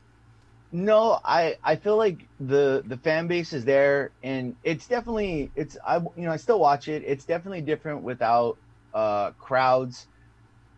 No, 0.74 1.20
I 1.24 1.56
I 1.62 1.76
feel 1.76 1.98
like 1.98 2.30
the 2.38 2.82
the 2.86 2.96
fan 2.96 3.26
base 3.28 3.52
is 3.52 3.64
there, 3.64 4.14
and 4.22 4.56
it's 4.62 4.86
definitely 4.86 5.52
it's 5.54 5.76
I 5.86 5.96
you 5.98 6.12
know 6.24 6.32
I 6.32 6.36
still 6.38 6.58
watch 6.58 6.88
it. 6.88 7.02
It's 7.06 7.26
definitely 7.26 7.60
different 7.60 8.02
without 8.04 8.56
uh 8.94 9.32
crowds. 9.32 10.06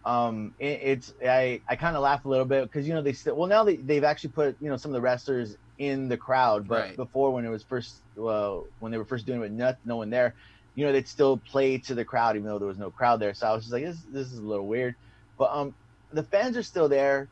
Um, 0.04 0.54
it, 0.58 0.80
it's 0.82 1.12
I 1.24 1.62
I 1.68 1.76
kind 1.76 1.96
of 1.96 2.02
laugh 2.02 2.24
a 2.26 2.28
little 2.28 2.46
bit 2.46 2.64
because 2.64 2.88
you 2.88 2.94
know 2.94 3.02
they 3.02 3.12
still 3.14 3.36
well 3.36 3.48
now 3.48 3.64
they 3.64 3.78
they've 3.78 4.04
actually 4.04 4.32
put 4.32 4.56
you 4.60 4.70
know 4.70 4.76
some 4.78 4.90
of 4.92 4.94
the 4.94 5.02
wrestlers 5.02 5.56
in 5.78 6.08
the 6.08 6.18
crowd, 6.18 6.68
but 6.68 6.88
Right. 6.88 6.96
before 6.96 7.32
when 7.32 7.46
it 7.46 7.50
was 7.50 7.64
first 7.64 8.04
well 8.16 8.68
when 8.78 8.92
they 8.92 8.98
were 8.98 9.06
first 9.06 9.26
doing 9.26 9.38
it 9.40 9.42
with 9.42 9.52
no, 9.52 9.74
no 9.84 9.96
one 9.98 10.10
there, 10.10 10.34
you 10.74 10.86
know 10.86 10.92
they'd 10.92 11.08
still 11.08 11.38
play 11.38 11.78
to 11.78 11.94
the 11.94 12.04
crowd 12.04 12.36
even 12.36 12.48
though 12.48 12.58
there 12.58 12.68
was 12.68 12.78
no 12.78 12.90
crowd 12.92 13.20
there. 13.20 13.34
So 13.34 13.46
I 13.48 13.54
was 13.54 13.64
just 13.64 13.72
like 13.74 13.84
this 13.84 14.06
this 14.12 14.28
is 14.32 14.38
a 14.38 14.46
little 14.46 14.68
weird, 14.68 14.96
but 15.38 15.50
um 15.52 15.74
the 16.12 16.22
fans 16.24 16.56
are 16.56 16.62
still 16.62 16.88
there. 16.88 17.30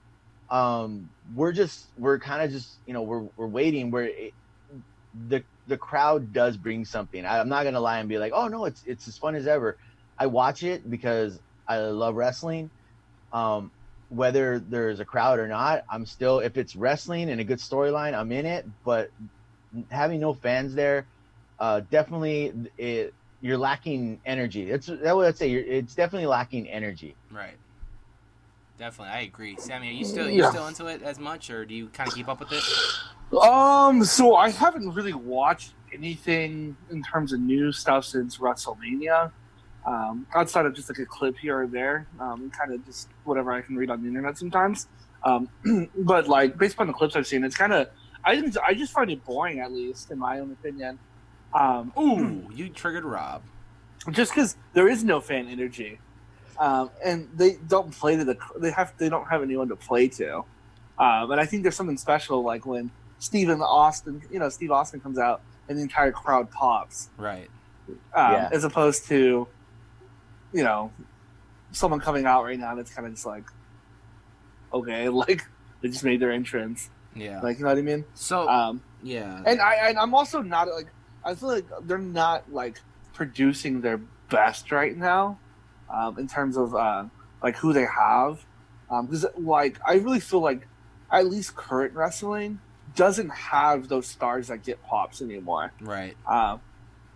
Um 0.51 1.11
we're 1.33 1.53
just 1.53 1.93
we're 1.97 2.19
kind 2.19 2.43
of 2.43 2.51
just 2.51 2.81
you 2.87 2.95
know 2.95 3.03
we're 3.03 3.27
we're 3.37 3.49
waiting 3.49 3.91
where 3.91 4.05
it, 4.05 4.35
the 5.27 5.45
the 5.67 5.79
crowd 5.79 6.33
does 6.33 6.57
bring 6.57 6.85
something. 6.85 7.25
I, 7.25 7.38
i'm 7.41 7.49
not 7.49 7.65
gonna 7.65 7.81
lie 7.81 7.99
and 8.01 8.09
be 8.09 8.19
like 8.19 8.33
oh 8.35 8.49
no 8.49 8.65
it's 8.65 8.83
it's 8.85 9.09
as 9.09 9.19
fun 9.19 9.35
as 9.35 9.47
ever. 9.47 9.77
I 10.19 10.27
watch 10.27 10.62
it 10.62 10.88
because 10.88 11.41
i 11.69 11.79
love 11.79 12.15
wrestling. 12.15 12.71
Um 13.33 13.73
whether 14.09 14.59
there's 14.59 15.01
a 15.01 15.07
crowd 15.07 15.38
or 15.38 15.49
not 15.49 15.85
i'm 15.91 16.05
still 16.05 16.41
if 16.41 16.59
it's 16.59 16.77
wrestling 16.77 17.31
and 17.31 17.41
a 17.41 17.45
good 17.45 17.59
storyline 17.59 18.15
i'm 18.15 18.33
in 18.33 18.47
it. 18.47 18.67
But 18.85 19.09
having 19.91 20.21
no 20.21 20.35
fans 20.35 20.75
there 20.75 21.09
uh 21.59 21.81
definitely 21.91 22.53
it 22.77 23.15
you're 23.43 23.59
lacking 23.59 24.21
energy. 24.25 24.71
That's 24.71 24.87
that 24.87 25.17
would 25.17 25.37
say 25.37 25.49
you're, 25.51 25.65
it's 25.65 25.95
definitely 25.95 26.27
lacking 26.29 26.69
energy. 26.69 27.17
Right. 27.31 27.59
Definitely, 28.83 29.14
I 29.14 29.21
agree. 29.21 29.57
Sammy, 29.59 29.90
are 29.90 29.92
you 29.92 30.05
still 30.05 30.29
you 30.29 30.38
Yeah. 30.42 30.51
still 30.51 30.66
into 30.66 30.87
it 30.87 31.03
as 31.03 31.21
much, 31.21 31.51
or 31.51 31.64
do 31.64 31.73
you 31.73 31.87
kind 31.90 32.09
of 32.09 32.14
keep 32.16 32.29
up 32.29 32.40
with 32.40 32.51
it? 32.51 32.64
Um, 33.40 34.03
so 34.03 34.35
I 34.35 34.51
haven't 34.51 34.90
really 34.90 35.12
watched 35.14 35.75
anything 35.95 36.77
in 36.90 37.01
terms 37.05 37.33
of 37.33 37.38
new 37.38 37.71
stuff 37.71 38.05
since 38.05 38.38
WrestleMania. 38.38 39.31
Um, 39.87 40.27
outside 40.35 40.66
of 40.66 40.75
just 40.75 40.90
like 40.90 40.99
a 40.99 41.07
clip 41.07 41.37
here 41.38 41.61
or 41.61 41.68
there, 41.68 42.09
um, 42.18 42.51
kind 42.51 42.75
of 42.75 42.85
just 42.85 43.09
whatever 43.23 43.53
I 43.53 43.61
can 43.61 43.77
read 43.77 43.88
on 43.88 44.03
the 44.03 44.09
internet 44.09 44.37
sometimes. 44.37 44.88
Um, 45.25 45.49
but 45.99 46.27
like 46.27 46.59
based 46.59 46.75
upon 46.75 46.88
the 46.88 46.92
clips 46.92 47.14
I've 47.14 47.29
seen, 47.29 47.45
it's 47.45 47.57
kind 47.57 47.73
of 47.73 47.87
I 48.25 48.35
didn't 48.35 48.57
I 48.66 48.75
just 48.75 48.92
find 48.92 49.09
it 49.12 49.25
boring 49.25 49.61
at 49.61 49.71
least 49.71 50.11
in 50.11 50.18
my 50.18 50.40
own 50.40 50.51
opinion. 50.51 50.99
Um, 51.55 51.92
Ooh, 51.97 52.51
you 52.53 52.68
triggered 52.68 53.05
Rob. 53.05 53.45
just 54.11 54.33
because 54.33 54.57
there 54.75 54.88
is 54.88 55.05
no 55.05 55.21
fan 55.21 55.47
energy, 55.47 56.01
um, 56.59 56.91
and 57.05 57.29
they 57.35 57.57
don't 57.69 57.91
play 57.91 58.17
to 58.17 58.25
the 58.25 58.37
they 58.59 58.71
have 58.71 58.93
they 58.99 59.09
don't 59.09 59.27
have 59.29 59.43
anyone 59.43 59.69
to 59.69 59.77
play 59.77 60.09
to, 60.09 60.38
um, 60.99 61.31
and 61.31 61.41
I 61.41 61.47
think 61.47 61.62
there's 61.62 61.77
something 61.77 61.97
special 61.99 62.43
like 62.43 62.67
when 62.67 62.91
Stephen 63.19 63.61
Austin, 63.62 64.23
you 64.31 64.38
know, 64.38 64.49
Steve 64.49 64.71
Austin 64.71 65.01
comes 65.01 65.19
out 65.19 65.41
and 65.69 65.79
the 65.79 65.83
entire 65.83 66.12
crowd 66.12 66.51
pops, 66.51 67.09
Right. 67.17 67.49
um, 68.15 68.33
Yeah. 68.33 68.49
as 68.53 68.65
opposed 68.65 69.07
to, 69.07 69.47
you 70.53 70.65
know, 70.65 70.91
someone 71.73 72.01
coming 72.01 72.27
out 72.27 72.45
right 72.45 72.59
now 72.59 72.73
and 72.73 72.81
it's 72.81 72.93
kind 72.93 73.07
of 73.07 73.15
just 73.15 73.25
like, 73.27 73.45
okay, 74.73 75.09
like 75.09 75.43
they 75.81 75.88
just 75.88 76.05
made 76.05 76.21
their 76.21 76.33
entrance, 76.33 76.91
Yeah. 77.15 77.41
like 77.41 77.59
you 77.59 77.65
know 77.65 77.71
what 77.71 77.79
I 77.79 77.83
mean? 77.83 78.05
so 78.15 78.49
Um, 78.49 78.83
yeah. 79.03 79.43
and 79.47 79.61
I 79.61 79.75
and 79.88 79.99
I'm 79.99 80.15
also 80.15 80.43
not 80.43 80.69
like 80.69 80.88
I 81.25 81.35
feel 81.35 81.49
like 81.51 81.67
they're 81.83 81.99
not 81.99 82.53
like 82.53 82.81
producing 83.12 83.81
their 83.81 83.99
best 84.31 84.73
right 84.73 84.97
now, 84.97 85.38
um, 85.92 86.18
in 86.18 86.26
terms 86.26 86.57
of 86.57 86.74
uh, 86.74 87.05
like 87.42 87.57
who 87.57 87.72
they 87.72 87.87
have, 87.87 88.44
because 88.88 89.26
like 89.37 89.78
I 89.87 89.94
really 89.94 90.20
feel 90.20 90.40
like 90.40 90.66
at 91.11 91.26
least 91.26 91.55
current 91.55 91.94
wrestling 91.94 92.61
doesn't 92.94 93.31
have 93.31 93.88
those 93.88 94.07
stars 94.07 94.48
that 94.48 94.64
get 94.64 94.83
pops 94.83 95.22
anymore. 95.22 95.72
right. 95.81 96.16
Um, 96.26 96.61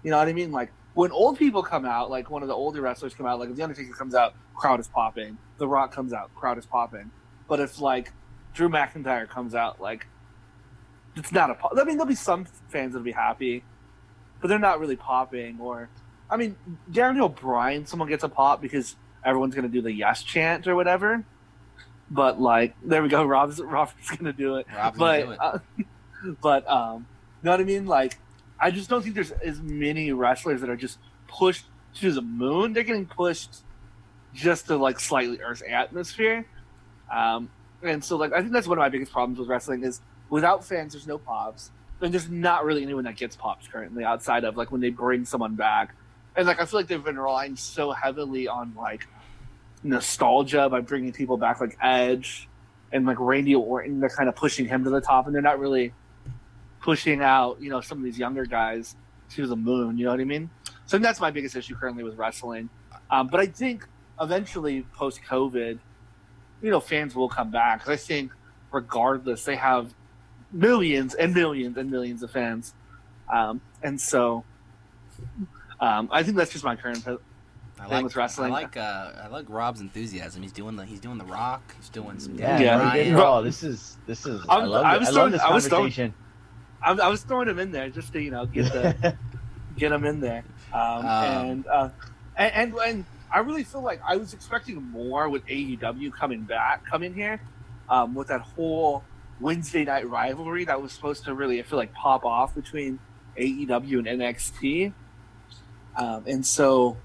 you 0.02 0.10
know 0.10 0.18
what 0.18 0.28
I 0.28 0.32
mean? 0.32 0.52
Like 0.52 0.70
when 0.94 1.10
old 1.10 1.38
people 1.38 1.62
come 1.62 1.84
out, 1.84 2.10
like 2.10 2.30
one 2.30 2.42
of 2.42 2.48
the 2.48 2.54
older 2.54 2.80
wrestlers 2.80 3.14
come 3.14 3.26
out, 3.26 3.38
like 3.38 3.50
if 3.50 3.56
the 3.56 3.62
Undertaker 3.62 3.92
comes 3.92 4.14
out, 4.14 4.34
crowd 4.54 4.80
is 4.80 4.88
popping. 4.88 5.36
The 5.58 5.68
Rock 5.68 5.92
comes 5.92 6.12
out, 6.12 6.34
crowd 6.34 6.58
is 6.58 6.66
popping. 6.66 7.10
But 7.48 7.60
if 7.60 7.80
like 7.80 8.12
Drew 8.54 8.68
McIntyre 8.68 9.28
comes 9.28 9.54
out, 9.54 9.80
like 9.80 10.06
it's 11.16 11.32
not 11.32 11.50
a 11.50 11.54
pop. 11.54 11.72
I 11.76 11.84
mean, 11.84 11.96
there'll 11.96 12.06
be 12.06 12.14
some 12.14 12.44
fans 12.68 12.92
that'll 12.92 13.04
be 13.04 13.12
happy, 13.12 13.64
but 14.40 14.48
they're 14.48 14.58
not 14.58 14.80
really 14.80 14.96
popping. 14.96 15.58
Or, 15.60 15.88
I 16.30 16.36
mean, 16.36 16.56
Daniel 16.90 17.28
Bryan, 17.28 17.86
someone 17.86 18.08
gets 18.08 18.24
a 18.24 18.28
pop 18.28 18.60
because 18.60 18.96
everyone's 19.24 19.54
gonna 19.54 19.68
do 19.68 19.82
the 19.82 19.92
yes 19.92 20.22
chant 20.22 20.66
or 20.66 20.74
whatever. 20.74 21.24
But 22.10 22.40
like, 22.40 22.74
there 22.84 23.02
we 23.02 23.08
go. 23.08 23.24
Rob's 23.24 23.60
Rob's 23.60 23.92
gonna 24.16 24.32
do 24.32 24.56
it 24.56 24.66
Rob's 24.74 24.98
gonna 24.98 25.20
do 25.20 25.26
but 25.26 25.32
it. 25.32 25.40
uh, 25.40 25.58
but 26.42 26.68
um, 26.70 27.06
you 27.42 27.46
know 27.46 27.50
what 27.52 27.60
I 27.60 27.64
mean? 27.64 27.86
Like, 27.86 28.18
I 28.58 28.70
just 28.70 28.88
don't 28.88 29.02
think 29.02 29.14
there's 29.14 29.32
as 29.32 29.60
many 29.60 30.12
wrestlers 30.12 30.60
that 30.60 30.70
are 30.70 30.76
just 30.76 30.98
pushed 31.28 31.66
to 31.96 32.12
the 32.12 32.22
moon. 32.22 32.72
They're 32.72 32.82
getting 32.82 33.06
pushed 33.06 33.62
just 34.34 34.66
to 34.66 34.76
like 34.76 35.00
slightly 35.00 35.40
Earth's 35.40 35.62
atmosphere. 35.68 36.46
Um, 37.12 37.50
and 37.82 38.04
so 38.04 38.16
like 38.16 38.32
I 38.32 38.40
think 38.40 38.52
that's 38.52 38.66
one 38.66 38.78
of 38.78 38.82
my 38.82 38.88
biggest 38.88 39.12
problems 39.12 39.38
with 39.38 39.48
wrestling 39.48 39.84
is 39.84 40.00
without 40.30 40.64
fans, 40.64 40.92
there's 40.92 41.06
no 41.06 41.18
pops, 41.18 41.70
and 42.00 42.12
there's 42.12 42.28
not 42.28 42.64
really 42.64 42.82
anyone 42.82 43.04
that 43.04 43.16
gets 43.16 43.36
pops 43.36 43.68
currently 43.68 44.04
outside 44.04 44.44
of 44.44 44.56
like 44.56 44.70
when 44.70 44.80
they 44.80 44.90
bring 44.90 45.24
someone 45.24 45.54
back. 45.54 45.94
And 46.36 46.46
like 46.46 46.60
I 46.60 46.66
feel 46.66 46.80
like 46.80 46.86
they've 46.86 47.02
been 47.02 47.18
relying 47.18 47.56
so 47.56 47.92
heavily 47.92 48.46
on 48.46 48.74
like 48.76 49.08
nostalgia 49.82 50.68
by 50.68 50.80
bringing 50.80 51.12
people 51.12 51.36
back 51.36 51.60
like 51.60 51.76
Edge 51.82 52.48
and 52.92 53.06
like 53.06 53.18
Randy 53.18 53.54
Orton. 53.54 54.00
They're 54.00 54.10
kind 54.10 54.28
of 54.28 54.36
pushing 54.36 54.66
him 54.66 54.84
to 54.84 54.90
the 54.90 55.00
top, 55.00 55.26
and 55.26 55.34
they're 55.34 55.42
not 55.42 55.58
really 55.58 55.92
pushing 56.80 57.22
out 57.22 57.60
you 57.60 57.70
know 57.70 57.80
some 57.80 57.98
of 57.98 58.04
these 58.04 58.18
younger 58.18 58.44
guys 58.44 58.96
to 59.30 59.46
the 59.46 59.56
moon. 59.56 59.96
You 59.96 60.04
know 60.04 60.10
what 60.10 60.20
I 60.20 60.24
mean? 60.24 60.50
So 60.84 60.98
that's 60.98 61.20
my 61.20 61.30
biggest 61.30 61.56
issue 61.56 61.74
currently 61.74 62.04
with 62.04 62.16
wrestling. 62.16 62.68
Um, 63.10 63.28
but 63.28 63.40
I 63.40 63.46
think 63.46 63.86
eventually 64.20 64.82
post 64.94 65.20
COVID, 65.28 65.78
you 66.62 66.70
know, 66.70 66.80
fans 66.80 67.14
will 67.14 67.28
come 67.28 67.50
back 67.50 67.80
because 67.80 67.92
I 67.92 67.96
think 67.96 68.32
regardless 68.72 69.44
they 69.44 69.56
have 69.56 69.94
millions 70.52 71.14
and 71.14 71.34
millions 71.34 71.76
and 71.76 71.90
millions 71.90 72.22
of 72.22 72.30
fans, 72.30 72.74
um, 73.32 73.62
and 73.82 73.98
so. 73.98 74.44
Um, 75.80 76.08
I 76.10 76.22
think 76.22 76.36
that's 76.36 76.50
just 76.52 76.64
my 76.64 76.76
current 76.76 76.98
I 77.06 77.10
thing 77.10 77.18
like 77.90 78.04
with 78.04 78.16
wrestling. 78.16 78.50
I 78.52 78.54
like 78.54 78.76
uh, 78.76 79.12
I 79.24 79.28
like 79.28 79.46
Rob's 79.48 79.80
enthusiasm. 79.80 80.42
He's 80.42 80.52
doing 80.52 80.76
the 80.76 80.84
he's 80.86 81.00
doing 81.00 81.18
the 81.18 81.24
Rock. 81.24 81.74
He's 81.76 81.88
doing 81.90 82.18
some 82.18 82.38
Yeah, 82.38 82.58
Yeah. 82.94 83.14
bro, 83.14 83.42
this 83.42 83.62
is 83.62 83.98
this 84.06 84.24
is. 84.26 84.44
I 84.48 84.56
I'm- 84.56 84.68
love, 84.68 84.84
I 84.84 84.96
it. 84.96 85.00
was 85.00 85.08
I 85.08 85.10
love 85.10 85.14
throwing- 85.16 85.32
this 85.32 85.40
I 85.42 85.52
was 85.54 85.68
throwing- 85.68 85.82
conversation. 85.84 86.14
I, 86.82 86.92
I 86.92 87.08
was 87.08 87.22
throwing 87.22 87.48
him 87.48 87.58
in 87.58 87.72
there 87.72 87.90
just 87.90 88.12
to 88.12 88.22
you 88.22 88.30
know 88.30 88.46
get 88.46 88.72
the 88.72 89.16
get 89.76 89.92
him 89.92 90.04
in 90.04 90.20
there, 90.20 90.44
um, 90.72 90.80
Um, 90.80 91.04
and, 91.06 91.66
uh, 91.66 91.88
and 92.36 92.52
and 92.54 92.78
and 92.78 93.04
I 93.30 93.40
really 93.40 93.64
feel 93.64 93.82
like 93.82 94.00
I 94.06 94.16
was 94.16 94.32
expecting 94.34 94.82
more 94.82 95.28
with 95.28 95.44
AEW 95.46 96.12
coming 96.12 96.42
back, 96.44 96.86
coming 96.86 97.12
here, 97.12 97.40
um, 97.90 98.14
with 98.14 98.28
that 98.28 98.40
whole 98.40 99.04
Wednesday 99.40 99.84
night 99.84 100.08
rivalry 100.08 100.64
that 100.64 100.80
was 100.80 100.92
supposed 100.92 101.24
to 101.24 101.34
really, 101.34 101.58
I 101.60 101.62
feel 101.64 101.78
like, 101.78 101.92
pop 101.92 102.24
off 102.24 102.54
between 102.54 102.98
AEW 103.36 103.98
and 103.98 104.06
NXT. 104.20 104.92
Um, 105.96 106.24
and 106.26 106.44
so, 106.44 106.96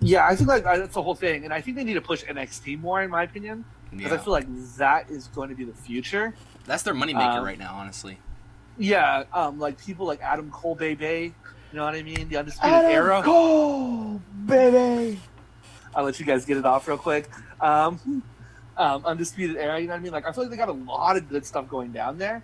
yeah, 0.00 0.26
I 0.26 0.36
think 0.36 0.48
like 0.48 0.64
that's 0.64 0.94
the 0.94 1.02
whole 1.02 1.14
thing, 1.14 1.44
and 1.44 1.52
I 1.52 1.60
think 1.60 1.76
they 1.76 1.84
need 1.84 1.94
to 1.94 2.00
push 2.00 2.24
NXT 2.24 2.80
more, 2.80 3.02
in 3.02 3.10
my 3.10 3.22
opinion, 3.22 3.64
because 3.90 4.12
Yeah. 4.12 4.14
I 4.14 4.18
feel 4.18 4.32
like 4.32 4.46
that 4.76 5.10
is 5.10 5.28
going 5.28 5.48
to 5.48 5.54
be 5.54 5.64
the 5.64 5.72
future. 5.74 6.34
That's 6.66 6.82
their 6.82 6.94
moneymaker 6.94 7.38
Um, 7.38 7.44
right 7.44 7.58
now, 7.58 7.74
honestly. 7.74 8.18
Yeah, 8.76 9.24
um, 9.32 9.58
like 9.58 9.78
people 9.78 10.06
like 10.06 10.20
Adam 10.22 10.50
Cole, 10.50 10.74
baby, 10.74 11.34
you 11.72 11.76
know 11.76 11.84
what 11.84 11.94
I 11.94 12.02
mean? 12.02 12.28
The 12.28 12.36
Undisputed 12.36 12.84
Era. 12.84 13.22
Go, 13.24 14.20
baby. 14.46 15.18
I'll 15.94 16.04
let 16.04 16.20
you 16.20 16.26
guys 16.26 16.44
get 16.44 16.56
it 16.58 16.64
off 16.64 16.86
real 16.86 16.96
quick. 16.98 17.28
Um, 17.60 18.22
um, 18.76 19.04
Undisputed 19.04 19.56
Era, 19.56 19.80
you 19.80 19.86
know 19.88 19.94
what 19.94 20.00
I 20.00 20.02
mean? 20.02 20.12
Like, 20.12 20.26
I 20.26 20.32
feel 20.32 20.44
like 20.44 20.50
they 20.50 20.56
got 20.56 20.68
a 20.68 20.72
lot 20.72 21.16
of 21.16 21.28
good 21.28 21.44
stuff 21.44 21.68
going 21.68 21.90
down 21.90 22.18
there. 22.18 22.42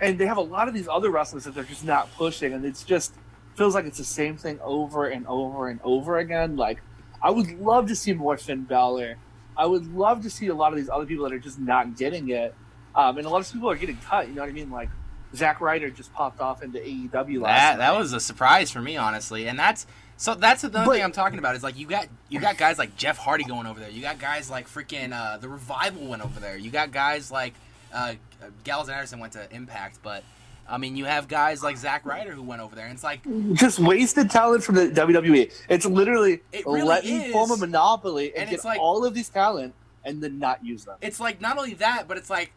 And 0.00 0.18
they 0.18 0.26
have 0.26 0.36
a 0.36 0.42
lot 0.42 0.68
of 0.68 0.74
these 0.74 0.88
other 0.88 1.08
wrestlers 1.10 1.44
that 1.44 1.54
they're 1.54 1.64
just 1.64 1.84
not 1.84 2.12
pushing. 2.14 2.52
And 2.52 2.64
it's 2.64 2.82
just 2.82 3.14
feels 3.56 3.74
like 3.74 3.84
it's 3.84 3.98
the 3.98 4.04
same 4.04 4.36
thing 4.36 4.58
over 4.62 5.06
and 5.06 5.26
over 5.26 5.68
and 5.68 5.80
over 5.84 6.18
again. 6.18 6.56
Like, 6.56 6.80
I 7.22 7.30
would 7.30 7.58
love 7.60 7.88
to 7.88 7.96
see 7.96 8.12
more 8.12 8.36
Finn 8.36 8.64
Balor. 8.64 9.16
I 9.56 9.66
would 9.66 9.94
love 9.94 10.22
to 10.22 10.30
see 10.30 10.48
a 10.48 10.54
lot 10.54 10.72
of 10.72 10.76
these 10.78 10.88
other 10.88 11.06
people 11.06 11.24
that 11.24 11.32
are 11.32 11.38
just 11.38 11.58
not 11.58 11.96
getting 11.96 12.28
it. 12.30 12.54
Um, 12.94 13.16
and 13.18 13.26
a 13.26 13.30
lot 13.30 13.40
of 13.40 13.52
people 13.52 13.70
are 13.70 13.76
getting 13.76 13.96
cut, 13.98 14.28
you 14.28 14.34
know 14.34 14.42
what 14.42 14.50
I 14.50 14.52
mean? 14.52 14.70
Like, 14.70 14.88
Zack 15.34 15.60
Ryder 15.60 15.90
just 15.90 16.12
popped 16.12 16.40
off 16.40 16.62
into 16.62 16.78
AEW 16.78 17.40
last 17.40 17.56
That 17.58 17.70
night. 17.70 17.76
that 17.78 17.98
was 17.98 18.12
a 18.12 18.20
surprise 18.20 18.70
for 18.70 18.80
me, 18.80 18.96
honestly, 18.96 19.48
and 19.48 19.58
that's 19.58 19.84
so 20.16 20.36
that's 20.36 20.62
the 20.62 20.68
But- 20.68 20.88
thing 20.88 21.02
I'm 21.02 21.10
talking 21.10 21.40
about 21.40 21.56
is 21.56 21.64
like 21.64 21.76
you 21.76 21.88
got 21.88 22.06
you 22.28 22.38
got 22.38 22.56
guys 22.56 22.78
like 22.78 22.96
Jeff 22.96 23.18
Hardy 23.18 23.42
going 23.42 23.66
over 23.66 23.80
there. 23.80 23.88
You 23.90 24.00
got 24.00 24.20
guys 24.20 24.48
like 24.48 24.68
freaking 24.68 25.12
uh, 25.12 25.38
the 25.38 25.48
Revival 25.48 26.06
went 26.06 26.24
over 26.24 26.38
there. 26.38 26.56
You 26.56 26.70
got 26.70 26.92
guys 26.92 27.32
like 27.32 27.54
uh, 27.92 28.14
Gallows 28.62 28.86
and 28.86 28.94
Anderson 28.94 29.18
went 29.18 29.32
to 29.32 29.52
Impact, 29.52 29.98
but 30.04 30.22
I 30.68 30.78
mean 30.78 30.96
you 30.96 31.04
have 31.04 31.28
guys 31.28 31.62
like 31.62 31.76
Zack 31.76 32.06
Ryder 32.06 32.32
who 32.32 32.42
went 32.42 32.62
over 32.62 32.74
there. 32.74 32.86
And 32.86 32.94
it's 32.94 33.04
like 33.04 33.20
just 33.54 33.78
wasted 33.78 34.30
talent 34.30 34.64
from 34.64 34.76
the 34.76 34.88
WWE. 34.88 35.52
It's 35.68 35.84
literally 35.86 36.40
It 36.52 36.64
really 36.66 36.82
let 36.82 37.04
me 37.04 37.26
is. 37.26 37.32
form 37.32 37.50
a 37.50 37.56
monopoly 37.56 38.30
and, 38.30 38.42
And 38.42 38.50
get 38.50 38.56
it's 38.56 38.64
like- 38.64 38.80
all 38.80 39.04
of 39.04 39.14
these 39.14 39.28
talent 39.28 39.74
and 40.04 40.22
then 40.22 40.38
not 40.38 40.64
use 40.64 40.84
them. 40.84 40.96
it's 41.00 41.20
like 41.20 41.40
not 41.40 41.56
only 41.58 41.74
that, 41.74 42.06
but 42.08 42.16
it's 42.16 42.30
like 42.30 42.52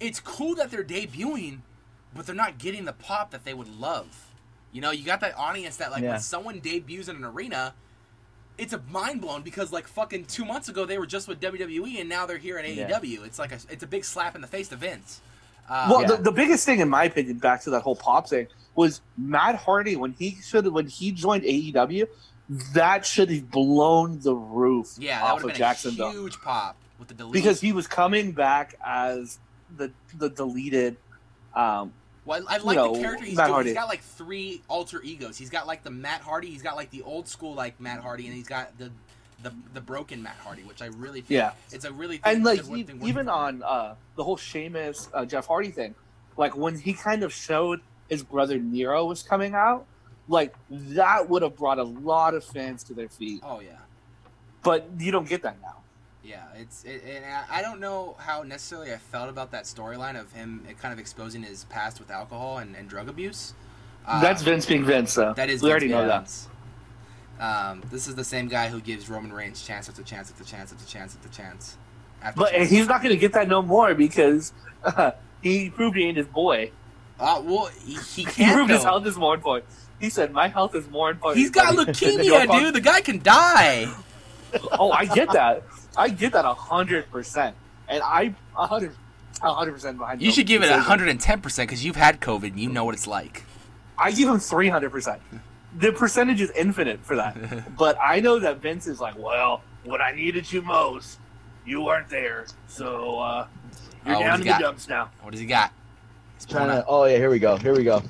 it's 0.00 0.20
cool 0.20 0.54
that 0.56 0.70
they're 0.70 0.84
debuting, 0.84 1.58
but 2.14 2.26
they're 2.26 2.34
not 2.34 2.58
getting 2.58 2.84
the 2.84 2.92
pop 2.92 3.30
that 3.30 3.44
they 3.44 3.54
would 3.54 3.68
love. 3.78 4.28
You 4.72 4.80
know, 4.80 4.90
you 4.90 5.04
got 5.04 5.20
that 5.20 5.36
audience 5.36 5.76
that 5.76 5.90
like 5.92 6.02
Yeah. 6.02 6.12
when 6.12 6.20
someone 6.20 6.58
debuts 6.60 7.08
in 7.08 7.16
an 7.16 7.24
arena, 7.24 7.74
it's 8.58 8.72
a 8.72 8.80
mind 8.90 9.20
blown 9.20 9.42
because 9.42 9.72
like 9.72 9.86
fucking 9.86 10.24
two 10.26 10.44
months 10.44 10.68
ago 10.68 10.84
they 10.84 10.98
were 10.98 11.06
just 11.06 11.28
with 11.28 11.40
WWE 11.40 12.00
and 12.00 12.08
now 12.08 12.26
they're 12.26 12.38
here 12.38 12.58
at 12.58 12.68
Yeah. 12.68 12.88
AEW. 12.88 13.24
It's 13.24 13.38
like 13.38 13.52
a, 13.52 13.58
it's 13.70 13.82
a 13.82 13.86
big 13.86 14.04
slap 14.04 14.34
in 14.34 14.40
the 14.40 14.46
face 14.48 14.68
to 14.68 14.76
Vince. 14.76 15.20
Uh, 15.68 15.86
well, 15.90 16.02
yeah. 16.02 16.08
the, 16.08 16.16
the 16.18 16.32
biggest 16.32 16.66
thing, 16.66 16.80
in 16.80 16.88
my 16.88 17.04
opinion, 17.04 17.38
back 17.38 17.62
to 17.62 17.70
that 17.70 17.80
whole 17.80 17.96
pop 17.96 18.28
thing, 18.28 18.46
was 18.74 19.00
Matt 19.16 19.54
Hardy 19.56 19.96
when 19.96 20.12
he 20.12 20.36
should 20.42 20.66
when 20.68 20.86
he 20.86 21.12
joined 21.12 21.44
AEW. 21.44 22.06
That 22.74 23.06
should 23.06 23.30
have 23.30 23.50
blown 23.50 24.20
the 24.20 24.34
roof 24.34 24.96
yeah, 24.98 25.20
that 25.20 25.32
off 25.32 25.44
of 25.44 25.54
Jacksonville 25.54 26.08
a 26.08 26.12
huge 26.12 26.38
pop 26.40 26.76
with 26.98 27.08
the 27.08 27.14
delete. 27.14 27.32
because 27.32 27.60
he 27.60 27.72
was 27.72 27.86
coming 27.86 28.32
back 28.32 28.74
as 28.84 29.38
the 29.76 29.90
the 30.18 30.28
deleted. 30.28 30.96
Um, 31.54 31.92
Well, 32.24 32.44
I 32.48 32.56
I 32.56 32.58
like 32.58 32.76
know, 32.76 32.94
the 32.94 33.00
character 33.00 33.24
he's 33.24 33.36
Matt 33.36 33.46
doing. 33.46 33.54
Hardy. 33.54 33.68
He's 33.70 33.78
got 33.78 33.88
like 33.88 34.02
three 34.02 34.62
alter 34.68 35.00
egos. 35.02 35.38
He's 35.38 35.50
got 35.50 35.66
like 35.66 35.82
the 35.82 35.90
Matt 35.90 36.20
Hardy. 36.20 36.48
He's 36.50 36.62
got 36.62 36.76
like 36.76 36.90
the 36.90 37.02
old 37.02 37.26
school 37.28 37.54
like 37.54 37.80
Matt 37.80 38.00
Hardy, 38.00 38.26
and 38.26 38.34
he's 38.34 38.48
got 38.48 38.76
the 38.78 38.90
the, 39.42 39.52
the 39.74 39.80
broken 39.80 40.22
Matt 40.22 40.36
Hardy, 40.36 40.62
which 40.62 40.82
I 40.82 40.86
really 40.86 41.20
think 41.20 41.30
Yeah. 41.30 41.52
it's 41.70 41.84
a 41.84 41.92
really 41.92 42.20
and 42.24 42.44
like 42.44 42.60
good 42.60 42.68
one 42.70 42.78
e- 42.78 42.82
thing 42.84 43.00
even 43.06 43.28
on 43.28 43.62
uh, 43.62 43.94
the 44.16 44.24
whole 44.24 44.36
Sheamus 44.36 45.08
uh, 45.12 45.24
Jeff 45.24 45.46
Hardy 45.46 45.70
thing, 45.70 45.94
like 46.36 46.56
when 46.56 46.78
he 46.78 46.92
kind 46.94 47.22
of 47.22 47.32
showed 47.32 47.80
his 48.08 48.22
brother 48.22 48.58
Nero 48.58 49.04
was 49.04 49.22
coming 49.22 49.54
out, 49.54 49.86
like 50.28 50.54
that 50.70 51.28
would 51.28 51.42
have 51.42 51.56
brought 51.56 51.78
a 51.78 51.82
lot 51.84 52.34
of 52.34 52.44
fans 52.44 52.82
to 52.84 52.94
their 52.94 53.08
feet. 53.08 53.40
oh 53.44 53.60
yeah. 53.60 53.72
But 54.62 54.88
you 54.98 55.10
don't 55.10 55.28
get 55.28 55.42
that 55.42 55.60
now. 55.60 55.78
Yeah, 56.24 56.44
it's 56.54 56.84
it, 56.84 57.02
and 57.04 57.24
I- 57.50 57.62
don't 57.62 57.80
know 57.80 58.14
how 58.18 58.42
necessarily 58.44 58.92
I 58.92 58.96
felt 58.98 59.28
about 59.28 59.50
that 59.50 59.64
storyline 59.64 60.18
of 60.20 60.30
him 60.32 60.64
kind 60.80 60.92
of 60.92 61.00
exposing 61.00 61.42
his 61.42 61.64
past 61.64 61.98
with 61.98 62.10
alcohol 62.12 62.58
and, 62.58 62.76
and 62.76 62.88
drug 62.88 63.08
abuse. 63.08 63.54
Uh, 64.06 64.20
That's 64.20 64.42
Vince 64.42 64.66
being 64.66 64.84
Vince, 64.84 65.14
though. 65.14 65.32
That 65.34 65.48
is 65.50 65.62
we 65.62 65.70
already 65.70 65.88
Vince 65.88 65.96
know 66.00 66.06
that. 66.06 66.51
Um, 67.42 67.82
this 67.90 68.06
is 68.06 68.14
the 68.14 68.22
same 68.22 68.46
guy 68.46 68.68
who 68.68 68.80
gives 68.80 69.10
Roman 69.10 69.32
Reigns 69.32 69.66
chance 69.66 69.88
after 69.88 70.02
chance 70.04 70.30
after 70.30 70.44
chance 70.44 70.72
after 70.72 70.86
chance 70.86 71.16
after 71.16 71.28
chance. 71.28 71.76
After 72.22 72.38
But 72.38 72.52
chance. 72.52 72.70
he's 72.70 72.86
not 72.86 73.02
going 73.02 73.12
to 73.12 73.20
get 73.20 73.32
that 73.32 73.48
no 73.48 73.62
more 73.62 73.94
because 73.94 74.52
uh, 74.84 75.10
he 75.42 75.68
proved 75.68 75.96
he 75.96 76.04
ain't 76.04 76.16
his 76.16 76.28
boy. 76.28 76.70
Uh, 77.18 77.42
well, 77.44 77.68
he, 77.84 77.94
he 77.94 77.98
He 78.22 78.24
can't. 78.26 78.54
proved 78.54 78.70
his 78.70 78.84
health 78.84 79.06
is 79.06 79.16
more 79.16 79.34
important. 79.34 79.68
He 80.00 80.08
said, 80.08 80.32
"My 80.32 80.46
health 80.46 80.76
is 80.76 80.88
more 80.88 81.10
important." 81.10 81.40
He's 81.40 81.50
got 81.50 81.74
than- 81.74 81.86
than 82.16 82.24
your 82.24 82.40
leukemia, 82.42 82.60
dude. 82.60 82.74
The 82.74 82.80
guy 82.80 83.00
can 83.00 83.20
die. 83.22 83.92
Oh, 84.78 84.92
I 84.92 85.04
get 85.06 85.32
that. 85.32 85.64
I 85.96 86.10
get 86.10 86.32
that 86.34 86.44
a 86.44 86.54
hundred 86.54 87.10
percent, 87.10 87.56
and 87.88 88.02
I 88.04 88.34
a 88.56 88.66
hundred, 88.68 88.92
a 89.42 89.52
hundred 89.52 89.72
percent 89.72 89.98
behind. 89.98 90.22
You 90.22 90.30
should 90.30 90.46
give 90.46 90.62
it 90.62 90.66
decision. 90.66 90.80
110 90.80 91.40
percent 91.40 91.68
because 91.68 91.84
you've 91.84 91.96
had 91.96 92.20
COVID 92.20 92.48
and 92.50 92.60
you 92.60 92.68
know 92.68 92.84
what 92.84 92.94
it's 92.94 93.06
like. 93.08 93.44
I 93.98 94.10
give 94.12 94.28
him 94.28 94.38
three 94.38 94.68
hundred 94.68 94.90
percent. 94.90 95.20
The 95.78 95.92
percentage 95.92 96.40
is 96.40 96.50
infinite 96.50 97.04
for 97.04 97.16
that. 97.16 97.76
but 97.78 97.96
I 98.02 98.20
know 98.20 98.38
that 98.38 98.58
Vince 98.60 98.86
is 98.86 99.00
like, 99.00 99.18
well, 99.18 99.62
when 99.84 100.00
I 100.02 100.12
needed 100.12 100.50
you 100.52 100.62
most, 100.62 101.18
you 101.64 101.82
weren't 101.82 102.08
there, 102.08 102.46
so 102.66 103.18
uh, 103.18 103.46
you're 104.06 104.16
Oh, 104.16 104.20
down 104.20 104.30
does 104.30 104.40
in 104.40 104.46
he 104.46 104.52
the 104.52 104.58
dumps 104.58 104.88
now. 104.88 105.10
What 105.22 105.30
does 105.30 105.40
he 105.40 105.46
got? 105.46 105.72
He's 106.36 106.44
Trying 106.46 106.68
to. 106.68 106.84
Oh 106.86 107.04
yeah, 107.04 107.16
here 107.16 107.30
we 107.30 107.38
go. 107.38 107.56
Here 107.56 107.74
we 107.74 107.84
go. 107.84 108.02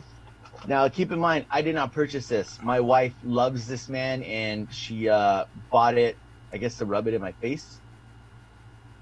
Now 0.66 0.88
keep 0.88 1.12
in 1.12 1.18
mind, 1.18 1.44
I 1.50 1.60
did 1.62 1.74
not 1.74 1.92
purchase 1.92 2.28
this. 2.28 2.58
My 2.62 2.80
wife 2.80 3.12
loves 3.24 3.66
this 3.66 3.88
man, 3.88 4.22
and 4.22 4.72
she 4.72 5.08
uh, 5.08 5.44
bought 5.70 5.96
it. 5.98 6.16
I 6.52 6.56
guess 6.56 6.76
to 6.78 6.84
rub 6.84 7.06
it 7.08 7.14
in 7.14 7.20
my 7.20 7.32
face. 7.32 7.78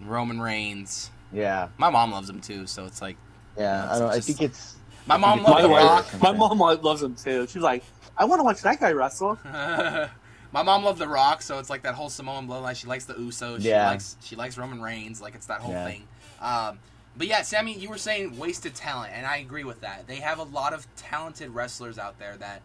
Roman 0.00 0.40
Reigns. 0.40 1.10
Yeah, 1.32 1.68
My 1.78 1.90
mom 1.90 2.10
loves 2.10 2.28
him 2.28 2.40
too, 2.40 2.66
so 2.66 2.84
it's 2.86 3.00
like 3.00 3.16
yeah. 3.56 3.82
That's 3.86 3.92
I 3.92 3.98
don't. 4.00 4.10
I 4.10 4.16
just- 4.16 4.26
think 4.28 4.42
it's. 4.42 4.76
my 5.06 5.14
I 5.14 5.18
think 5.18 5.26
mom 5.26 5.38
it's 5.40 5.48
My, 5.48 5.62
The 5.62 5.68
Rock. 5.68 6.12
Rock. 6.12 6.22
my 6.22 6.32
mom 6.32 6.58
loves 6.82 7.02
him 7.02 7.14
too. 7.14 7.46
She's 7.46 7.62
like, 7.62 7.84
I 8.16 8.24
want 8.24 8.40
to 8.40 8.44
watch 8.44 8.60
that 8.62 8.80
guy 8.80 8.92
wrestle. 8.92 9.38
my 9.44 10.62
mom 10.62 10.84
loved 10.84 10.98
The 10.98 11.08
Rock, 11.08 11.42
so 11.42 11.58
it's 11.58 11.70
like 11.70 11.82
that 11.82 11.94
whole 11.94 12.10
Samoan 12.10 12.46
bloodline. 12.46 12.76
She 12.76 12.86
likes 12.86 13.04
the 13.06 13.14
Usos. 13.14 13.62
She 13.62 13.68
Yeah. 13.68 13.86
likes 13.86 14.16
she 14.20 14.36
likes 14.36 14.58
Roman 14.58 14.80
Reigns. 14.82 15.20
Like 15.20 15.34
it's 15.34 15.46
that 15.46 15.60
whole 15.60 15.72
Yeah. 15.72 15.86
thing. 15.86 16.08
Um, 16.40 16.78
but 17.16 17.26
yeah, 17.26 17.42
Sammy, 17.42 17.74
you 17.74 17.88
were 17.90 17.98
saying 17.98 18.38
wasted 18.38 18.74
talent, 18.74 19.12
and 19.14 19.26
I 19.26 19.38
agree 19.38 19.64
with 19.64 19.80
that. 19.80 20.06
They 20.06 20.16
have 20.16 20.38
a 20.38 20.44
lot 20.44 20.72
of 20.72 20.86
talented 20.96 21.50
wrestlers 21.50 21.98
out 21.98 22.18
there 22.18 22.36
that 22.36 22.62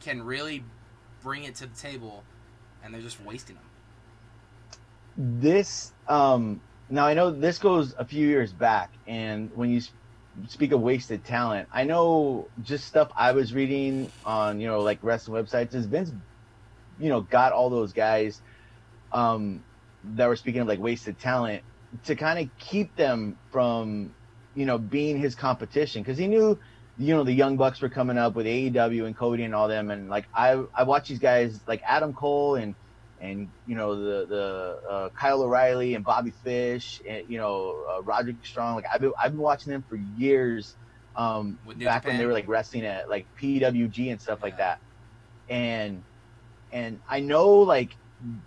can 0.00 0.22
really 0.24 0.64
bring 1.22 1.44
it 1.44 1.54
to 1.56 1.66
the 1.66 1.76
table, 1.76 2.22
and 2.82 2.92
they're 2.92 3.00
just 3.00 3.20
wasting 3.24 3.56
them. 3.56 3.64
this 5.16 5.92
um 6.08 6.60
now 6.90 7.06
i 7.06 7.14
know 7.14 7.30
this 7.30 7.58
goes 7.58 7.94
a 7.98 8.04
few 8.04 8.26
years 8.26 8.52
back 8.52 8.90
and 9.06 9.48
when 9.54 9.70
you 9.70 9.76
s- 9.78 9.92
speak 10.48 10.72
of 10.72 10.80
wasted 10.80 11.24
talent 11.24 11.68
i 11.72 11.84
know 11.84 12.50
just 12.60 12.86
stuff 12.86 13.08
i 13.16 13.32
was 13.32 13.54
reading 13.54 14.12
on 14.24 14.60
you 14.60 14.66
know 14.66 14.82
like 14.82 14.98
wrestling 15.02 15.42
websites 15.42 15.74
is 15.74 15.86
vince 15.86 16.10
you 16.98 17.08
know 17.08 17.20
got 17.22 17.52
all 17.52 17.70
those 17.70 17.92
guys 17.92 18.42
um 19.12 19.64
that 20.02 20.26
were 20.26 20.36
speaking 20.36 20.60
of 20.60 20.68
like 20.68 20.80
wasted 20.80 21.18
talent 21.18 21.62
to 22.02 22.16
kind 22.16 22.38
of 22.38 22.50
keep 22.58 22.94
them 22.96 23.38
from 23.50 24.14
you 24.54 24.66
know 24.66 24.78
being 24.78 25.18
his 25.18 25.34
competition. 25.34 26.02
Because 26.02 26.18
he 26.18 26.26
knew 26.28 26.58
you 26.96 27.14
know 27.14 27.24
the 27.24 27.32
young 27.32 27.56
bucks 27.56 27.80
were 27.80 27.88
coming 27.88 28.18
up 28.18 28.34
with 28.34 28.46
aew 28.46 29.06
and 29.06 29.16
cody 29.16 29.44
and 29.44 29.54
all 29.54 29.68
them. 29.68 29.90
And 29.90 30.08
like 30.08 30.26
i 30.34 30.62
i 30.76 30.84
watch 30.84 31.08
these 31.08 31.18
guys 31.18 31.60
like 31.66 31.82
adam 31.86 32.12
cole 32.12 32.56
and 32.56 32.76
and 33.24 33.52
you 33.64 33.76
know 33.76 33.96
the 33.96 34.26
the 34.28 34.80
uh, 34.90 35.10
Kyle 35.18 35.42
O'Reilly 35.42 35.94
and 35.94 36.04
Bobby 36.04 36.32
Fish 36.32 37.00
and 37.08 37.24
you 37.28 37.38
know 37.38 37.84
uh, 37.92 38.02
Roderick 38.02 38.44
Strong. 38.44 38.76
Like 38.76 38.86
I've 38.92 39.00
been 39.00 39.12
I've 39.22 39.32
been 39.32 39.40
watching 39.40 39.72
them 39.72 39.84
for 39.88 39.96
years. 39.96 40.76
Um, 41.16 41.60
back 41.84 42.06
when 42.06 42.18
they 42.18 42.26
were 42.26 42.32
like 42.32 42.48
wrestling 42.48 42.84
at 42.84 43.08
like 43.08 43.28
PWG 43.40 44.10
and 44.12 44.20
stuff 44.20 44.40
like 44.42 44.58
that. 44.58 44.80
And 45.48 46.04
and 46.72 47.00
I 47.08 47.20
know 47.20 47.50
like 47.60 47.92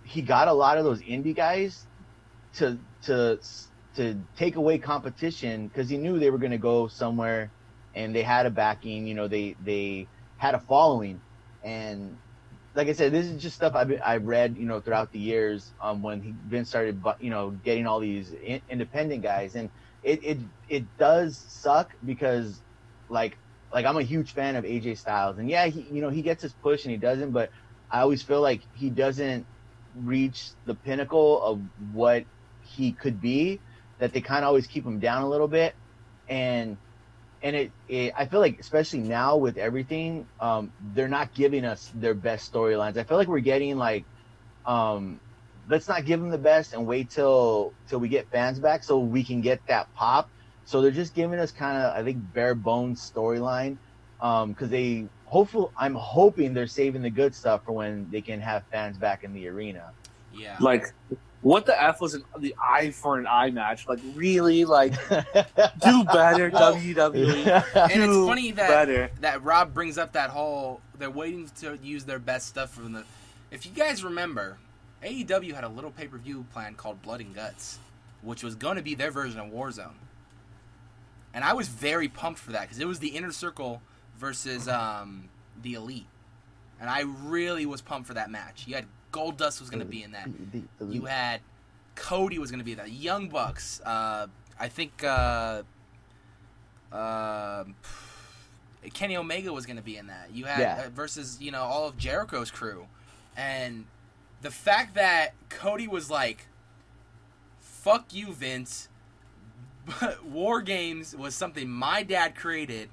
he 0.04 0.22
got 0.22 0.48
a 0.48 0.54
lot 0.54 0.78
of 0.78 0.84
those 0.84 1.02
indie 1.02 1.36
guys 1.36 1.86
to 2.54 2.80
to 3.04 3.38
to 3.96 4.22
take 4.36 4.56
away 4.56 4.78
competition 4.78 5.68
because 5.68 5.88
he 5.88 5.98
knew 5.98 6.18
they 6.18 6.30
were 6.30 6.38
going 6.38 6.52
to 6.52 6.58
go 6.58 6.88
somewhere 6.88 7.52
and 7.94 8.14
they 8.14 8.22
had 8.22 8.46
a 8.46 8.50
backing. 8.50 9.06
You 9.06 9.14
know 9.14 9.28
they 9.28 9.56
they 9.60 10.10
had 10.36 10.54
a 10.54 10.60
following 10.60 11.22
and 11.64 12.18
like 12.78 12.88
I 12.88 12.92
said, 12.92 13.12
this 13.12 13.26
is 13.26 13.42
just 13.42 13.56
stuff 13.56 13.74
I've, 13.74 13.92
I've 14.06 14.24
read, 14.24 14.56
you 14.56 14.66
know, 14.66 14.80
throughout 14.80 15.10
the 15.12 15.18
years 15.18 15.74
um, 15.82 16.00
when 16.00 16.22
he 16.22 16.36
Vince 16.46 16.68
started, 16.68 17.02
you 17.20 17.30
know, 17.30 17.50
getting 17.50 17.88
all 17.88 18.00
these 18.00 18.32
in, 18.32 18.62
independent 18.68 19.24
guys, 19.24 19.56
and 19.56 19.72
it, 20.04 20.20
it 20.24 20.38
it 20.68 20.96
does 20.96 21.44
suck 21.48 21.90
because, 22.04 22.64
like, 23.08 23.40
like 23.72 23.84
I'm 23.84 23.98
a 23.98 24.04
huge 24.04 24.32
fan 24.32 24.56
of 24.56 24.64
AJ 24.64 24.98
Styles, 24.98 25.38
and 25.38 25.50
yeah, 25.50 25.66
he 25.66 25.88
you 25.90 26.02
know 26.02 26.10
he 26.10 26.22
gets 26.22 26.42
his 26.44 26.54
push 26.54 26.84
and 26.84 26.92
he 26.92 26.98
doesn't, 26.98 27.32
but 27.32 27.50
I 27.90 28.02
always 28.02 28.22
feel 28.22 28.42
like 28.42 28.62
he 28.72 28.90
doesn't 28.90 29.48
reach 29.94 30.52
the 30.64 30.76
pinnacle 30.76 31.42
of 31.42 31.62
what 31.76 32.26
he 32.60 32.92
could 32.94 33.20
be 33.20 33.60
that 33.98 34.12
they 34.12 34.20
kind 34.20 34.44
of 34.44 34.48
always 34.48 34.68
keep 34.68 34.86
him 34.86 35.00
down 35.00 35.24
a 35.24 35.28
little 35.28 35.48
bit. 35.48 35.74
And 36.28 36.78
and 37.42 37.56
it, 37.56 37.72
it 37.88 38.12
i 38.16 38.26
feel 38.26 38.40
like 38.40 38.58
especially 38.58 39.00
now 39.00 39.36
with 39.36 39.56
everything 39.56 40.26
um 40.40 40.72
they're 40.94 41.08
not 41.08 41.34
giving 41.34 41.64
us 41.64 41.90
their 41.94 42.14
best 42.14 42.52
storylines. 42.52 42.96
I 42.96 43.04
feel 43.04 43.16
like 43.16 43.28
we're 43.28 43.40
getting 43.40 43.76
like 43.76 44.04
um 44.66 45.20
let's 45.68 45.88
not 45.88 46.04
give 46.04 46.20
them 46.20 46.30
the 46.30 46.38
best 46.38 46.72
and 46.72 46.86
wait 46.86 47.10
till 47.10 47.74
till 47.88 47.98
we 47.98 48.08
get 48.08 48.30
fans 48.30 48.58
back 48.58 48.82
so 48.82 48.98
we 48.98 49.22
can 49.24 49.40
get 49.40 49.60
that 49.68 49.88
pop. 49.94 50.30
So 50.64 50.82
they're 50.82 50.90
just 50.90 51.14
giving 51.14 51.38
us 51.38 51.52
kind 51.52 51.78
of 51.82 51.96
i 51.96 52.02
think 52.02 52.18
bare 52.32 52.54
bones 52.54 53.10
storyline 53.14 53.78
um 54.20 54.50
because 54.50 54.70
they 54.70 55.08
hopeful 55.24 55.72
i'm 55.78 55.94
hoping 55.94 56.54
they're 56.54 56.66
saving 56.66 57.02
the 57.02 57.10
good 57.10 57.34
stuff 57.34 57.62
for 57.64 57.72
when 57.72 58.08
they 58.10 58.22
can 58.22 58.40
have 58.40 58.64
fans 58.70 58.98
back 58.98 59.24
in 59.24 59.32
the 59.32 59.48
arena. 59.48 59.92
Yeah. 60.30 60.56
Like, 60.60 60.84
what 61.42 61.66
the 61.66 61.80
f 61.80 62.00
was 62.00 62.14
an, 62.14 62.24
the 62.38 62.54
eye 62.60 62.90
for 62.90 63.18
an 63.18 63.26
eye 63.26 63.50
match? 63.50 63.86
Like, 63.88 64.00
really? 64.14 64.64
Like, 64.64 64.92
do 65.08 66.04
better, 66.04 66.50
Well- 66.52 66.74
WWE. 66.74 67.46
and 67.74 67.92
it's 67.92 68.12
do 68.12 68.26
funny 68.26 68.50
that 68.52 68.68
better. 68.68 69.10
that 69.20 69.42
Rob 69.44 69.72
brings 69.72 69.98
up 69.98 70.12
that 70.12 70.30
whole 70.30 70.80
they're 70.98 71.10
waiting 71.10 71.48
to 71.60 71.78
use 71.82 72.04
their 72.04 72.18
best 72.18 72.48
stuff 72.48 72.70
from 72.70 72.92
the. 72.92 73.04
If 73.50 73.64
you 73.64 73.72
guys 73.72 74.02
remember, 74.02 74.58
AEW 75.02 75.54
had 75.54 75.64
a 75.64 75.68
little 75.68 75.90
pay 75.90 76.08
per 76.08 76.18
view 76.18 76.44
plan 76.52 76.74
called 76.74 77.02
Blood 77.02 77.20
and 77.20 77.34
Guts, 77.34 77.78
which 78.22 78.42
was 78.42 78.54
going 78.56 78.76
to 78.76 78.82
be 78.82 78.94
their 78.94 79.10
version 79.12 79.38
of 79.38 79.46
Warzone, 79.52 79.94
and 81.32 81.44
I 81.44 81.52
was 81.52 81.68
very 81.68 82.08
pumped 82.08 82.40
for 82.40 82.52
that 82.52 82.62
because 82.62 82.78
it 82.80 82.86
was 82.86 82.98
the 82.98 83.08
Inner 83.08 83.32
Circle 83.32 83.80
versus 84.18 84.68
um, 84.68 85.28
the 85.62 85.74
Elite, 85.74 86.06
and 86.80 86.90
I 86.90 87.02
really 87.02 87.64
was 87.64 87.80
pumped 87.80 88.08
for 88.08 88.14
that 88.14 88.30
match. 88.30 88.64
You 88.66 88.74
had 88.74 88.86
Goldust 89.18 89.60
was 89.60 89.68
going 89.70 89.80
to 89.80 89.86
be 89.86 90.02
in 90.02 90.12
that. 90.12 90.28
You 90.80 91.04
had 91.06 91.40
Cody 91.96 92.38
was 92.38 92.50
going 92.50 92.60
to 92.60 92.64
be 92.64 92.74
that. 92.74 92.90
Young 92.92 93.28
Bucks. 93.28 93.80
Uh, 93.84 94.28
I 94.60 94.68
think 94.68 95.02
uh, 95.04 95.62
uh, 96.92 97.64
Kenny 98.94 99.16
Omega 99.16 99.52
was 99.52 99.66
going 99.66 99.76
to 99.76 99.82
be 99.82 99.96
in 99.96 100.06
that. 100.06 100.28
You 100.32 100.44
had 100.44 100.60
Yeah. 100.60 100.82
uh, 100.86 100.90
versus 100.90 101.38
you 101.40 101.50
know 101.50 101.62
all 101.62 101.86
of 101.88 101.96
Jericho's 101.98 102.50
crew, 102.50 102.86
and 103.36 103.86
the 104.42 104.50
fact 104.50 104.94
that 104.94 105.34
Cody 105.48 105.88
was 105.88 106.10
like, 106.10 106.46
"Fuck 107.60 108.14
you, 108.14 108.32
Vince." 108.32 108.88
But 110.00 110.24
War 110.38 110.60
Games 110.62 111.16
was 111.16 111.34
something 111.34 111.68
my 111.68 112.02
dad 112.02 112.34
created, 112.36 112.90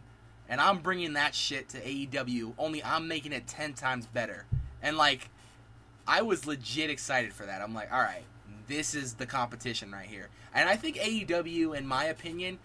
and 0.49 0.59
I'm 0.61 0.80
bringing 0.80 1.13
that 1.13 1.36
shit 1.36 1.69
to 1.69 1.82
AEW. 1.82 2.53
Only 2.57 2.84
I'm 2.84 3.07
making 3.07 3.32
it 3.34 3.47
ten 3.47 3.73
times 3.73 4.07
better. 4.07 4.45
And 4.82 4.97
like, 4.97 5.30
I 6.08 6.22
was 6.22 6.45
legit 6.45 6.89
excited 6.89 7.34
for 7.34 7.45
that. 7.45 7.62
I'm 7.62 7.74
like, 7.74 7.91
all 7.91 8.01
right, 8.01 8.24
this 8.68 8.93
is 8.93 9.14
the 9.16 9.26
competition 9.26 9.91
right 9.91 10.08
here. 10.08 10.30
And 10.53 10.70
I 10.70 10.76
think 10.76 10.97
AEW, 10.97 11.76
in 11.78 11.86
my 11.88 12.06
opinion, 12.06 12.60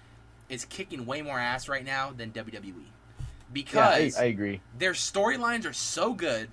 is 0.49 0.65
kicking 0.65 1.07
way 1.07 1.23
more 1.23 1.39
ass 1.39 1.69
right 1.69 1.85
now 1.85 2.13
than 2.17 2.31
WWE 2.33 2.85
yeah, 3.55 3.89
I, 3.89 3.99
because 4.05 4.19
I 4.19 4.25
agree 4.25 4.61
their 4.79 4.93
storylines 4.93 5.69
are 5.69 5.73
so 5.73 6.13
good. 6.13 6.49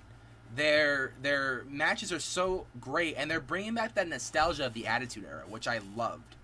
Their 0.56 1.12
their 1.22 1.64
matches 1.68 2.12
are 2.12 2.18
so 2.18 2.66
great, 2.80 3.14
and 3.16 3.30
they're 3.30 3.40
bringing 3.40 3.74
back 3.74 3.94
that 3.94 4.08
nostalgia 4.08 4.66
of 4.66 4.74
the 4.74 4.86
Attitude 4.86 5.24
Era, 5.28 5.42
which 5.48 5.68
I 5.68 5.80
loved. 5.96 6.36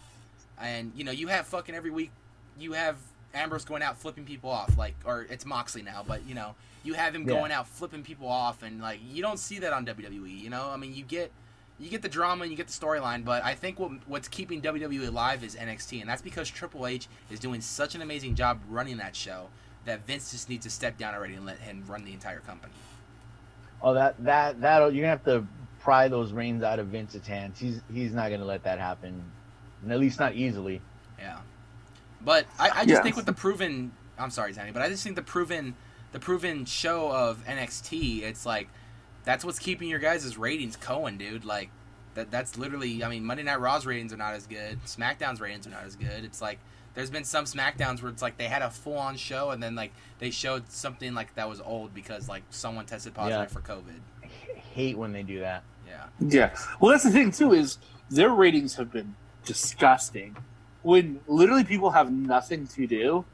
And 0.58 0.92
you 0.94 1.04
know, 1.04 1.12
you 1.12 1.28
have 1.28 1.46
fucking 1.46 1.74
every 1.74 1.90
week, 1.90 2.10
you 2.58 2.72
have 2.72 2.96
Ambrose 3.34 3.64
going 3.64 3.82
out 3.82 3.96
flipping 3.98 4.24
people 4.24 4.50
off, 4.50 4.76
like, 4.78 4.94
or 5.04 5.26
it's 5.30 5.44
Moxley 5.44 5.82
now, 5.82 6.04
but 6.06 6.24
you 6.26 6.34
know, 6.34 6.54
you 6.82 6.94
have 6.94 7.14
him 7.14 7.22
Yeah. 7.22 7.34
going 7.34 7.52
out 7.52 7.66
flipping 7.68 8.02
people 8.02 8.28
off, 8.28 8.62
and 8.62 8.80
like, 8.80 9.00
you 9.04 9.22
don't 9.22 9.38
see 9.38 9.58
that 9.60 9.72
on 9.72 9.84
WWE. 9.84 10.30
You 10.40 10.50
know, 10.50 10.70
I 10.70 10.76
mean, 10.76 10.94
you 10.94 11.02
get 11.04 11.30
you 11.80 11.90
get 11.90 12.02
the 12.02 12.08
drama 12.08 12.42
and 12.42 12.52
you 12.52 12.56
get 12.56 12.68
the 12.68 12.72
storyline, 12.72 13.24
but 13.24 13.44
I 13.44 13.54
think 13.54 13.80
what 13.80 13.90
what's 14.06 14.28
keeping 14.28 14.60
WWE 14.62 15.08
alive 15.08 15.42
is 15.42 15.56
NXT, 15.56 16.00
and 16.00 16.08
that's 16.08 16.22
because 16.22 16.48
Triple 16.48 16.86
H 16.86 17.08
is 17.30 17.40
doing 17.40 17.60
such 17.60 17.94
an 17.94 18.02
amazing 18.02 18.34
job 18.36 18.60
running 18.68 18.96
that 18.98 19.16
show 19.16 19.48
that 19.84 20.06
Vince 20.06 20.30
just 20.30 20.48
needs 20.48 20.64
to 20.64 20.70
step 20.70 20.96
down 20.96 21.14
already 21.14 21.34
and 21.34 21.44
let 21.44 21.58
him 21.58 21.84
run 21.86 22.04
the 22.04 22.12
entire 22.12 22.40
company. 22.40 22.72
Oh, 23.82 23.92
that 23.94 24.22
that 24.24 24.60
that 24.60 24.78
you're 24.94 25.02
gonna 25.02 25.08
have 25.08 25.24
to 25.24 25.46
pry 25.80 26.08
those 26.08 26.32
reins 26.32 26.62
out 26.62 26.78
of 26.78 26.86
Vince's 26.86 27.26
hands. 27.26 27.58
He's 27.58 27.80
he's 27.92 28.12
not 28.12 28.30
gonna 28.30 28.44
let 28.44 28.62
that 28.64 28.78
happen, 28.78 29.22
and 29.82 29.92
at 29.92 29.98
least 29.98 30.18
not 30.20 30.34
easily. 30.34 30.80
Yeah, 31.18 31.38
but 32.24 32.46
I, 32.58 32.70
I 32.70 32.72
just 32.84 32.88
Yeah. 32.88 33.02
think 33.02 33.16
with 33.16 33.26
the 33.26 33.32
proven, 33.32 33.92
I'm 34.18 34.30
sorry, 34.30 34.52
Zanny, 34.52 34.72
but 34.72 34.82
I 34.82 34.88
just 34.88 35.02
think 35.04 35.16
the 35.16 35.22
proven, 35.22 35.74
the 36.12 36.18
proven 36.20 36.64
show 36.64 37.10
of 37.12 37.44
NXT, 37.46 38.22
it's 38.22 38.44
like 38.46 38.68
that's 39.24 39.44
what's 39.44 39.58
keeping 39.58 39.88
your 39.88 39.98
guys' 39.98 40.36
ratings 40.36 40.76
going, 40.76 41.16
dude. 41.18 41.44
Like 41.44 41.70
that, 42.14 42.30
that's 42.30 42.56
literally, 42.58 43.02
I 43.02 43.08
mean, 43.08 43.24
Monday 43.24 43.42
Night 43.42 43.60
Raw's 43.60 43.86
ratings 43.86 44.12
are 44.12 44.16
not 44.16 44.34
as 44.34 44.46
good. 44.46 44.78
SmackDown's 44.84 45.40
ratings 45.40 45.66
are 45.66 45.70
not 45.70 45.84
as 45.84 45.96
good. 45.96 46.24
It's 46.24 46.40
like 46.42 46.58
there's 46.94 47.10
been 47.10 47.24
some 47.24 47.44
SmackDowns 47.44 48.02
where 48.02 48.12
it's 48.12 48.22
like 48.22 48.36
they 48.38 48.44
had 48.48 48.62
a 48.62 48.70
full 48.70 48.96
on 48.98 49.16
show 49.16 49.50
and 49.50 49.60
then 49.62 49.74
like 49.74 49.92
they 50.20 50.30
showed 50.30 50.70
something 50.70 51.12
like 51.14 51.34
that 51.34 51.48
was 51.48 51.60
old 51.60 51.92
because 51.94 52.28
like 52.28 52.42
someone 52.50 52.86
tested 52.86 53.14
positive 53.14 53.40
Yeah. 53.40 53.46
for 53.46 53.60
COVID. 53.60 53.98
I 54.22 54.26
hate 54.58 54.96
when 54.96 55.12
they 55.12 55.22
do 55.24 55.40
that. 55.40 55.64
Yeah, 55.88 56.04
Yeah. 56.20 56.54
Well, 56.80 56.92
that's 56.92 57.02
the 57.04 57.10
thing 57.10 57.30
too 57.32 57.52
is 57.52 57.78
their 58.10 58.30
ratings 58.30 58.76
have 58.76 58.92
been 58.92 59.14
disgusting. 59.44 60.36
When 60.84 61.18
literally 61.26 61.64
people 61.64 61.90
have 61.90 62.12
nothing 62.12 62.66
to 62.68 62.86
do 62.86 63.24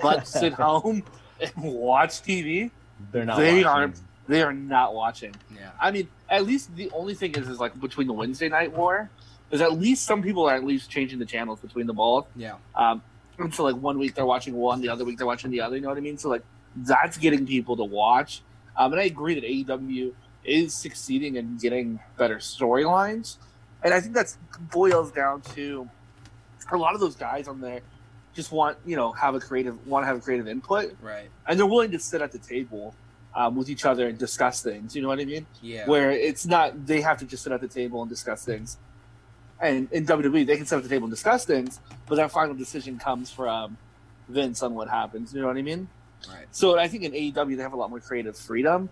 but 0.00 0.26
sit 0.40 0.54
home 0.54 1.02
and 1.40 1.52
watch 1.56 2.22
TV, 2.22 2.70
They're 3.10 3.24
not. 3.26 3.36
They 3.38 3.52
watching. 3.62 3.66
aren't- 3.66 4.00
they 4.28 4.40
are 4.40 4.52
not 4.52 4.94
watching. 4.94 5.34
yeah, 5.54 5.70
I 5.80 5.90
mean, 5.90 6.06
at 6.30 6.46
least 6.46 6.74
the 6.76 6.88
only 6.92 7.14
thing 7.14 7.32
is, 7.34 7.48
is 7.48 7.58
like 7.58 7.78
between 7.80 8.06
the 8.06 8.12
Wednesday 8.12 8.48
night 8.48 8.72
war, 8.72 9.10
is 9.50 9.60
at 9.60 9.72
least 9.72 10.06
some 10.06 10.22
people 10.22 10.44
are 10.48 10.54
at 10.54 10.64
least 10.64 10.88
changing 10.88 11.18
the 11.18 11.26
channels 11.26 11.58
between 11.58 11.86
the 11.88 11.92
balls. 11.92 12.24
yeah, 12.36 12.54
Um, 12.76 13.02
and 13.38 13.52
so 13.52 13.64
like 13.64 13.74
one 13.74 13.98
week 13.98 14.14
they're 14.14 14.24
watching 14.24 14.54
one, 14.54 14.80
the 14.80 14.88
other 14.88 15.04
week 15.04 15.18
they're 15.18 15.26
watching 15.26 15.50
the 15.50 15.60
other. 15.60 15.74
You 15.74 15.82
know 15.82 15.88
what 15.88 15.98
I 15.98 16.00
mean? 16.02 16.16
So 16.18 16.28
like 16.30 16.44
that's 16.76 17.18
getting 17.18 17.44
people 17.46 17.76
to 17.76 17.84
watch. 17.84 18.42
Um, 18.76 18.92
and 18.92 19.00
I 19.00 19.04
agree 19.04 19.34
that 19.34 19.44
AEW 19.44 20.12
is 20.44 20.72
succeeding 20.72 21.34
in 21.36 21.58
getting 21.58 21.98
better 22.16 22.36
storylines, 22.36 23.36
and 23.82 23.92
I 23.92 24.00
think 24.00 24.14
that's 24.14 24.38
boils 24.70 25.10
down 25.10 25.40
to 25.56 25.90
a 26.74 26.78
lot 26.78 26.94
of 26.94 27.00
those 27.00 27.16
guys 27.16 27.48
on 27.48 27.60
there 27.60 27.80
just 28.34 28.50
want 28.50 28.78
you 28.86 28.96
know 28.96 29.12
have 29.12 29.34
a 29.34 29.40
creative 29.40 29.86
want 29.86 30.04
to 30.04 30.06
have 30.06 30.16
a 30.16 30.20
creative 30.20 30.48
input, 30.48 30.94
right, 31.02 31.28
and 31.46 31.58
they're 31.58 31.66
willing 31.66 31.90
to 31.90 31.98
sit 31.98 32.22
at 32.22 32.32
the 32.32 32.38
table 32.38 32.94
um, 33.34 33.56
with 33.56 33.68
each 33.68 33.84
other 33.84 34.08
and 34.08 34.18
discuss 34.18 34.62
things. 34.62 34.96
You 34.96 35.02
know 35.02 35.08
what 35.08 35.20
I 35.20 35.24
mean? 35.24 35.46
yeah, 35.60 35.86
where 35.86 36.10
it's 36.10 36.46
not 36.46 36.86
they 36.86 37.00
have 37.00 37.18
to 37.18 37.24
just 37.26 37.42
sit 37.42 37.52
at 37.52 37.60
the 37.60 37.68
table 37.68 38.00
and 38.00 38.08
discuss 38.08 38.44
things. 38.44 38.78
And 39.60 39.88
in 39.92 40.06
WWE, 40.06 40.44
they 40.44 40.56
can 40.56 40.66
sit 40.66 40.76
at 40.76 40.82
the 40.82 40.88
table 40.88 41.04
and 41.04 41.12
discuss 41.12 41.44
things, 41.44 41.78
but 42.08 42.16
that 42.16 42.32
final 42.32 42.54
decision 42.54 42.98
comes 42.98 43.30
from 43.30 43.76
Vince 44.28 44.60
on 44.60 44.74
what 44.74 44.88
happens. 44.88 45.32
You 45.32 45.40
know 45.40 45.46
what 45.46 45.56
I 45.56 45.62
mean? 45.62 45.88
right, 46.28 46.46
So 46.50 46.78
I 46.78 46.88
think 46.88 47.04
in 47.04 47.12
AEW 47.12 47.56
they 47.56 47.62
have 47.62 47.72
a 47.72 47.76
lot 47.76 47.90
more 47.90 48.00
creative 48.00 48.36
freedom 48.36 48.88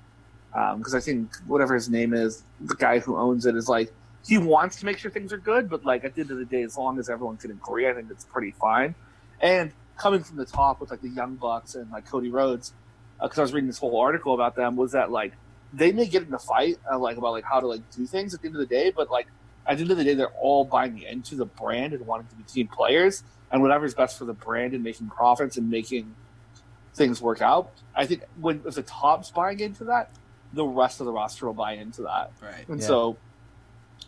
because 0.52 0.94
I 0.94 1.00
think 1.00 1.34
whatever 1.46 1.74
his 1.74 1.88
name 1.88 2.14
is, 2.14 2.44
the 2.60 2.76
guy 2.76 3.00
who 3.00 3.16
owns 3.16 3.46
it 3.46 3.56
is 3.56 3.68
like 3.68 3.92
he 4.26 4.38
wants 4.38 4.76
to 4.80 4.86
make 4.86 4.98
sure 4.98 5.10
things 5.10 5.32
are 5.32 5.38
good, 5.38 5.70
but 5.70 5.84
like 5.84 6.04
at 6.04 6.14
the 6.14 6.20
end 6.20 6.30
of 6.30 6.38
the 6.38 6.44
day, 6.44 6.62
as 6.62 6.76
long 6.76 6.98
as 6.98 7.08
everyone 7.08 7.36
can 7.36 7.50
agree, 7.50 7.88
I 7.88 7.94
think 7.94 8.10
it's 8.10 8.24
pretty 8.24 8.50
fine. 8.52 8.94
And 9.40 9.72
coming 9.96 10.22
from 10.22 10.36
the 10.36 10.44
top 10.44 10.80
with 10.80 10.90
like 10.90 11.00
the 11.00 11.08
Young 11.08 11.36
Bucks 11.36 11.74
and 11.74 11.90
like 11.90 12.06
Cody 12.06 12.30
Rhodes, 12.30 12.72
because 13.20 13.38
I 13.38 13.42
was 13.42 13.52
reading 13.52 13.66
this 13.68 13.78
whole 13.78 13.98
article 13.98 14.34
about 14.34 14.56
them, 14.56 14.76
was 14.76 14.92
that 14.92 15.10
like 15.10 15.32
they 15.72 15.92
may 15.92 16.06
get 16.06 16.26
in 16.26 16.34
a 16.34 16.38
fight 16.38 16.78
uh, 16.90 16.98
like 16.98 17.16
about 17.16 17.32
like 17.32 17.44
how 17.44 17.60
to 17.60 17.66
like 17.66 17.82
do 17.96 18.06
things 18.06 18.34
at 18.34 18.42
the 18.42 18.48
end 18.48 18.56
of 18.56 18.60
the 18.60 18.66
day, 18.66 18.92
but 18.94 19.10
like 19.10 19.26
at 19.66 19.76
the 19.76 19.82
end 19.82 19.90
of 19.90 19.96
the 19.96 20.04
day, 20.04 20.14
they're 20.14 20.28
all 20.40 20.64
buying 20.64 21.00
into 21.02 21.36
the 21.36 21.46
brand 21.46 21.92
and 21.92 22.06
wanting 22.06 22.26
to 22.28 22.34
be 22.34 22.42
team 22.42 22.68
players, 22.68 23.22
and 23.50 23.62
whatever's 23.62 23.94
best 23.94 24.18
for 24.18 24.24
the 24.26 24.32
brand 24.34 24.74
and 24.74 24.84
making 24.84 25.08
profits 25.08 25.56
and 25.56 25.70
making 25.70 26.14
things 26.94 27.22
work 27.22 27.40
out. 27.40 27.70
I 27.94 28.04
think 28.06 28.22
when 28.40 28.62
if 28.66 28.74
the 28.74 28.82
top's 28.82 29.30
buying 29.30 29.60
into 29.60 29.84
that, 29.84 30.10
the 30.52 30.64
rest 30.64 31.00
of 31.00 31.06
the 31.06 31.12
roster 31.12 31.46
will 31.46 31.54
buy 31.54 31.72
into 31.74 32.02
that, 32.02 32.32
right. 32.42 32.68
and 32.68 32.80
Yeah. 32.80 32.86
so. 32.86 33.16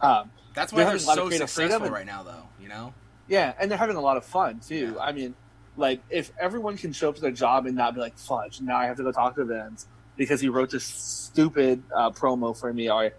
Um, 0.00 0.30
That's 0.54 0.72
why 0.72 0.78
They're 0.84 0.96
they're, 0.96 1.04
a 1.04 1.06
lot 1.06 1.18
of 1.18 1.32
so 1.32 1.38
successful 1.38 1.84
and- 1.86 1.92
right 1.94 2.06
now, 2.06 2.22
though. 2.22 2.48
You 2.60 2.68
know, 2.68 2.94
Yeah, 3.28 3.54
and 3.58 3.70
they're 3.70 3.78
having 3.78 3.96
a 3.96 4.00
lot 4.00 4.16
of 4.16 4.24
fun 4.24 4.60
too. 4.60 4.94
Yeah. 4.96 5.02
I 5.02 5.12
mean, 5.12 5.34
like 5.76 6.00
if 6.10 6.30
everyone 6.38 6.76
can 6.76 6.92
show 6.92 7.08
up 7.08 7.14
to 7.16 7.20
their 7.20 7.30
job 7.32 7.66
and 7.66 7.74
not 7.76 7.94
be 7.94 8.00
like, 8.00 8.16
"Fudge, 8.18 8.60
now 8.60 8.76
I 8.76 8.86
have 8.86 8.96
to 8.98 9.02
go 9.02 9.10
talk 9.12 9.36
to 9.36 9.44
Vince 9.44 9.86
because 10.16 10.40
he 10.40 10.48
wrote 10.48 10.70
this 10.70 10.84
stupid 10.84 11.82
uh, 11.94 12.10
promo 12.10 12.56
for 12.56 12.72
me," 12.72 12.90
or 12.90 13.10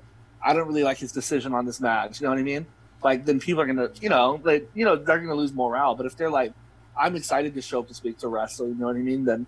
"I 0.44 0.54
don't 0.54 0.68
really 0.68 0.84
like 0.84 0.98
his 0.98 1.12
decision 1.12 1.54
on 1.54 1.66
this 1.66 1.80
match." 1.82 2.20
You 2.22 2.26
know 2.26 2.32
what 2.32 2.40
I 2.40 2.44
mean? 2.44 2.66
Like 3.04 3.26
then 3.26 3.40
people 3.40 3.62
are 3.62 3.66
gonna, 3.66 3.90
you 4.02 4.10
know, 4.10 4.40
like 4.44 4.70
you 4.74 4.86
know 4.86 4.96
they're 4.96 5.20
gonna 5.20 5.34
lose 5.36 5.54
morale. 5.54 5.96
But 5.96 6.06
if 6.06 6.16
they're 6.16 6.30
like, 6.30 6.54
"I'm 6.98 7.16
excited 7.16 7.54
to 7.56 7.62
show 7.62 7.80
up 7.80 7.88
to 7.88 7.94
speak 7.94 8.18
to 8.20 8.28
wrestling," 8.28 8.70
you 8.70 8.76
know 8.76 8.88
what 8.88 8.96
I 8.96 9.00
mean? 9.00 9.26
Then 9.26 9.46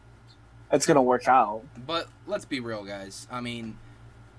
it's 0.71 0.85
gonna 0.87 1.03
work 1.03 1.27
out. 1.27 1.61
But 1.85 2.07
let's 2.27 2.45
be 2.45 2.59
real, 2.59 2.83
guys. 2.83 3.27
I 3.31 3.39
mean, 3.39 3.77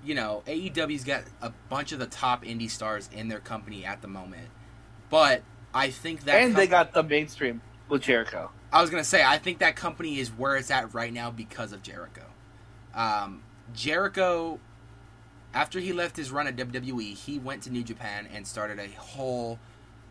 you 0.05 0.15
know, 0.15 0.43
AEW's 0.47 1.05
got 1.05 1.25
a 1.43 1.51
bunch 1.69 1.93
of 1.93 1.99
the 1.99 2.07
top 2.07 2.45
indie 2.45 2.71
stars 2.71 3.09
in 3.13 3.29
their 3.29 3.41
company 3.41 3.85
at 3.85 4.03
the 4.03 4.09
moment. 4.09 4.49
But 5.11 5.43
I 5.75 5.91
think 5.91 6.25
that 6.25 6.43
and 6.43 6.57
they 6.57 6.67
got 6.67 6.93
the 6.93 7.03
mainstream 7.03 7.61
with 7.89 8.03
Jericho. 8.03 8.51
I 8.73 8.81
was 8.81 8.91
gonna 8.91 9.05
say 9.05 9.25
I 9.25 9.39
think 9.39 9.59
that 9.59 9.77
company 9.77 10.19
is 10.19 10.29
where 10.29 10.57
it's 10.57 10.71
at 10.71 10.95
right 10.95 11.13
now 11.13 11.31
because 11.31 11.73
of 11.73 11.83
Jericho. 11.83 12.25
Um, 12.95 13.43
Jericho 13.75 14.59
after 15.57 15.81
he 15.81 15.93
left 15.93 16.17
his 16.17 16.31
run 16.31 16.47
at 16.47 16.57
WWE, 16.57 17.15
he 17.15 17.39
went 17.39 17.63
to 17.63 17.71
New 17.71 17.83
Japan 17.83 18.29
and 18.33 18.47
started 18.47 18.79
a 18.79 18.89
whole 19.01 19.59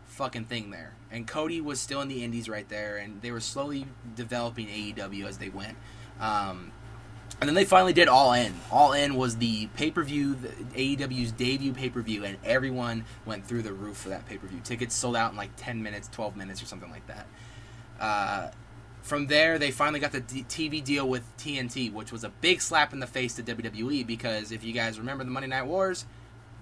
fucking 0.06 0.46
thing 0.46 0.70
there. 0.70 0.94
And 1.10 1.26
Cody 1.26 1.60
was 1.60 1.80
still 1.80 2.00
in 2.00 2.08
the 2.08 2.24
Indies 2.24 2.48
right 2.48 2.68
there, 2.68 2.96
and 2.96 3.22
they 3.22 3.30
were 3.30 3.40
slowly 3.40 3.86
developing 4.16 4.66
AEW 4.66 5.24
as 5.24 5.38
they 5.38 5.48
went. 5.48 5.76
Um, 6.18 6.72
and 7.40 7.48
then 7.48 7.54
they 7.54 7.64
finally 7.64 7.92
did 7.92 8.08
All 8.08 8.32
In. 8.32 8.54
All 8.70 8.92
In 8.92 9.14
was 9.14 9.36
the 9.36 9.66
pay 9.68 9.90
per 9.90 10.02
view, 10.02 10.36
AEW's 10.74 11.32
debut 11.32 11.72
pay 11.72 11.90
per 11.90 12.00
view, 12.00 12.24
and 12.24 12.38
everyone 12.44 13.04
went 13.26 13.46
through 13.46 13.62
the 13.62 13.72
roof 13.72 13.98
for 13.98 14.08
that 14.08 14.26
pay 14.26 14.38
per 14.38 14.46
view. 14.46 14.60
Tickets 14.64 14.94
sold 14.94 15.16
out 15.16 15.32
in 15.32 15.36
like 15.36 15.50
10 15.56 15.82
minutes, 15.82 16.08
12 16.08 16.36
minutes, 16.36 16.62
or 16.62 16.66
something 16.66 16.90
like 16.90 17.06
that. 17.06 17.26
Uh, 18.00 18.50
from 19.02 19.26
there, 19.26 19.58
they 19.58 19.70
finally 19.70 20.00
got 20.00 20.12
the 20.12 20.20
D- 20.20 20.44
TV 20.48 20.82
deal 20.82 21.08
with 21.08 21.22
TNT, 21.36 21.92
which 21.92 22.10
was 22.10 22.24
a 22.24 22.28
big 22.28 22.60
slap 22.60 22.92
in 22.92 23.00
the 23.00 23.06
face 23.06 23.34
to 23.34 23.42
WWE 23.42 24.06
because 24.06 24.50
if 24.50 24.64
you 24.64 24.72
guys 24.72 24.98
remember 24.98 25.22
the 25.22 25.30
Monday 25.30 25.48
Night 25.48 25.66
Wars, 25.66 26.06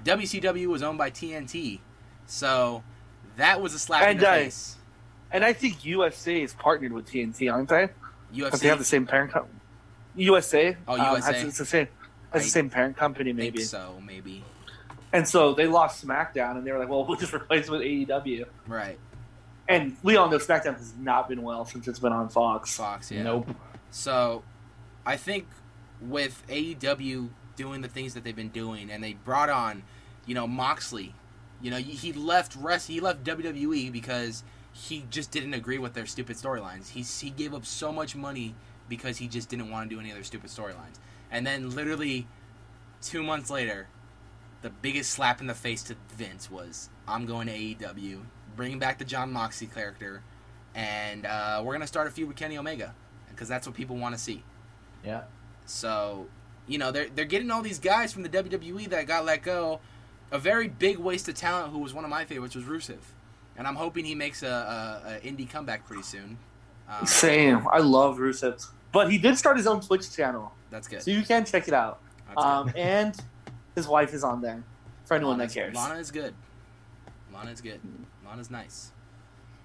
WCW 0.04 0.66
was 0.66 0.82
owned 0.82 0.98
by 0.98 1.10
TNT. 1.10 1.80
So 2.26 2.82
that 3.36 3.60
was 3.60 3.74
a 3.74 3.78
slap 3.78 4.02
in 4.10 4.18
the 4.18 4.22
face. 4.44 4.76
And 5.30 5.44
I 5.44 5.52
think 5.52 5.84
USA 5.84 6.42
is 6.42 6.52
partnered 6.52 6.92
with 6.92 7.06
TNT, 7.06 7.52
aren't 7.52 7.68
they? 7.68 7.88
Because 8.50 8.60
they 8.60 8.68
have 8.68 8.78
the 8.78 8.84
same 8.84 9.06
parent 9.06 9.32
company. 9.32 9.58
USA. 10.16 10.76
Oh, 10.86 10.94
um, 10.94 11.00
USA. 11.14 11.32
has- 11.32 11.44
it's 11.44 11.58
the 11.58 11.66
same. 11.66 11.88
The 12.32 12.40
same 12.40 12.68
parent 12.68 12.96
company, 12.96 13.30
think 13.30 13.36
maybe. 13.36 13.62
so, 13.62 14.02
maybe. 14.04 14.42
And 15.12 15.28
so 15.28 15.54
they 15.54 15.68
lost 15.68 16.04
SmackDown, 16.04 16.56
and 16.56 16.66
they 16.66 16.72
were 16.72 16.80
like, 16.80 16.88
"Well, 16.88 17.06
we'll 17.06 17.16
just 17.16 17.32
replace 17.34 17.68
it 17.68 17.70
with 17.70 17.82
AEW." 17.82 18.46
Right. 18.66 18.98
And 19.68 19.96
we 20.02 20.16
all 20.16 20.28
know 20.28 20.38
SmackDown 20.38 20.76
has 20.76 20.94
not 20.98 21.28
been 21.28 21.42
well 21.42 21.64
since 21.64 21.86
it's 21.86 22.00
been 22.00 22.12
on 22.12 22.28
Fox. 22.28 22.76
Fox, 22.76 23.12
yeah. 23.12 23.22
Nope. 23.22 23.48
So, 23.92 24.42
I 25.06 25.16
think 25.16 25.46
with 26.00 26.42
AEW 26.48 27.28
doing 27.56 27.80
the 27.82 27.88
things 27.88 28.14
that 28.14 28.24
they've 28.24 28.34
been 28.34 28.48
doing, 28.48 28.90
and 28.90 29.02
they 29.02 29.12
brought 29.12 29.48
on, 29.48 29.84
you 30.26 30.34
know, 30.34 30.48
Moxley. 30.48 31.14
You 31.62 31.70
know, 31.70 31.78
he 31.78 32.12
left 32.12 32.56
rest. 32.56 32.88
He 32.88 32.98
left 33.00 33.22
WWE 33.22 33.92
because 33.92 34.42
he 34.72 35.04
just 35.08 35.30
didn't 35.30 35.54
agree 35.54 35.78
with 35.78 35.94
their 35.94 36.04
stupid 36.06 36.36
storylines. 36.36 36.88
He 36.90 37.02
he 37.02 37.30
gave 37.30 37.54
up 37.54 37.64
so 37.64 37.92
much 37.92 38.16
money 38.16 38.56
because 38.88 39.18
he 39.18 39.28
just 39.28 39.48
didn't 39.48 39.70
want 39.70 39.88
to 39.88 39.94
do 39.94 40.00
any 40.00 40.12
other 40.12 40.24
stupid 40.24 40.50
storylines. 40.50 40.98
And 41.30 41.46
then 41.46 41.70
literally 41.70 42.26
two 43.02 43.22
months 43.22 43.50
later, 43.50 43.88
the 44.62 44.70
biggest 44.70 45.10
slap 45.10 45.40
in 45.40 45.46
the 45.46 45.54
face 45.54 45.82
to 45.84 45.96
Vince 46.16 46.50
was, 46.50 46.88
"I'm 47.06 47.26
going 47.26 47.48
to 47.48 47.52
AEW, 47.52 48.22
bringing 48.56 48.78
back 48.78 48.98
the 48.98 49.04
Jon 49.04 49.32
Moxley 49.32 49.66
character, 49.66 50.22
and 50.74 51.26
uh, 51.26 51.62
we're 51.64 51.74
gonna 51.74 51.86
start 51.86 52.06
a 52.06 52.10
feud 52.10 52.28
with 52.28 52.36
Kenny 52.36 52.56
Omega." 52.56 52.94
because 53.34 53.48
that's 53.48 53.66
what 53.66 53.76
people 53.76 53.96
want 53.96 54.14
to 54.14 54.20
see. 54.20 54.42
Yeah. 55.04 55.22
So, 55.66 56.26
you 56.66 56.78
know, 56.78 56.92
they're 56.92 57.08
they're 57.14 57.24
getting 57.24 57.50
all 57.50 57.62
these 57.62 57.78
guys 57.78 58.12
from 58.12 58.22
the 58.22 58.28
WWE 58.28 58.88
that 58.90 59.06
got 59.06 59.24
let 59.24 59.42
go. 59.42 59.80
A 60.30 60.38
very 60.38 60.68
big 60.68 60.98
waste 60.98 61.28
of 61.28 61.34
talent. 61.34 61.72
Who 61.72 61.78
was 61.78 61.92
one 61.92 62.04
of 62.04 62.10
my 62.10 62.24
favorites 62.24 62.54
was 62.54 62.64
Rusev, 62.64 62.98
and 63.56 63.66
I'm 63.66 63.76
hoping 63.76 64.04
he 64.04 64.14
makes 64.14 64.42
a, 64.42 64.48
a, 64.48 65.12
a 65.16 65.20
indie 65.20 65.48
comeback 65.48 65.86
pretty 65.86 66.02
soon. 66.02 66.38
Um, 66.88 67.06
Same. 67.06 67.66
I 67.72 67.78
love 67.78 68.18
Rusev, 68.18 68.66
but 68.92 69.10
he 69.10 69.18
did 69.18 69.36
start 69.38 69.56
his 69.56 69.66
own 69.66 69.80
Twitch 69.80 70.14
channel, 70.14 70.52
that's 70.70 70.86
good. 70.88 71.02
so 71.02 71.10
you 71.10 71.22
can 71.22 71.44
check 71.44 71.66
it 71.68 71.74
out. 71.74 72.00
Um, 72.36 72.72
and 72.76 73.16
his 73.74 73.86
wife 73.88 74.12
is 74.12 74.24
on 74.24 74.40
there 74.42 74.62
for 75.04 75.14
good. 75.14 75.16
anyone 75.16 75.38
Lana's, 75.38 75.54
that 75.54 75.60
cares. 75.60 75.74
Lana 75.76 75.94
is 75.96 76.10
good. 76.10 76.34
Lana 77.32 77.50
is 77.50 77.60
good. 77.60 77.80
Lana's 78.26 78.50
nice. 78.50 78.90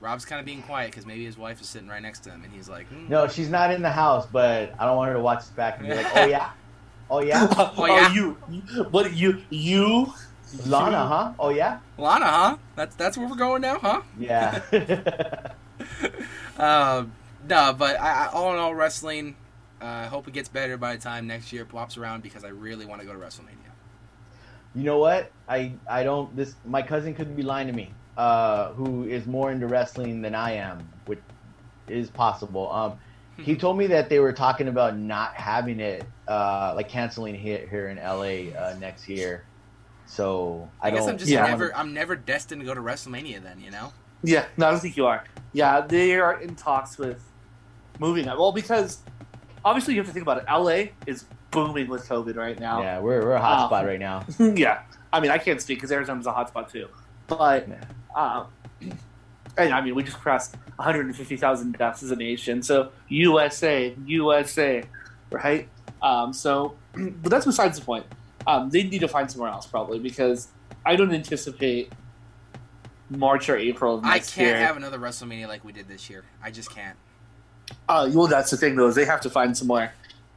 Rob's 0.02 0.24
kind 0.24 0.40
of 0.40 0.46
being 0.46 0.62
quiet 0.62 0.92
because 0.92 1.06
maybe 1.06 1.26
his 1.26 1.38
wife 1.38 1.60
is 1.60 1.68
sitting 1.68 1.90
right 1.90 2.02
next 2.02 2.20
to 2.22 2.30
him, 2.30 2.44
and 2.44 2.54
he's 2.54 2.70
like, 2.70 2.88
hmm. 2.88 3.10
No, 3.10 3.28
she's 3.28 3.50
not 3.50 3.72
in 3.74 3.82
the 3.82 3.90
house, 3.90 4.26
but 4.32 4.74
I 4.80 4.86
don't 4.86 4.96
want 4.96 5.10
her 5.10 5.16
to 5.16 5.22
watch 5.22 5.40
this 5.40 5.50
back 5.50 5.80
and 5.80 5.88
be 5.88 5.94
like, 5.94 6.08
oh 6.16 6.26
yeah, 6.26 6.50
oh 7.12 7.22
yeah, 7.22 7.48
Oh, 7.78 7.86
yeah? 7.86 8.14
you, 8.14 8.38
you, 8.50 8.84
but 8.86 9.14
you, 9.14 9.42
you, 9.50 10.14
Lana, 10.66 11.06
huh? 11.06 11.34
Oh 11.38 11.50
yeah, 11.50 11.80
Lana, 11.98 12.26
huh? 12.26 12.58
That's 12.76 12.96
that's 12.96 13.18
where 13.18 13.28
we're 13.28 13.36
going 13.36 13.62
now, 13.62 13.78
huh? 13.80 14.02
yeah. 14.18 14.62
Um, 16.60 17.14
no, 17.48 17.74
but 17.78 18.00
I, 18.00 18.26
I, 18.26 18.28
all 18.28 18.54
in 18.54 18.60
all, 18.60 18.76
wrestling. 18.76 19.36
uh, 19.82 19.86
I 19.86 20.06
hope 20.06 20.28
it 20.28 20.34
gets 20.34 20.50
better 20.50 20.78
by 20.78 20.96
the 20.96 21.02
time 21.02 21.26
next 21.26 21.54
year 21.54 21.66
pops 21.66 21.98
around 21.98 22.22
because 22.22 22.44
I 22.44 22.50
really 22.50 22.86
want 22.86 23.02
to 23.02 23.08
go 23.08 23.14
to 23.14 23.20
WrestleMania. 23.20 23.72
you 24.76 24.84
know 24.84 24.98
what? 24.98 25.32
I 25.48 25.74
I 25.90 26.04
don't. 26.04 26.36
This 26.36 26.56
my 26.66 26.82
cousin 26.82 27.14
couldn't 27.16 27.36
be 27.36 27.44
lying 27.44 27.68
to 27.68 27.74
me. 27.74 27.94
Uh, 28.18 28.74
who 28.74 29.06
is 29.06 29.26
more 29.26 29.50
into 29.50 29.66
wrestling 29.66 30.22
than 30.22 30.36
I 30.36 30.52
am, 30.52 30.86
which 31.06 31.22
is 31.88 32.10
possible. 32.10 32.70
Um, 32.70 33.00
he 33.38 33.56
told 33.64 33.78
me 33.78 33.88
that 33.88 34.10
they 34.10 34.20
were 34.20 34.34
talking 34.34 34.68
about 34.68 34.98
not 34.98 35.36
having 35.36 35.80
it, 35.80 36.04
uh, 36.28 36.74
like 36.76 36.90
canceling 36.90 37.36
it 37.36 37.70
here 37.70 37.88
in 37.88 37.96
LA 37.98 38.54
uh, 38.60 38.76
next 38.78 39.08
year. 39.08 39.46
So 40.06 40.70
I, 40.82 40.88
I, 40.88 40.92
guess. 40.92 41.08
I'm 41.08 41.18
just 41.18 41.32
yeah. 41.32 41.48
never. 41.48 41.74
I'm 41.74 41.94
never 41.94 42.18
destined 42.18 42.60
to 42.60 42.66
go 42.66 42.74
to 42.74 42.82
WrestleMania. 42.82 43.42
Then 43.42 43.62
you 43.62 43.72
know. 43.72 43.94
Yeah. 44.24 44.46
No, 44.58 44.68
I 44.68 44.72
don't 44.72 44.80
think 44.80 44.98
you 44.98 45.06
are. 45.06 45.24
Yeah, 45.54 45.82
they 45.82 46.16
are 46.16 46.40
in 46.42 46.56
talks 46.56 46.98
with 46.98 47.24
moving 48.00 48.26
that. 48.26 48.38
Well, 48.38 48.52
because 48.52 49.00
obviously 49.66 49.94
you 49.96 50.00
have 50.00 50.08
to 50.08 50.14
think 50.14 50.24
about 50.24 50.38
it. 50.40 50.46
LA 50.52 50.92
is 51.08 51.26
booming 51.52 51.88
with 51.88 52.08
COVID 52.08 52.36
right 52.36 52.60
now. 52.60 52.82
Yeah, 52.82 53.00
we're 53.00 53.24
we're 53.24 53.34
a 53.34 53.40
hot 53.42 53.68
spot 53.68 53.86
right 53.86 54.00
now. 54.00 54.26
yeah. 54.40 54.82
I 55.12 55.20
mean, 55.20 55.32
I 55.32 55.38
can't 55.38 55.62
speak 55.62 55.78
because 55.78 55.92
Arizona's 55.92 56.28
a 56.28 56.32
hotspot 56.32 56.72
too. 56.72 56.88
But, 57.28 57.68
Yeah. 57.68 57.84
um, 58.16 58.48
and 59.58 59.74
I 59.74 59.82
mean, 59.82 59.96
we 59.96 60.04
just 60.04 60.20
crossed 60.20 60.56
150,000 60.76 61.78
deaths 61.78 62.04
as 62.04 62.12
a 62.12 62.16
nation. 62.16 62.62
So, 62.62 62.92
USA, 63.08 63.96
USA, 64.06 64.84
right? 65.32 65.68
Um, 66.02 66.32
so, 66.32 66.76
but 66.94 67.30
that's 67.30 67.46
besides 67.46 67.80
the 67.80 67.86
point. 67.86 68.06
Um, 68.48 68.70
they 68.70 68.84
need 68.84 69.00
to 69.00 69.08
find 69.08 69.30
somewhere 69.30 69.50
else 69.52 69.68
probably 69.68 70.00
because 70.00 70.48
I 70.86 70.96
don't 70.96 71.14
anticipate 71.14 71.92
March 73.10 73.50
or 73.50 73.58
April 73.58 73.96
of 73.96 74.06
I 74.06 74.20
can't 74.20 74.38
year. 74.38 74.58
have 74.58 74.78
another 74.78 75.00
WrestleMania 75.00 75.48
like 75.48 75.64
we 75.66 75.72
did 75.72 75.88
this 75.88 76.10
year. 76.10 76.24
I 76.44 76.52
just 76.52 76.74
can't. 76.74 76.98
Uh, 77.88 78.10
well, 78.14 78.28
that's 78.28 78.52
the 78.52 78.58
thing 78.58 78.76
though 78.76 78.88
is 78.88 78.96
they 78.96 79.06
have 79.06 79.22
to 79.22 79.30
find 79.30 79.56
somewhere 79.58 79.94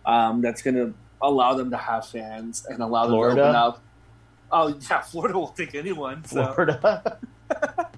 um, 0.07 0.41
that's 0.41 0.63
going 0.63 0.75
to 0.75 0.95
allow 1.21 1.55
them 1.55 1.71
to 1.71 1.77
have 1.77 2.07
fans 2.07 2.67
and 2.69 2.83
allow 2.83 3.05
them 3.05 3.13
Florida? 3.13 3.37
to 3.37 3.43
open 3.43 3.57
up. 3.57 3.83
Oh 4.51 4.79
yeah, 4.91 5.01
Florida 5.03 5.39
will 5.39 5.49
take 5.49 5.75
anyone. 5.75 6.25
So. 6.25 6.53
Florida. 6.53 7.19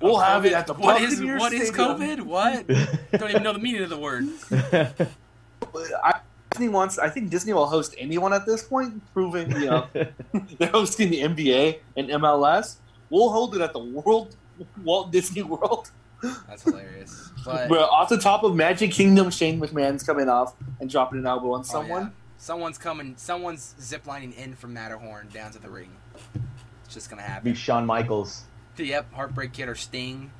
We'll 0.00 0.18
have 0.18 0.46
it 0.46 0.54
at 0.54 0.66
the 0.66 0.72
What 0.74 1.02
is 1.02 1.16
Buccaneers 1.16 1.40
what 1.40 1.52
is 1.52 1.68
Stadium. 1.68 1.98
COVID? 1.98 2.20
What? 2.22 2.66
Don't 3.18 3.30
even 3.30 3.42
know 3.42 3.52
the 3.52 3.58
meaning 3.58 3.82
of 3.82 3.90
the 3.90 3.98
word. 3.98 4.26
I, 6.02 6.20
Disney 6.50 6.68
wants. 6.68 6.98
I 6.98 7.08
think 7.10 7.30
Disney 7.30 7.52
will 7.52 7.66
host 7.66 7.94
anyone 7.98 8.32
at 8.32 8.46
this 8.46 8.62
point, 8.62 9.02
proving 9.12 9.50
you 9.60 9.66
know 9.66 9.86
they're 10.58 10.68
hosting 10.68 11.10
the 11.10 11.20
NBA 11.20 11.80
and 11.96 12.08
MLS. 12.08 12.76
We'll 13.14 13.30
hold 13.30 13.54
it 13.54 13.60
at 13.60 13.72
the 13.72 13.78
World 13.78 14.34
Walt 14.82 15.12
Disney 15.12 15.44
World. 15.44 15.88
That's 16.48 16.64
hilarious. 16.64 17.30
But 17.44 17.68
Bro, 17.68 17.84
off 17.84 18.08
the 18.08 18.18
top 18.18 18.42
of 18.42 18.56
Magic 18.56 18.90
Kingdom, 18.90 19.30
Shane 19.30 19.60
McMahon's 19.60 20.02
coming 20.02 20.28
off 20.28 20.54
and 20.80 20.90
dropping 20.90 21.20
an 21.20 21.26
elbow 21.26 21.52
on 21.52 21.60
oh, 21.60 21.62
someone. 21.62 22.02
yeah. 22.02 22.08
someone's 22.38 22.76
coming. 22.76 23.14
Someone's 23.16 23.76
ziplining 23.78 24.36
in 24.36 24.56
from 24.56 24.74
Matterhorn 24.74 25.28
down 25.32 25.52
to 25.52 25.60
the 25.60 25.70
ring. 25.70 25.90
It's 26.84 26.94
just 26.94 27.08
gonna 27.08 27.22
happen. 27.22 27.44
Be 27.44 27.50
happen. 27.50 27.60
Shawn 27.60 27.86
Michaels. 27.86 28.42
Yep, 28.78 29.12
Heartbreak 29.12 29.52
Kid 29.52 29.68
or 29.68 29.76
Sting. 29.76 30.32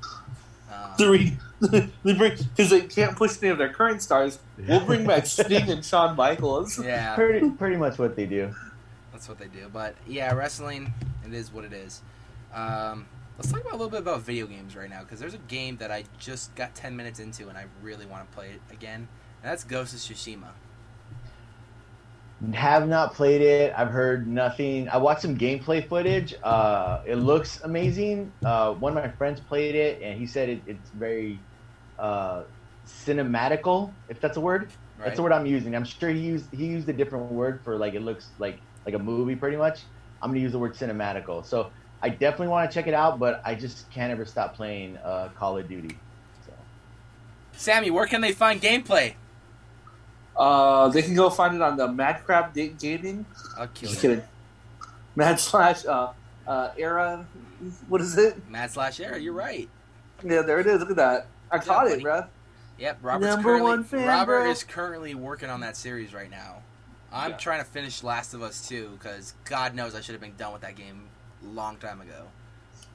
Um, 0.69 0.97
Three, 0.97 1.37
they 1.61 2.13
bring 2.13 2.35
because 2.35 2.71
they 2.71 2.81
can't 2.81 3.15
push 3.15 3.37
any 3.41 3.51
of 3.51 3.57
their 3.57 3.71
current 3.71 4.01
stars. 4.01 4.39
We'll 4.67 4.85
bring 4.85 5.07
back 5.07 5.25
Sting 5.27 5.69
and 5.69 5.85
Shawn 5.85 6.17
Michaels. 6.17 6.77
yeah, 6.83 7.15
Pretty 7.15 7.49
pretty 7.51 7.77
much 7.77 7.97
what 7.97 8.17
they 8.17 8.25
do. 8.25 8.53
that's 9.13 9.29
what 9.29 9.39
they 9.39 9.47
do. 9.47 9.69
But 9.71 9.95
yeah, 10.05 10.33
wrestling. 10.33 10.93
It 11.25 11.33
is 11.33 11.53
what 11.53 11.63
it 11.63 11.71
is. 11.71 12.01
Um, 12.55 13.05
let's 13.37 13.51
talk 13.51 13.61
about 13.61 13.73
a 13.73 13.77
little 13.77 13.91
bit 13.91 13.99
about 13.99 14.21
video 14.21 14.47
games 14.47 14.75
right 14.75 14.89
now 14.89 15.01
because 15.01 15.19
there's 15.19 15.33
a 15.33 15.39
game 15.39 15.77
that 15.77 15.91
I 15.91 16.05
just 16.17 16.55
got 16.55 16.73
10 16.73 16.95
minutes 16.95 17.19
into 17.19 17.49
and 17.49 17.57
I 17.57 17.65
really 17.81 18.05
want 18.05 18.29
to 18.29 18.35
play 18.35 18.51
it 18.51 18.73
again. 18.73 19.07
And 19.43 19.51
that's 19.51 19.63
Ghost 19.63 19.93
of 19.93 19.99
Tsushima. 19.99 20.47
Have 22.53 22.87
not 22.87 23.13
played 23.13 23.41
it. 23.41 23.73
I've 23.75 23.89
heard 23.89 24.27
nothing. 24.27 24.89
I 24.89 24.97
watched 24.97 25.21
some 25.21 25.37
gameplay 25.37 25.87
footage. 25.87 26.35
Uh, 26.43 27.01
it 27.05 27.15
looks 27.15 27.61
amazing. 27.63 28.31
Uh, 28.43 28.73
one 28.73 28.95
of 28.95 29.03
my 29.03 29.09
friends 29.09 29.39
played 29.39 29.73
it, 29.73 30.01
and 30.01 30.19
he 30.19 30.27
said 30.27 30.49
it, 30.49 30.61
it's 30.67 30.89
very 30.91 31.39
uh, 31.97 32.43
cinematical, 32.85 33.91
if 34.09 34.19
that's 34.19 34.37
a 34.37 34.41
word. 34.41 34.69
Right? 34.97 35.05
That's 35.05 35.15
the 35.15 35.23
word 35.23 35.31
I'm 35.31 35.45
using. 35.45 35.75
I'm 35.75 35.85
sure 35.85 36.09
he 36.09 36.19
used 36.19 36.53
he 36.53 36.65
used 36.65 36.89
a 36.89 36.93
different 36.93 37.31
word 37.31 37.61
for 37.63 37.77
like 37.77 37.93
it 37.93 38.01
looks 38.01 38.27
like 38.37 38.59
like 38.85 38.95
a 38.95 38.99
movie, 38.99 39.35
pretty 39.35 39.57
much. 39.57 39.79
I'm 40.21 40.29
gonna 40.29 40.41
use 40.41 40.51
the 40.51 40.59
word 40.59 40.73
cinematical. 40.73 41.45
So 41.45 41.71
I 42.05 42.09
definitely 42.09 42.49
want 42.49 42.69
to 42.69 42.75
check 42.75 42.85
it 42.85 42.93
out, 42.93 43.17
but 43.17 43.41
I 43.43 43.55
just 43.55 43.89
can't 43.89 44.11
ever 44.11 44.25
stop 44.25 44.53
playing 44.55 44.95
uh, 44.97 45.29
Call 45.35 45.57
of 45.57 45.67
Duty. 45.67 45.97
So. 46.45 46.53
Sammy, 47.53 47.89
where 47.89 48.05
can 48.05 48.21
they 48.21 48.31
find 48.31 48.61
gameplay? 48.61 49.15
Uh, 50.37 50.87
they 50.89 51.01
can 51.01 51.15
go 51.15 51.31
find 51.31 51.55
it 51.55 51.63
on 51.63 51.77
the 51.77 51.87
Mad 51.87 52.23
Crab 52.23 52.53
Da- 52.53 52.67
Gaming. 52.67 53.25
I'll 53.57 53.65
kill 53.69 53.89
Just 53.89 54.03
you. 54.03 54.09
kidding. 54.09 54.25
Mad 55.15 55.39
slash 55.39 55.83
uh, 55.87 56.11
uh, 56.47 56.69
era. 56.77 57.25
What 57.87 58.01
is 58.01 58.15
it? 58.19 58.47
Mad 58.51 58.69
slash 58.69 58.99
era, 58.99 59.17
you're 59.19 59.33
right. 59.33 59.67
Yeah, 60.23 60.43
there 60.43 60.59
it 60.59 60.67
is. 60.67 60.81
Look 60.81 60.91
at 60.91 60.97
that. 60.97 61.25
I 61.49 61.57
caught 61.57 61.85
buddy. 61.87 62.01
it, 62.01 62.03
bruh. 62.03 62.27
Yep, 62.77 62.99
Robert's 63.01 63.35
Number 63.35 63.49
currently, 63.49 63.69
one 63.71 63.83
fan, 63.83 64.07
Robert 64.07 64.41
bro. 64.43 64.51
is 64.51 64.63
currently 64.63 65.15
working 65.15 65.49
on 65.49 65.61
that 65.61 65.75
series 65.75 66.13
right 66.13 66.29
now. 66.29 66.57
I'm 67.11 67.31
Yeah. 67.31 67.37
trying 67.37 67.59
to 67.61 67.65
finish 67.65 68.03
Last 68.03 68.35
of 68.35 68.43
Us 68.43 68.67
2 68.67 68.97
because 68.99 69.33
God 69.45 69.73
knows 69.73 69.95
I 69.95 70.01
should 70.01 70.13
have 70.13 70.21
been 70.21 70.35
done 70.37 70.53
with 70.53 70.61
that 70.61 70.75
game 70.75 71.07
a 71.14 71.14
long 71.49 71.77
time 71.77 72.01
ago. 72.01 72.27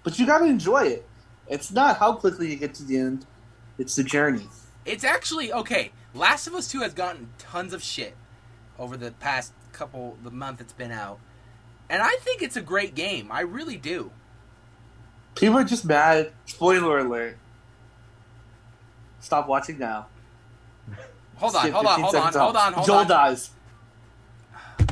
But 0.03 0.19
you 0.19 0.27
gotta 0.27 0.47
enjoy 0.47 0.85
it. 0.85 1.07
It's 1.49 1.71
not 1.71 1.99
how 1.99 2.15
quickly 2.15 2.51
you 2.51 2.57
get 2.57 2.75
to 2.75 2.85
the 2.85 2.99
end; 2.99 3.27
it's 3.79 3.97
the 3.97 4.05
journey. 4.05 4.47
It's 4.85 5.05
actually 5.05 5.53
okay. 5.53 5.93
Last 6.15 6.47
of 6.47 6.55
Us 6.55 6.69
2 6.71 6.81
has 6.81 6.95
gotten 6.95 7.31
tons 7.39 7.73
of 7.73 7.83
shit 7.83 8.17
over 8.79 8.97
the 8.97 9.13
past 9.13 9.53
couple 9.73 10.17
the 10.23 10.31
month 10.31 10.61
it's 10.61 10.73
been 10.73 10.91
out. 10.91 11.19
And 11.89 12.03
I 12.03 12.17
think 12.21 12.43
it's 12.43 12.57
a 12.57 12.63
great 12.63 12.95
game. 12.95 13.31
I 13.31 13.41
really 13.41 13.77
do. 13.77 14.11
People 15.35 15.59
are 15.59 15.65
just 15.65 15.85
mad. 15.85 16.33
Spoiler 16.47 16.99
alert. 16.99 17.37
Stop 19.21 19.49
watching 19.49 19.79
now. 19.79 20.07
Hold 21.37 21.57
on, 21.57 21.71
hold 21.71 21.87
on, 21.87 22.01
hold 22.01 22.15
on, 22.15 22.33
hold 22.33 22.57
on, 22.57 22.73
hold 22.75 22.87
Joel 22.87 23.05
dies. 23.07 23.51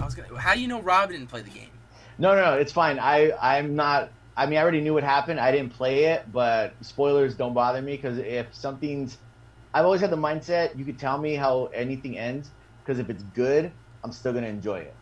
I 0.00 0.04
was 0.04 0.14
gonna, 0.14 0.38
how 0.38 0.54
do 0.54 0.60
you 0.60 0.68
know 0.68 0.80
Rob 0.80 1.10
didn't 1.10 1.26
play 1.26 1.42
the 1.42 1.50
game? 1.50 1.68
No, 2.18 2.34
no, 2.34 2.42
no, 2.44 2.52
it's 2.58 2.72
fine. 2.72 2.98
I 2.98 3.32
I'm 3.40 3.76
not. 3.76 4.10
I 4.36 4.46
mean, 4.46 4.58
I 4.58 4.62
already 4.62 4.80
knew 4.80 4.94
what 4.94 5.02
happened. 5.04 5.40
I 5.40 5.50
didn't 5.52 5.72
play 5.72 6.04
it, 6.04 6.30
but 6.32 6.72
spoilers 6.80 7.34
don't 7.34 7.54
bother 7.54 7.82
me 7.82 7.96
because 7.96 8.18
if 8.18 8.46
something's, 8.54 9.18
I've 9.74 9.84
always 9.84 10.00
had 10.00 10.10
the 10.10 10.16
mindset 10.16 10.76
you 10.78 10.84
could 10.84 10.98
tell 10.98 11.18
me 11.18 11.34
how 11.34 11.66
anything 11.74 12.16
ends 12.18 12.50
because 12.84 12.98
if 13.00 13.10
it's 13.10 13.22
good, 13.34 13.70
I'm 14.04 14.12
still 14.12 14.32
gonna 14.32 14.46
enjoy 14.46 14.78
it. 14.80 14.94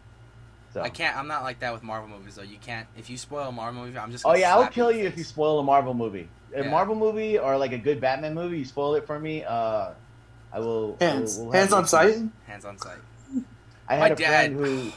So. 0.72 0.82
I 0.82 0.90
can't. 0.90 1.16
I'm 1.16 1.26
not 1.28 1.42
like 1.42 1.60
that 1.60 1.72
with 1.72 1.82
Marvel 1.82 2.08
movies 2.08 2.34
though. 2.34 2.42
You 2.42 2.58
can't. 2.58 2.86
If 2.98 3.08
you 3.08 3.16
spoil 3.16 3.48
a 3.48 3.52
Marvel 3.52 3.82
movie, 3.84 3.96
I'm 3.98 4.10
just. 4.12 4.24
Oh 4.26 4.30
Gonna 4.30 4.40
yeah, 4.40 4.54
I 4.54 4.58
will 4.58 4.66
kill 4.68 4.88
in 4.88 4.96
the 4.96 5.02
you 5.02 5.08
if 5.08 5.16
you 5.16 5.24
spoil 5.24 5.58
a 5.58 5.62
Marvel 5.62 5.94
movie. 5.94 6.28
A 6.54 6.62
Yeah. 6.64 6.70
Marvel 6.70 6.94
movie 6.94 7.38
or 7.38 7.56
like 7.56 7.72
a 7.72 7.78
good 7.78 8.00
Batman 8.00 8.34
movie, 8.34 8.58
you 8.58 8.64
spoil 8.64 8.94
it 8.94 9.06
for 9.06 9.18
me. 9.18 9.42
Uh, 9.44 9.90
I 10.52 10.60
will. 10.60 10.96
Hands, 11.00 11.34
we'll- 11.36 11.46
we'll 11.46 11.52
hands 11.54 11.72
on 11.72 11.86
sight. 11.86 12.16
Hands 12.46 12.64
on 12.64 12.78
sight. 12.78 12.98
I 13.88 13.94
had 13.96 14.00
My 14.00 14.06
a 14.08 14.16
dad- 14.16 14.52
friend 14.52 14.56
who. 14.56 14.92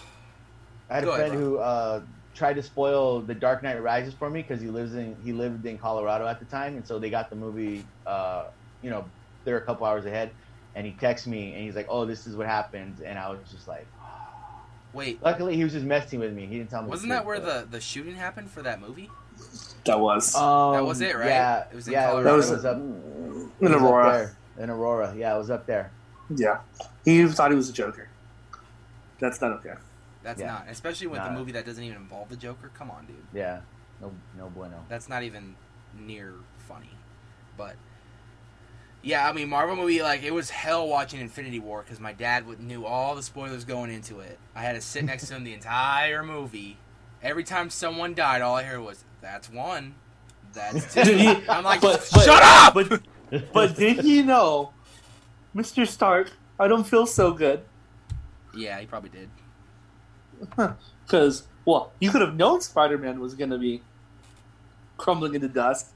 I 0.89 0.95
had 0.95 1.03
Go 1.03 1.11
a 1.11 1.13
ahead, 1.15 1.27
friend 1.29 1.41
who 1.43 1.57
uh, 1.57 2.01
tried 2.35 2.53
to 2.55 2.63
spoil 2.63 3.21
The 3.21 3.35
Dark 3.35 3.61
Knight 3.63 3.81
Rises 3.81 4.13
for 4.13 4.29
me 4.29 4.41
because 4.41 4.61
he 4.61 4.67
lives 4.67 4.95
in 4.95 5.15
he 5.23 5.33
lived 5.33 5.65
in 5.65 5.77
Colorado 5.77 6.25
at 6.27 6.39
the 6.39 6.45
time, 6.45 6.75
and 6.77 6.85
so 6.87 6.99
they 6.99 7.09
got 7.09 7.29
the 7.29 7.35
movie. 7.35 7.85
Uh, 8.07 8.45
you 8.81 8.89
know, 8.89 9.05
they're 9.45 9.57
a 9.57 9.61
couple 9.61 9.85
hours 9.85 10.05
ahead, 10.05 10.31
and 10.75 10.85
he 10.85 10.93
texts 10.93 11.27
me 11.27 11.53
and 11.53 11.63
he's 11.63 11.75
like, 11.75 11.87
"Oh, 11.89 12.05
this 12.05 12.25
is 12.27 12.35
what 12.35 12.47
happens," 12.47 13.01
and 13.01 13.17
I 13.19 13.29
was 13.29 13.39
just 13.51 13.67
like. 13.67 13.85
Wait, 14.93 15.21
Luckily, 15.21 15.55
he 15.55 15.63
was 15.63 15.73
just 15.73 15.85
messing 15.85 16.19
with 16.19 16.33
me. 16.33 16.47
He 16.47 16.57
didn't 16.57 16.71
tell 16.71 16.81
me. 16.81 16.89
wasn't 16.89 17.09
that 17.11 17.23
where 17.23 17.39
the 17.39 17.67
the 17.69 17.79
shooting 17.79 18.15
happened 18.15 18.49
for 18.49 18.63
that 18.63 18.81
movie? 18.81 19.07
That 19.85 19.99
was 19.99 20.33
Um, 20.35 20.73
That 20.73 20.83
was 20.85 20.99
it, 21.01 21.15
right? 21.15 21.27
Yeah, 21.27 21.65
It 21.71 21.75
was 21.75 21.87
in 21.87 21.93
yeah, 21.93 22.07
Colorado. 22.07 22.29
That 22.31 22.35
was, 22.35 22.49
was- 22.49 22.51
it 22.51 22.55
was 22.55 22.65
up 22.65 22.77
in 22.77 23.51
it 23.59 23.69
was 23.69 23.71
up 23.73 23.81
Aurora. 23.81 24.11
there. 24.57 24.63
In 24.63 24.69
Aurora, 24.71 25.13
yeah, 25.15 25.35
it 25.35 25.37
was 25.37 25.51
up 25.51 25.65
there. 25.67 25.91
Yeah, 26.35 26.57
he 27.05 27.25
thought 27.27 27.51
he 27.51 27.55
was 27.55 27.69
a 27.69 27.73
Joker. 27.73 28.07
That's 29.19 29.39
not 29.41 29.51
okay. 29.59 29.73
That's 30.29 30.41
Yeah. 30.41 30.51
not, 30.51 30.65
especially 30.69 31.07
with 31.07 31.21
the 31.23 31.29
Nah. 31.31 31.39
movie 31.39 31.51
that 31.53 31.65
doesn't 31.65 31.83
even 31.83 31.97
involve 31.97 32.29
the 32.29 32.35
Joker. 32.37 32.69
Come 32.75 32.91
on, 32.91 33.07
dude. 33.07 33.15
Yeah, 33.33 33.61
no, 33.99 34.13
no 34.37 34.47
bueno. 34.49 34.85
That's 34.87 35.09
not 35.09 35.23
even 35.23 35.55
near 35.97 36.35
funny. 36.67 36.91
But 37.57 37.75
yeah, 39.01 39.27
I 39.27 39.33
mean, 39.33 39.49
Marvel 39.49 39.75
movie 39.75 40.03
like 40.03 40.21
it 40.21 40.31
was 40.31 40.51
hell 40.51 40.87
watching 40.87 41.19
Infinity 41.19 41.59
War 41.59 41.81
because 41.81 41.99
my 41.99 42.13
dad 42.13 42.45
would, 42.45 42.59
knew 42.59 42.85
all 42.85 43.15
the 43.15 43.23
spoilers 43.23 43.65
going 43.65 43.89
into 43.91 44.19
it. 44.19 44.37
I 44.55 44.61
had 44.61 44.73
to 44.75 44.81
sit 44.81 45.03
next 45.03 45.27
to 45.29 45.35
him 45.35 45.43
the 45.43 45.53
entire 45.61 46.21
movie. 46.21 46.77
Every 47.23 47.43
time 47.43 47.71
someone 47.71 48.13
died, 48.13 48.43
all 48.43 48.55
I 48.55 48.61
heard 48.63 48.81
was 48.81 49.03
"That's 49.21 49.49
one, 49.49 49.95
that's 50.53 50.93
two. 50.93 51.41
I'm 51.49 51.63
like, 51.63 51.81
but- 51.81 52.07
but- 52.13 52.23
shut 52.23 52.43
up. 52.43 52.75
But 52.75 53.01
but 53.51 53.75
did 53.75 54.01
he 54.01 54.21
know, 54.21 54.73
Mr. 55.55 55.87
Stark? 55.87 56.31
I 56.59 56.67
don't 56.67 56.83
feel 56.85 57.07
so 57.07 57.31
good 57.33 57.63
yeah, 58.55 58.79
he 58.79 58.85
probably 58.87 59.09
did. 59.11 59.29
because 61.05 61.47
well, 61.65 61.91
you 61.99 62.09
could 62.09 62.21
have 62.21 62.35
known 62.35 62.61
Spider-Man 62.61 63.19
was 63.19 63.35
going 63.35 63.51
to 63.51 63.57
be 63.57 63.81
crumbling 64.97 65.35
into 65.35 65.47
dust, 65.47 65.89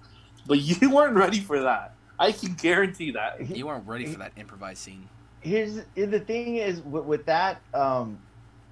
but 0.45 0.59
you 0.59 0.89
weren't 0.89 1.15
ready 1.15 1.39
for 1.39 1.61
that. 1.61 1.93
I 2.19 2.31
can 2.31 2.53
guarantee 2.53 3.11
that. 3.11 3.55
You 3.55 3.67
weren't 3.67 3.87
ready 3.87 4.05
for 4.05 4.19
that 4.19 4.33
improvised 4.37 4.79
scene. 4.79 5.09
Here's 5.41 5.81
the 5.95 6.19
thing 6.19 6.57
is 6.57 6.81
with, 6.81 7.05
with 7.05 7.25
that. 7.25 7.61
Um, 7.73 8.19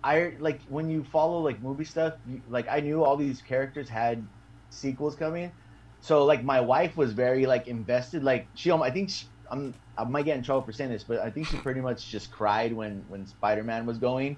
I 0.04 0.34
like 0.40 0.62
when 0.70 0.90
you 0.90 1.04
follow 1.04 1.40
like 1.40 1.62
movie 1.62 1.86
stuff. 1.86 2.14
You, 2.28 2.42
like 2.50 2.68
I 2.70 2.80
knew 2.80 3.04
all 3.04 3.18
these 3.18 3.42
characters 3.42 3.90
had 3.90 4.26
sequels 4.70 5.16
coming, 5.16 5.52
so 6.02 6.24
like 6.24 6.44
my 6.44 6.62
wife 6.62 6.96
was 6.96 7.14
very 7.14 7.46
like 7.46 7.68
invested. 7.68 8.24
Like 8.24 8.48
she, 8.56 8.72
I 8.72 8.90
think 8.90 9.10
she, 9.10 9.26
I'm 9.50 9.74
I 9.98 10.04
might 10.06 10.26
get 10.26 10.38
in 10.38 10.44
trouble 10.44 10.62
for 10.62 10.72
saying 10.72 10.92
this, 10.92 11.04
but 11.04 11.20
I 11.20 11.30
think 11.30 11.48
she 11.48 11.58
pretty 11.58 11.82
much 11.82 12.10
just 12.10 12.32
cried 12.32 12.74
when 12.74 13.04
when 13.10 13.28
Spider 13.28 13.64
Man 13.64 13.86
was 13.86 13.98
going. 13.98 14.38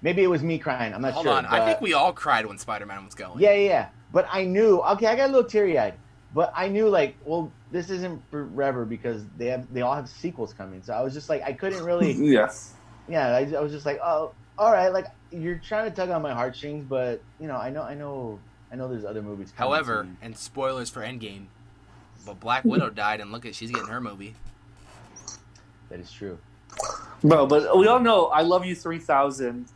Maybe 0.00 0.22
it 0.22 0.28
was 0.28 0.42
me 0.42 0.58
crying. 0.58 0.94
I'm 0.94 1.02
not 1.02 1.14
Hold 1.14 1.26
sure. 1.26 1.34
on, 1.34 1.46
I 1.46 1.64
think 1.64 1.80
we 1.80 1.92
all 1.92 2.12
cried 2.12 2.46
when 2.46 2.58
Spider 2.58 2.86
Man 2.86 3.04
was 3.04 3.14
going. 3.14 3.40
Yeah, 3.40 3.52
yeah, 3.52 3.68
yeah. 3.68 3.88
But 4.12 4.28
I 4.30 4.44
knew. 4.44 4.80
Okay, 4.80 5.06
I 5.06 5.16
got 5.16 5.28
a 5.28 5.32
little 5.32 5.48
teary 5.48 5.78
eyed. 5.78 5.94
But 6.34 6.52
I 6.54 6.68
knew 6.68 6.88
like, 6.88 7.16
well, 7.24 7.50
this 7.72 7.90
isn't 7.90 8.22
forever 8.30 8.84
because 8.84 9.24
they 9.36 9.46
have 9.46 9.72
they 9.72 9.80
all 9.80 9.94
have 9.94 10.08
sequels 10.08 10.52
coming. 10.52 10.82
So 10.82 10.92
I 10.92 11.00
was 11.02 11.14
just 11.14 11.28
like, 11.28 11.42
I 11.42 11.52
couldn't 11.52 11.84
really. 11.84 12.12
Yes. 12.18 12.74
yeah, 13.08 13.28
I, 13.28 13.40
I 13.56 13.60
was 13.60 13.72
just 13.72 13.86
like, 13.86 13.98
oh, 14.02 14.32
all 14.58 14.72
right. 14.72 14.92
Like 14.92 15.06
you're 15.30 15.56
trying 15.56 15.90
to 15.90 15.94
tug 15.94 16.10
on 16.10 16.22
my 16.22 16.32
heartstrings, 16.32 16.84
but 16.84 17.22
you 17.40 17.48
know, 17.48 17.56
I 17.56 17.70
know, 17.70 17.82
I 17.82 17.94
know, 17.94 18.38
I 18.70 18.76
know. 18.76 18.88
There's 18.88 19.04
other 19.04 19.22
movies. 19.22 19.52
Coming 19.56 19.72
However, 19.72 20.02
soon. 20.04 20.16
and 20.22 20.36
spoilers 20.36 20.90
for 20.90 21.00
Endgame, 21.00 21.46
but 22.26 22.38
Black 22.40 22.64
Widow 22.64 22.88
hmm. 22.88 22.94
died, 22.94 23.20
and 23.20 23.32
look 23.32 23.46
at 23.46 23.54
she's 23.54 23.70
getting 23.70 23.88
her 23.88 24.00
movie. 24.00 24.34
that 25.88 26.00
is 26.00 26.12
true. 26.12 26.38
Bro, 27.24 27.46
but 27.46 27.76
we 27.76 27.86
all 27.88 28.00
know 28.00 28.26
I 28.26 28.42
love 28.42 28.64
you 28.64 28.74
three 28.74 28.98
thousand. 28.98 29.66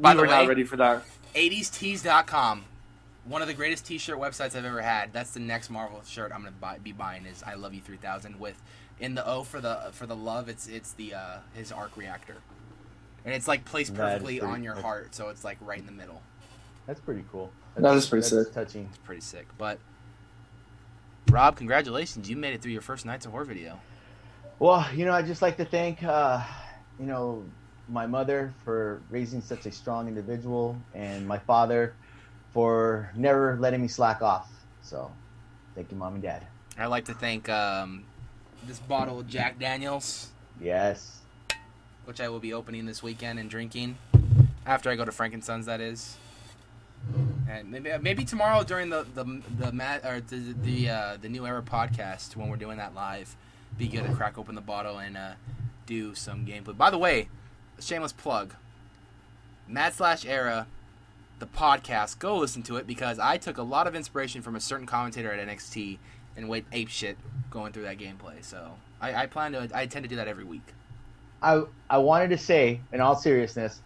By 0.00 0.12
we 0.12 0.16
the 0.16 0.20
were 0.22 0.26
not 0.28 0.42
way- 0.42 0.48
ready 0.48 0.64
for 0.64 0.76
that. 0.76 1.02
80stees.com, 1.34 2.64
one 3.24 3.42
of 3.42 3.48
the 3.48 3.54
greatest 3.54 3.86
T-shirt 3.86 4.18
websites 4.18 4.56
I've 4.56 4.64
ever 4.64 4.80
had. 4.82 5.12
That's 5.12 5.30
the 5.32 5.40
next 5.40 5.70
Marvel 5.70 6.02
shirt 6.06 6.32
I'm 6.32 6.40
gonna 6.42 6.52
buy, 6.58 6.78
be 6.78 6.92
buying. 6.92 7.26
Is 7.26 7.42
I 7.42 7.54
love 7.54 7.74
you 7.74 7.80
3000 7.80 8.38
with 8.40 8.60
in 9.00 9.14
the 9.14 9.26
O 9.26 9.42
for 9.44 9.60
the 9.60 9.88
for 9.92 10.06
the 10.06 10.16
love. 10.16 10.48
It's 10.48 10.66
it's 10.66 10.92
the 10.92 11.14
uh, 11.14 11.38
his 11.54 11.70
arc 11.72 11.96
reactor, 11.96 12.36
and 13.24 13.34
it's 13.34 13.46
like 13.48 13.64
placed 13.64 13.94
perfectly 13.94 14.38
pretty- 14.40 14.52
on 14.52 14.62
your 14.62 14.74
heart, 14.74 15.14
so 15.14 15.28
it's 15.28 15.44
like 15.44 15.58
right 15.60 15.78
in 15.78 15.86
the 15.86 15.92
middle. 15.92 16.22
That's 16.86 17.00
pretty 17.00 17.24
cool. 17.30 17.52
That 17.76 17.94
is 17.94 18.06
pretty 18.06 18.22
that's 18.28 18.46
sick. 18.46 18.54
Touching. 18.54 18.86
It's 18.88 18.98
pretty 18.98 19.20
sick. 19.20 19.46
But 19.58 19.78
Rob, 21.30 21.56
congratulations! 21.56 22.28
You 22.28 22.36
made 22.36 22.54
it 22.54 22.62
through 22.62 22.72
your 22.72 22.80
first 22.80 23.04
Knights 23.04 23.26
of 23.26 23.32
Horror 23.32 23.44
video. 23.44 23.78
Well, 24.58 24.86
you 24.94 25.04
know, 25.04 25.12
I'd 25.12 25.26
just 25.26 25.42
like 25.42 25.58
to 25.58 25.64
thank, 25.64 26.02
uh, 26.02 26.42
you 26.98 27.06
know, 27.06 27.44
my 27.88 28.06
mother 28.06 28.52
for 28.64 29.00
raising 29.10 29.40
such 29.40 29.66
a 29.66 29.72
strong 29.72 30.08
individual, 30.08 30.76
and 30.94 31.26
my 31.26 31.38
father 31.38 31.94
for 32.52 33.10
never 33.16 33.56
letting 33.60 33.80
me 33.82 33.88
slack 33.88 34.22
off. 34.22 34.48
So, 34.82 35.10
thank 35.74 35.90
you, 35.90 35.96
mom 35.96 36.14
and 36.14 36.22
dad. 36.22 36.46
I'd 36.78 36.86
like 36.86 37.04
to 37.06 37.14
thank 37.14 37.48
um, 37.48 38.04
this 38.66 38.78
bottle 38.78 39.20
of 39.20 39.28
Jack 39.28 39.58
Daniels. 39.58 40.28
Yes. 40.60 41.20
which 42.04 42.20
I 42.20 42.28
will 42.28 42.40
be 42.40 42.52
opening 42.52 42.86
this 42.86 43.02
weekend 43.02 43.38
and 43.38 43.48
drinking 43.50 43.98
after 44.66 44.90
I 44.90 44.96
go 44.96 45.04
to 45.04 45.12
Frankensons. 45.12 45.66
That 45.66 45.80
is, 45.80 46.16
and 47.48 47.70
maybe 47.70 47.90
maybe 48.00 48.24
tomorrow 48.24 48.64
during 48.64 48.90
the 48.90 49.06
the 49.14 49.42
the 49.58 49.72
mat 49.72 50.04
or 50.04 50.20
the 50.20 50.54
the 50.64 50.88
uh, 50.88 51.16
the 51.20 51.28
new 51.28 51.46
era 51.46 51.62
podcast 51.62 52.34
when 52.34 52.48
we're 52.48 52.56
doing 52.56 52.78
that 52.78 52.94
live, 52.94 53.36
be 53.76 53.86
good 53.88 54.04
to 54.04 54.12
crack 54.14 54.36
open 54.38 54.54
the 54.54 54.60
bottle 54.60 54.98
and 54.98 55.16
uh, 55.16 55.32
do 55.86 56.14
some 56.14 56.44
gameplay. 56.46 56.76
By 56.76 56.90
the 56.90 56.98
way, 56.98 57.28
shameless 57.80 58.12
plug. 58.12 58.54
Mad 59.66 59.94
slash 59.94 60.24
era, 60.24 60.66
the 61.38 61.46
podcast. 61.46 62.18
Go 62.18 62.36
listen 62.38 62.62
to 62.64 62.76
it 62.76 62.86
because 62.86 63.18
I 63.18 63.36
took 63.36 63.58
a 63.58 63.62
lot 63.62 63.86
of 63.86 63.94
inspiration 63.94 64.42
from 64.42 64.56
a 64.56 64.60
certain 64.60 64.86
commentator 64.86 65.32
at 65.32 65.46
NXT 65.46 65.98
and 66.36 66.48
went 66.48 66.66
ape 66.72 66.88
shit 66.88 67.16
going 67.50 67.72
through 67.72 67.84
that 67.84 67.98
gameplay. 67.98 68.42
So 68.42 68.72
I, 69.00 69.22
I 69.22 69.26
plan 69.26 69.52
to 69.52 69.68
I 69.74 69.82
intend 69.82 70.04
to 70.04 70.08
do 70.08 70.16
that 70.16 70.28
every 70.28 70.44
week. 70.44 70.74
I 71.42 71.62
I 71.88 71.98
wanted 71.98 72.30
to 72.30 72.38
say, 72.38 72.80
in 72.92 73.00
all 73.00 73.16
seriousness, 73.16 73.80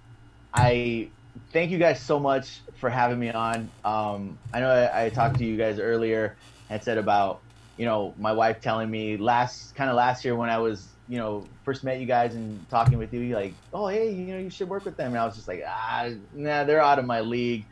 I 0.55 1.09
thank 1.53 1.70
you 1.70 1.78
guys 1.78 2.01
so 2.01 2.18
much 2.18 2.61
for 2.76 2.90
having 2.90 3.18
me 3.18 3.30
on. 3.30 3.70
Um, 3.84 4.38
I 4.53 4.61
know 4.61 4.70
I, 4.70 5.07
I 5.07 5.09
talked 5.11 5.38
to 5.38 5.45
you 5.45 5.57
guys 5.57 5.78
earlier 5.78 6.36
and 6.70 6.82
said 6.82 6.99
about 6.99 7.40
you 7.76 7.84
know 7.86 8.14
my 8.18 8.32
wife 8.32 8.61
telling 8.61 8.90
me 8.90 9.16
last 9.16 9.74
kind 9.74 9.90
of 9.90 9.97
last 9.97 10.24
year 10.24 10.36
when 10.36 10.51
I 10.51 10.59
was 10.59 10.86
you 11.12 11.18
know 11.18 11.44
first 11.62 11.84
met 11.84 12.00
you 12.00 12.06
guys 12.06 12.34
and 12.34 12.68
talking 12.70 12.96
with 12.96 13.12
you 13.12 13.34
like 13.34 13.52
oh 13.74 13.86
hey 13.86 14.10
you 14.10 14.26
know 14.28 14.38
you 14.38 14.48
should 14.48 14.68
work 14.68 14.84
with 14.84 14.96
them 14.96 15.08
and 15.12 15.18
I 15.18 15.26
was 15.26 15.34
just 15.34 15.46
like 15.46 15.62
ah 15.66 16.08
nah 16.32 16.64
they're 16.64 16.80
out 16.80 16.98
of 16.98 17.04
my 17.04 17.20
league. 17.20 17.64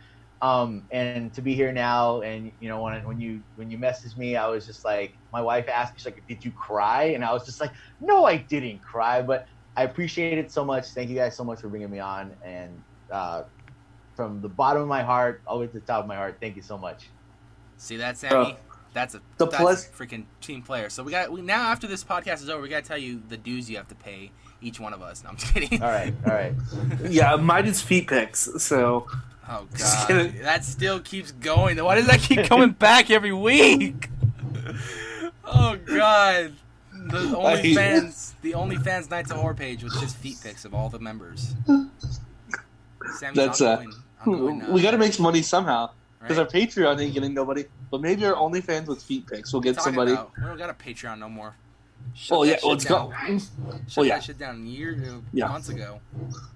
Um, 0.42 0.84
and 0.90 1.34
to 1.34 1.42
be 1.42 1.54
here 1.54 1.70
now 1.70 2.22
and 2.22 2.50
you 2.60 2.68
know 2.70 2.82
when 2.82 3.04
when 3.04 3.20
you 3.20 3.42
when 3.56 3.70
you 3.70 3.76
messaged 3.76 4.16
me 4.16 4.36
I 4.36 4.46
was 4.48 4.64
just 4.64 4.86
like 4.86 5.12
my 5.34 5.42
wife 5.42 5.68
asked 5.68 5.92
me 5.92 5.98
she's 5.98 6.06
like 6.06 6.26
did 6.28 6.42
you 6.42 6.50
cry 6.52 7.12
and 7.14 7.22
I 7.22 7.30
was 7.32 7.44
just 7.44 7.60
like 7.60 7.72
no 8.00 8.24
I 8.24 8.38
didn't 8.38 8.80
cry 8.82 9.20
but 9.20 9.46
I 9.76 9.84
appreciate 9.84 10.36
it 10.36 10.50
so 10.50 10.64
much. 10.64 10.88
Thank 10.88 11.10
you 11.10 11.16
guys 11.16 11.36
so 11.36 11.44
much 11.44 11.60
for 11.60 11.68
bringing 11.68 11.90
me 11.90 12.00
on. 12.00 12.36
And 12.44 12.82
uh, 13.10 13.44
from 14.14 14.40
the 14.42 14.48
bottom 14.48 14.82
of 14.82 14.88
my 14.88 15.02
heart, 15.02 15.40
all 15.46 15.56
the 15.56 15.62
way 15.62 15.66
to 15.68 15.72
the 15.72 15.80
top 15.80 16.02
of 16.02 16.06
my 16.06 16.16
heart, 16.16 16.36
thank 16.40 16.56
you 16.56 16.62
so 16.62 16.76
much. 16.76 17.08
See 17.76 17.96
that, 17.96 18.18
Sammy? 18.18 18.56
That's 18.92 19.14
a 19.14 19.20
The 19.38 19.46
that's 19.46 19.56
plus- 19.56 19.86
a 19.88 19.90
freaking 19.92 20.24
team 20.40 20.62
player. 20.62 20.88
So 20.90 21.02
we 21.02 21.12
got 21.12 21.30
we, 21.30 21.42
now 21.42 21.68
after 21.70 21.86
this 21.86 22.02
podcast 22.04 22.42
is 22.42 22.50
over, 22.50 22.60
we 22.62 22.68
got 22.68 22.82
to 22.82 22.88
tell 22.88 22.98
you 22.98 23.22
the 23.28 23.36
dues 23.36 23.70
you 23.70 23.76
have 23.76 23.88
to 23.88 23.94
pay 23.94 24.30
each 24.60 24.80
one 24.80 24.92
of 24.92 25.00
us. 25.02 25.22
No, 25.22 25.30
I'm 25.30 25.36
just 25.36 25.54
kidding. 25.54 25.82
All 25.82 25.88
right, 25.88 26.12
all 26.26 26.32
right. 26.32 26.54
Yeah, 27.08 27.36
mine 27.36 27.66
is 27.66 27.80
feet 27.80 28.08
pics. 28.08 28.48
So 28.58 29.06
Oh 29.48 29.66
god, 29.78 30.34
that 30.42 30.64
still 30.64 31.00
keeps 31.00 31.32
going. 31.32 31.76
Why 31.82 31.94
does 31.96 32.06
that 32.06 32.20
keep 32.20 32.44
coming 32.46 32.70
back 32.70 33.10
every 33.10 33.32
week? 33.32 34.08
Oh 35.52 35.76
god, 35.84 36.52
the 36.92 37.36
only 37.36 37.72
I- 37.72 37.74
fans, 37.74 38.34
the 38.42 38.54
only 38.54 38.76
fans 38.76 39.10
Knights 39.10 39.30
of 39.32 39.38
Horror 39.38 39.54
page 39.54 39.82
with 39.82 39.92
just 40.00 40.16
feet 40.16 40.36
pics 40.42 40.64
of 40.64 40.74
all 40.74 40.88
the 40.88 41.00
members. 41.00 41.54
Sammy's 43.18 43.36
That's, 43.36 43.60
uh, 43.60 43.70
ongoing, 43.78 43.92
ongoing, 44.26 44.62
uh, 44.62 44.70
we 44.72 44.82
got 44.82 44.92
to 44.92 44.98
make 44.98 45.12
some 45.12 45.24
money 45.24 45.42
somehow 45.42 45.90
because 46.20 46.36
right? 46.38 46.46
our 46.46 46.50
Patreon 46.52 47.00
ain't 47.02 47.14
getting 47.14 47.34
nobody. 47.34 47.64
But 47.90 48.00
maybe 48.00 48.24
our 48.26 48.34
OnlyFans 48.34 48.86
with 48.86 49.02
feet 49.02 49.26
pics 49.26 49.52
will 49.52 49.60
get 49.60 49.80
somebody. 49.80 50.12
about- 50.12 50.32
we 50.36 50.44
don't 50.44 50.58
got 50.58 50.70
a 50.70 50.74
Patreon 50.74 51.18
no 51.18 51.28
more. 51.28 51.54
Shut 52.14 52.38
Oh 52.38 52.42
yeah, 52.44 52.56
let's 52.64 52.84
down. 52.84 53.10
go. 53.10 53.38
Shut 53.38 53.48
Oh, 53.98 54.02
yeah. 54.02 54.14
that 54.14 54.24
shit 54.24 54.38
down 54.38 54.66
year, 54.66 54.96
uh, 55.06 55.20
Yeah. 55.32 55.48
months 55.48 55.68
ago. 55.68 56.00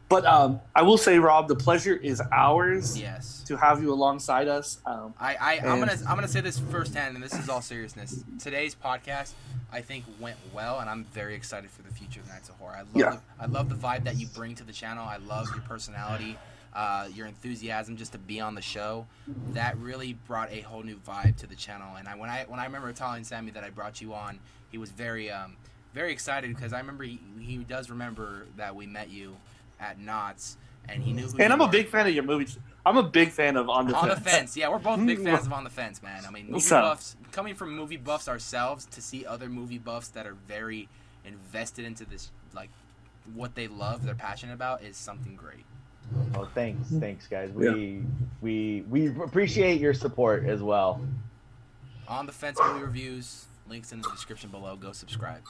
But 0.08 0.24
um, 0.24 0.60
I 0.74 0.82
will 0.82 0.96
say, 0.96 1.18
Rob, 1.18 1.48
the 1.48 1.54
pleasure 1.54 1.94
is 1.94 2.22
ours 2.32 2.98
Yes. 2.98 3.42
to 3.46 3.56
have 3.56 3.82
you 3.82 3.92
alongside 3.92 4.48
us. 4.48 4.78
Um, 4.86 5.12
I, 5.20 5.34
I 5.36 5.52
I'm 5.58 5.80
gonna 5.80 5.92
I'm 6.08 6.14
gonna 6.16 6.28
say 6.28 6.40
this 6.40 6.58
firsthand, 6.58 7.14
and 7.14 7.22
this 7.22 7.34
is 7.34 7.48
all 7.50 7.60
seriousness. 7.60 8.24
Today's 8.38 8.74
podcast, 8.74 9.32
I 9.72 9.82
think, 9.82 10.04
went 10.18 10.36
well, 10.54 10.80
and 10.80 10.88
I'm 10.88 11.04
very 11.12 11.34
excited 11.34 11.70
for 11.70 11.82
the 11.82 11.92
future 11.92 12.20
of 12.20 12.28
Knights 12.28 12.48
of 12.48 12.54
Horror. 12.56 12.76
I 12.76 12.80
love 12.80 12.88
Yeah. 12.94 13.10
the, 13.10 13.20
I 13.38 13.46
love 13.46 13.68
the 13.68 13.74
vibe 13.76 14.04
that 14.04 14.16
you 14.16 14.26
bring 14.28 14.54
to 14.56 14.64
the 14.64 14.72
channel. 14.72 15.06
I 15.06 15.18
love 15.18 15.48
your 15.50 15.62
personality, 15.62 16.38
uh, 16.74 17.08
your 17.14 17.26
enthusiasm 17.26 17.96
just 17.96 18.12
to 18.12 18.18
be 18.18 18.40
on 18.40 18.54
the 18.54 18.62
show. 18.62 19.06
That 19.52 19.76
really 19.78 20.14
brought 20.26 20.50
a 20.52 20.60
whole 20.62 20.82
new 20.82 20.96
vibe 20.96 21.36
to 21.38 21.46
the 21.46 21.54
channel. 21.54 21.96
And 21.96 22.08
I 22.08 22.16
when 22.16 22.30
I 22.30 22.44
when 22.48 22.60
I 22.60 22.64
remember 22.64 22.92
telling 22.92 23.24
Sammy 23.24 23.50
that 23.52 23.64
I 23.64 23.70
brought 23.70 24.00
you 24.00 24.14
on, 24.14 24.38
he 24.70 24.78
was 24.78 24.90
very 24.90 25.30
um 25.30 25.56
very 25.92 26.12
excited 26.12 26.54
because 26.54 26.72
I 26.72 26.78
remember 26.80 27.04
he, 27.04 27.20
he 27.38 27.58
does 27.58 27.88
remember 27.90 28.46
that 28.56 28.74
we 28.74 28.86
met 28.86 29.10
you 29.10 29.36
at 29.78 30.00
Knott's, 30.00 30.56
and 30.88 31.02
he 31.02 31.12
knew. 31.12 31.28
And 31.38 31.52
I'm 31.52 31.60
a 31.60 31.68
big 31.68 31.88
fan 31.88 32.06
of 32.08 32.14
your 32.14 32.24
movies. 32.24 32.58
I'm 32.86 32.96
a 32.98 33.02
big 33.02 33.30
fan 33.30 33.56
of 33.56 33.68
On 33.70 33.86
the 33.88 33.94
On 33.96 34.08
the 34.08 34.16
Fence. 34.16 34.28
fence, 34.36 34.56
yeah, 34.56 34.68
we're 34.68 34.78
both 34.78 35.04
big 35.06 35.18
fans 35.24 35.46
of 35.46 35.52
On 35.52 35.64
the 35.64 35.70
Fence, 35.70 36.02
man. 36.02 36.24
I 36.26 36.30
mean, 36.30 36.46
movie 36.48 36.60
So- 36.60 36.80
buffs. 36.80 37.16
Coming 37.32 37.54
from 37.54 37.74
movie 37.74 37.96
buffs 37.96 38.28
ourselves, 38.28 38.84
to 38.86 39.00
see 39.00 39.24
other 39.24 39.48
movie 39.48 39.78
buffs 39.78 40.08
that 40.08 40.26
are 40.26 40.36
very 40.46 40.88
invested 41.24 41.84
into 41.84 42.04
this, 42.04 42.30
like 42.54 42.68
what 43.32 43.54
they 43.54 43.66
love, 43.68 44.04
they're 44.04 44.14
passionate 44.14 44.52
about, 44.52 44.82
is 44.82 44.96
something 44.96 45.34
great. 45.34 45.64
Well, 46.34 46.48
thanks, 46.54 46.88
thanks, 46.88 47.26
guys. 47.26 47.50
We 47.50 48.02
we 48.40 48.84
we 48.88 49.08
appreciate 49.08 49.80
your 49.80 49.94
support 49.94 50.44
as 50.46 50.62
well. 50.62 51.00
On 52.08 52.26
the 52.26 52.32
Fence 52.32 52.58
movie 52.62 52.82
reviews, 52.82 53.46
links 53.68 53.92
in 53.92 54.00
the 54.00 54.10
description 54.10 54.50
below. 54.50 54.76
Go 54.76 54.92
subscribe. 54.92 55.42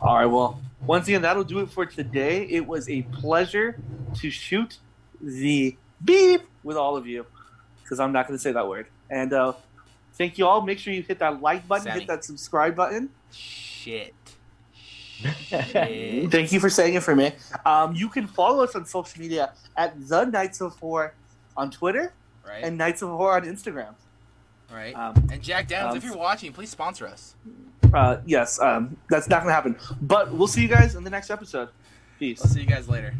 All 0.00 0.16
right, 0.16 0.26
well, 0.26 0.60
once 0.86 1.08
again, 1.08 1.22
that'll 1.22 1.44
do 1.44 1.58
it 1.58 1.70
for 1.70 1.84
today. 1.84 2.44
It 2.44 2.66
was 2.66 2.88
a 2.88 3.02
pleasure 3.02 3.80
to 4.16 4.30
shoot 4.30 4.78
the 5.20 5.76
beep 6.04 6.42
with 6.62 6.76
all 6.76 6.96
of 6.96 7.06
you 7.06 7.26
because 7.82 7.98
I'm 7.98 8.12
not 8.12 8.28
going 8.28 8.38
to 8.38 8.42
say 8.42 8.52
that 8.52 8.68
word. 8.68 8.86
And 9.10 9.32
uh, 9.32 9.54
thank 10.14 10.38
you 10.38 10.46
all. 10.46 10.60
Make 10.60 10.78
sure 10.78 10.92
you 10.92 11.02
hit 11.02 11.18
that 11.18 11.42
like 11.42 11.66
button, 11.66 11.84
Sammy. 11.84 12.00
hit 12.00 12.08
that 12.08 12.24
subscribe 12.24 12.76
button. 12.76 13.10
Shit. 13.32 14.14
Thank 15.50 16.52
you 16.52 16.60
for 16.60 16.70
saying 16.70 16.94
it 16.94 17.02
for 17.02 17.14
me. 17.16 17.32
Um, 17.66 17.94
you 17.94 18.08
can 18.08 18.26
follow 18.26 18.62
us 18.64 18.74
on 18.74 18.84
social 18.86 19.20
media 19.20 19.52
at 19.76 19.94
the 20.08 20.24
Knights 20.24 20.60
of 20.60 20.76
Horror 20.78 21.14
on 21.56 21.70
Twitter 21.70 22.12
Right. 22.46 22.64
and 22.64 22.78
Knights 22.78 23.02
of 23.02 23.10
Horror 23.10 23.36
on 23.36 23.42
Instagram. 23.44 23.94
right. 24.72 24.94
Um, 24.94 25.14
and 25.30 25.42
Jack 25.42 25.68
Downs, 25.68 25.92
um, 25.92 25.96
if 25.98 26.04
you're 26.04 26.16
watching, 26.16 26.52
please 26.52 26.70
sponsor 26.70 27.06
us. 27.06 27.34
uh, 27.92 28.18
yes, 28.26 28.60
um, 28.60 28.96
that's 29.10 29.28
not 29.28 29.42
going 29.42 29.48
to 29.48 29.54
happen. 29.54 29.76
But 30.00 30.32
we'll 30.32 30.46
see 30.48 30.62
you 30.62 30.68
guys 30.68 30.94
in 30.94 31.04
the 31.04 31.10
next 31.10 31.30
episode. 31.30 31.68
Peace. 32.18 32.40
I'll 32.42 32.48
see 32.50 32.60
you 32.60 32.66
guys 32.66 32.88
later. 32.88 33.14